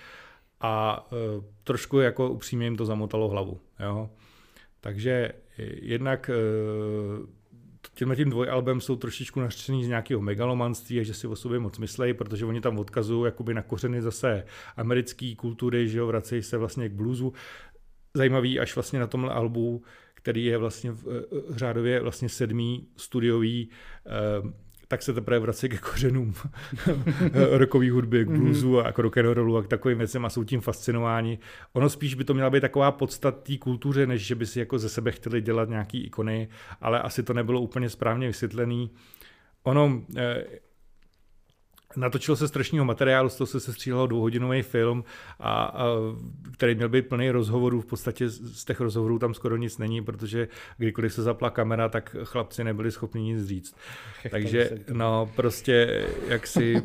a 0.61 1.07
uh, 1.13 1.45
trošku 1.65 1.99
jako 2.01 2.31
upřímně 2.31 2.67
jim 2.67 2.77
to 2.77 2.85
zamotalo 2.87 3.29
hlavu. 3.29 3.61
Jo? 3.81 4.11
Takže 4.81 5.33
eh, 5.59 5.63
jednak 5.83 6.31
uh, 7.21 7.27
tímhle 7.95 8.17
tím 8.17 8.31
dvojalbem 8.31 8.81
jsou 8.81 8.97
trošičku 8.97 9.41
nařčený 9.41 9.85
z 9.85 9.89
nějakého 9.89 10.21
megalomanství 10.21 11.01
a 11.01 11.03
že 11.03 11.15
si 11.15 11.27
o 11.27 11.37
sobě 11.37 11.59
moc 11.59 11.79
myslejí, 11.79 12.15
protože 12.15 12.47
oni 12.47 12.61
tam 12.61 12.79
odkazují 12.79 13.25
jakoby 13.25 13.55
na 13.55 13.63
kořeny 13.63 14.03
zase 14.03 14.45
americké 14.77 15.35
kultury, 15.37 15.89
že 15.89 15.99
jo, 15.99 16.07
vracejí 16.07 16.43
se 16.43 16.57
vlastně 16.57 16.89
k 16.89 16.93
bluesu. 16.93 17.33
Zajímavý 18.15 18.61
až 18.61 18.75
vlastně 18.75 18.99
na 19.01 19.07
tomhle 19.07 19.33
albu, 19.33 19.83
který 20.15 20.45
je 20.45 20.59
vlastně 20.59 20.91
v, 20.93 21.05
eh, 21.09 21.23
řádově 21.51 22.01
vlastně 22.01 22.29
sedmý 22.29 22.89
studiový, 22.97 23.71
eh, 24.07 24.66
tak 24.89 25.03
se 25.03 25.13
teprve 25.13 25.39
vrací 25.39 25.69
ke 25.69 25.79
kořenům 25.79 26.35
rockové 27.51 27.91
hudby, 27.91 28.25
k 28.25 28.29
bluesu 28.29 28.81
a 28.81 28.93
k 28.93 28.99
rock'n'rollu 28.99 29.57
a 29.57 29.63
k 29.63 29.69
takovým 29.69 29.99
věcem 29.99 30.25
a 30.25 30.31
jsou 30.31 30.45
tím 30.45 30.61
fascinováni. 30.61 31.39
Ono 31.73 31.89
spíš 31.89 32.15
by 32.15 32.25
to 32.25 32.35
měla 32.35 32.51
být 32.51 32.61
taková 32.61 32.93
podstat 32.93 33.43
té 33.43 33.59
kultuře, 33.59 34.07
než 34.07 34.27
že 34.27 34.35
by 34.35 34.47
si 34.47 34.59
jako 34.59 34.79
ze 34.79 34.89
sebe 34.89 35.13
chtěli 35.13 35.41
dělat 35.41 35.69
nějaký 35.69 36.05
ikony, 36.05 36.49
ale 36.81 37.03
asi 37.03 37.23
to 37.23 37.33
nebylo 37.33 37.61
úplně 37.61 37.91
správně 37.91 38.27
vysvětlený. 38.27 38.91
Ono, 39.63 40.03
eh, 40.17 40.45
natočilo 41.97 42.37
se 42.37 42.49
strašného 42.49 42.85
materiálu, 42.85 43.29
z 43.29 43.37
toho 43.37 43.47
se 43.47 43.61
sestříhalo 43.61 44.07
dvouhodinový 44.07 44.63
film, 44.63 45.05
a, 45.41 45.65
a, 45.65 45.85
který 46.53 46.75
měl 46.75 46.89
být 46.89 47.09
plný 47.09 47.31
rozhovorů. 47.31 47.81
V 47.81 47.87
podstatě 47.87 48.29
z 48.29 48.57
z 48.57 48.65
těch 48.65 48.81
rozhovorů 48.81 49.19
tam 49.19 49.35
skoro 49.35 49.57
nic 49.57 49.79
není, 49.79 50.05
protože 50.05 50.49
kdykoliv 50.77 51.13
se 51.13 51.23
zapla 51.23 51.51
kamera, 51.51 51.89
tak 51.89 52.17
chlapci 52.25 52.65
nebyli 52.65 52.91
schopni 52.91 53.23
nic 53.23 53.47
říct. 53.47 53.77
Takže 54.31 54.71
no 54.93 55.31
prostě 55.37 56.07
jak 56.29 56.47
si 56.47 56.83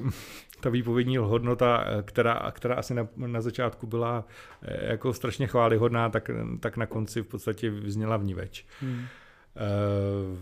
ta 0.59 0.69
výpovědní 0.69 1.17
hodnota, 1.17 1.85
která, 2.05 2.51
která 2.51 2.75
asi 2.75 2.93
na, 2.93 3.07
na 3.15 3.41
začátku 3.41 3.87
byla 3.87 4.25
eh, 4.61 4.91
jako 4.91 5.13
strašně 5.13 5.47
chválihodná, 5.47 6.09
tak, 6.09 6.31
tak 6.59 6.77
na 6.77 6.85
konci 6.85 7.21
v 7.21 7.27
podstatě 7.27 7.69
vyzněla 7.69 8.17
vníveč. 8.17 8.65
Hmm. 8.81 8.99
Uh, 8.99 10.37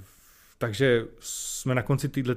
takže 0.61 1.05
jsme 1.19 1.75
na 1.75 1.81
konci 1.81 2.09
této 2.09 2.33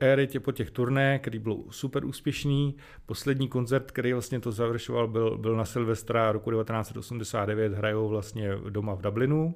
éry 0.00 0.26
tě 0.26 0.40
po 0.40 0.52
těch 0.52 0.70
turné, 0.70 1.18
který 1.18 1.38
byl 1.38 1.64
super 1.70 2.04
úspěšný. 2.04 2.76
Poslední 3.06 3.48
koncert, 3.48 3.90
který 3.90 4.12
vlastně 4.12 4.40
to 4.40 4.52
završoval, 4.52 5.08
byl, 5.08 5.38
byl 5.38 5.56
na 5.56 5.64
Silvestra 5.64 6.32
roku 6.32 6.50
1989, 6.50 7.74
hrajou 7.74 8.08
vlastně 8.08 8.50
doma 8.70 8.94
v 8.94 9.02
Dublinu. 9.02 9.54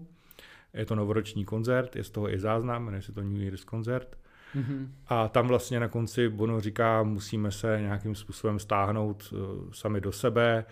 Je 0.74 0.86
to 0.86 0.94
novoroční 0.94 1.44
koncert, 1.44 1.96
je 1.96 2.04
z 2.04 2.10
toho 2.10 2.32
i 2.32 2.38
záznam, 2.38 2.84
jmenuje 2.84 3.02
se 3.02 3.12
to 3.12 3.22
New 3.22 3.42
Year's 3.42 3.64
koncert. 3.64 4.18
Mhm. 4.54 4.94
A 5.06 5.28
tam 5.28 5.48
vlastně 5.48 5.80
na 5.80 5.88
konci 5.88 6.28
Bono 6.28 6.60
říká, 6.60 7.02
musíme 7.02 7.50
se 7.50 7.78
nějakým 7.80 8.14
způsobem 8.14 8.58
stáhnout 8.58 9.32
uh, 9.32 9.70
sami 9.72 10.00
do 10.00 10.12
sebe 10.12 10.64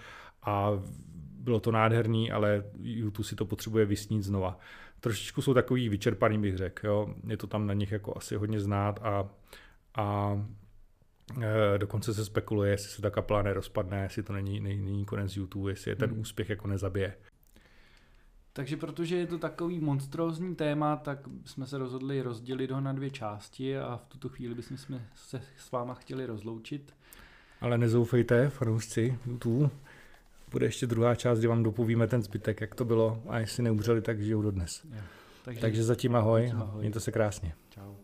a 0.43 0.70
bylo 1.47 1.61
to 1.61 1.72
nádherný, 1.72 2.32
ale 2.32 2.64
YouTube 2.78 3.28
si 3.28 3.37
to 3.37 3.45
potřebuje 3.45 3.84
vysnít 3.84 4.22
znova. 4.22 4.59
Trošičku 5.01 5.42
jsou 5.42 5.55
takový 5.55 5.88
vyčerpaný, 5.88 6.38
bych 6.38 6.57
řekl. 6.57 6.86
Jo. 6.86 7.14
Je 7.26 7.36
to 7.36 7.47
tam 7.47 7.66
na 7.66 7.74
nich 7.74 7.92
jako 7.92 8.16
asi 8.16 8.36
hodně 8.36 8.61
znát 8.61 9.01
a, 9.03 9.28
a 9.94 10.36
e, 11.42 11.78
dokonce 11.78 12.14
se 12.14 12.24
spekuluje, 12.24 12.70
jestli 12.70 12.90
se 12.90 13.03
ta 13.03 13.11
kapela 13.11 13.42
nerozpadne, 13.42 14.03
jestli 14.03 14.22
to 14.22 14.32
není, 14.32 14.61
není, 14.61 14.84
není 14.84 15.05
konec 15.05 15.36
YouTube, 15.36 15.70
jestli 15.70 15.90
je 15.90 15.97
ten 15.97 16.11
Hmm. 16.11 16.20
úspěch 16.20 16.51
jako 16.51 16.68
nezabije. 16.68 17.16
Takže 18.53 18.76
protože 18.76 19.16
je 19.16 19.26
to 19.26 19.38
takový 19.38 19.80
monstrózní 19.80 20.57
téma, 20.57 20.97
tak 20.97 21.18
jsme 21.44 21.66
se 21.66 21.78
rozhodli 21.78 22.22
rozdělit 22.22 22.70
ho 22.70 22.80
na 22.80 22.92
dvě 22.92 23.11
části 23.11 23.78
a 23.78 23.97
v 23.97 24.07
tuto 24.07 24.28
chvíli 24.28 24.55
bychom 24.55 24.76
se 25.14 25.42
s 25.57 25.72
váma 25.72 25.94
chtěli 25.94 26.26
rozloučit. 26.26 26.94
Ale 27.61 27.78
nezoufejte, 27.78 28.49
fanoušci 28.49 29.18
YouTube. 29.26 29.70
Bude 30.51 30.66
ještě 30.66 30.86
druhá 30.86 31.14
část, 31.14 31.38
kdy 31.38 31.49
vám 31.49 31.62
dopovíme 31.62 32.07
ten 32.07 32.22
zbytek, 32.22 32.61
jak 32.61 32.74
to 32.74 32.84
bylo 32.84 33.22
a 33.28 33.38
jestli 33.38 33.62
neumřeli, 33.62 34.03
tak 34.03 34.20
žijou 34.22 34.42
dodnes. 34.42 34.86
Takže, 35.44 35.61
Takže 35.61 35.84
zatím 35.84 36.16
ahoj, 36.16 36.42
Zatím 36.42 36.62
ahoj. 36.62 36.80
mějte 36.80 37.01
se 37.01 37.12
krásně. 37.12 37.53
Čau. 37.70 37.94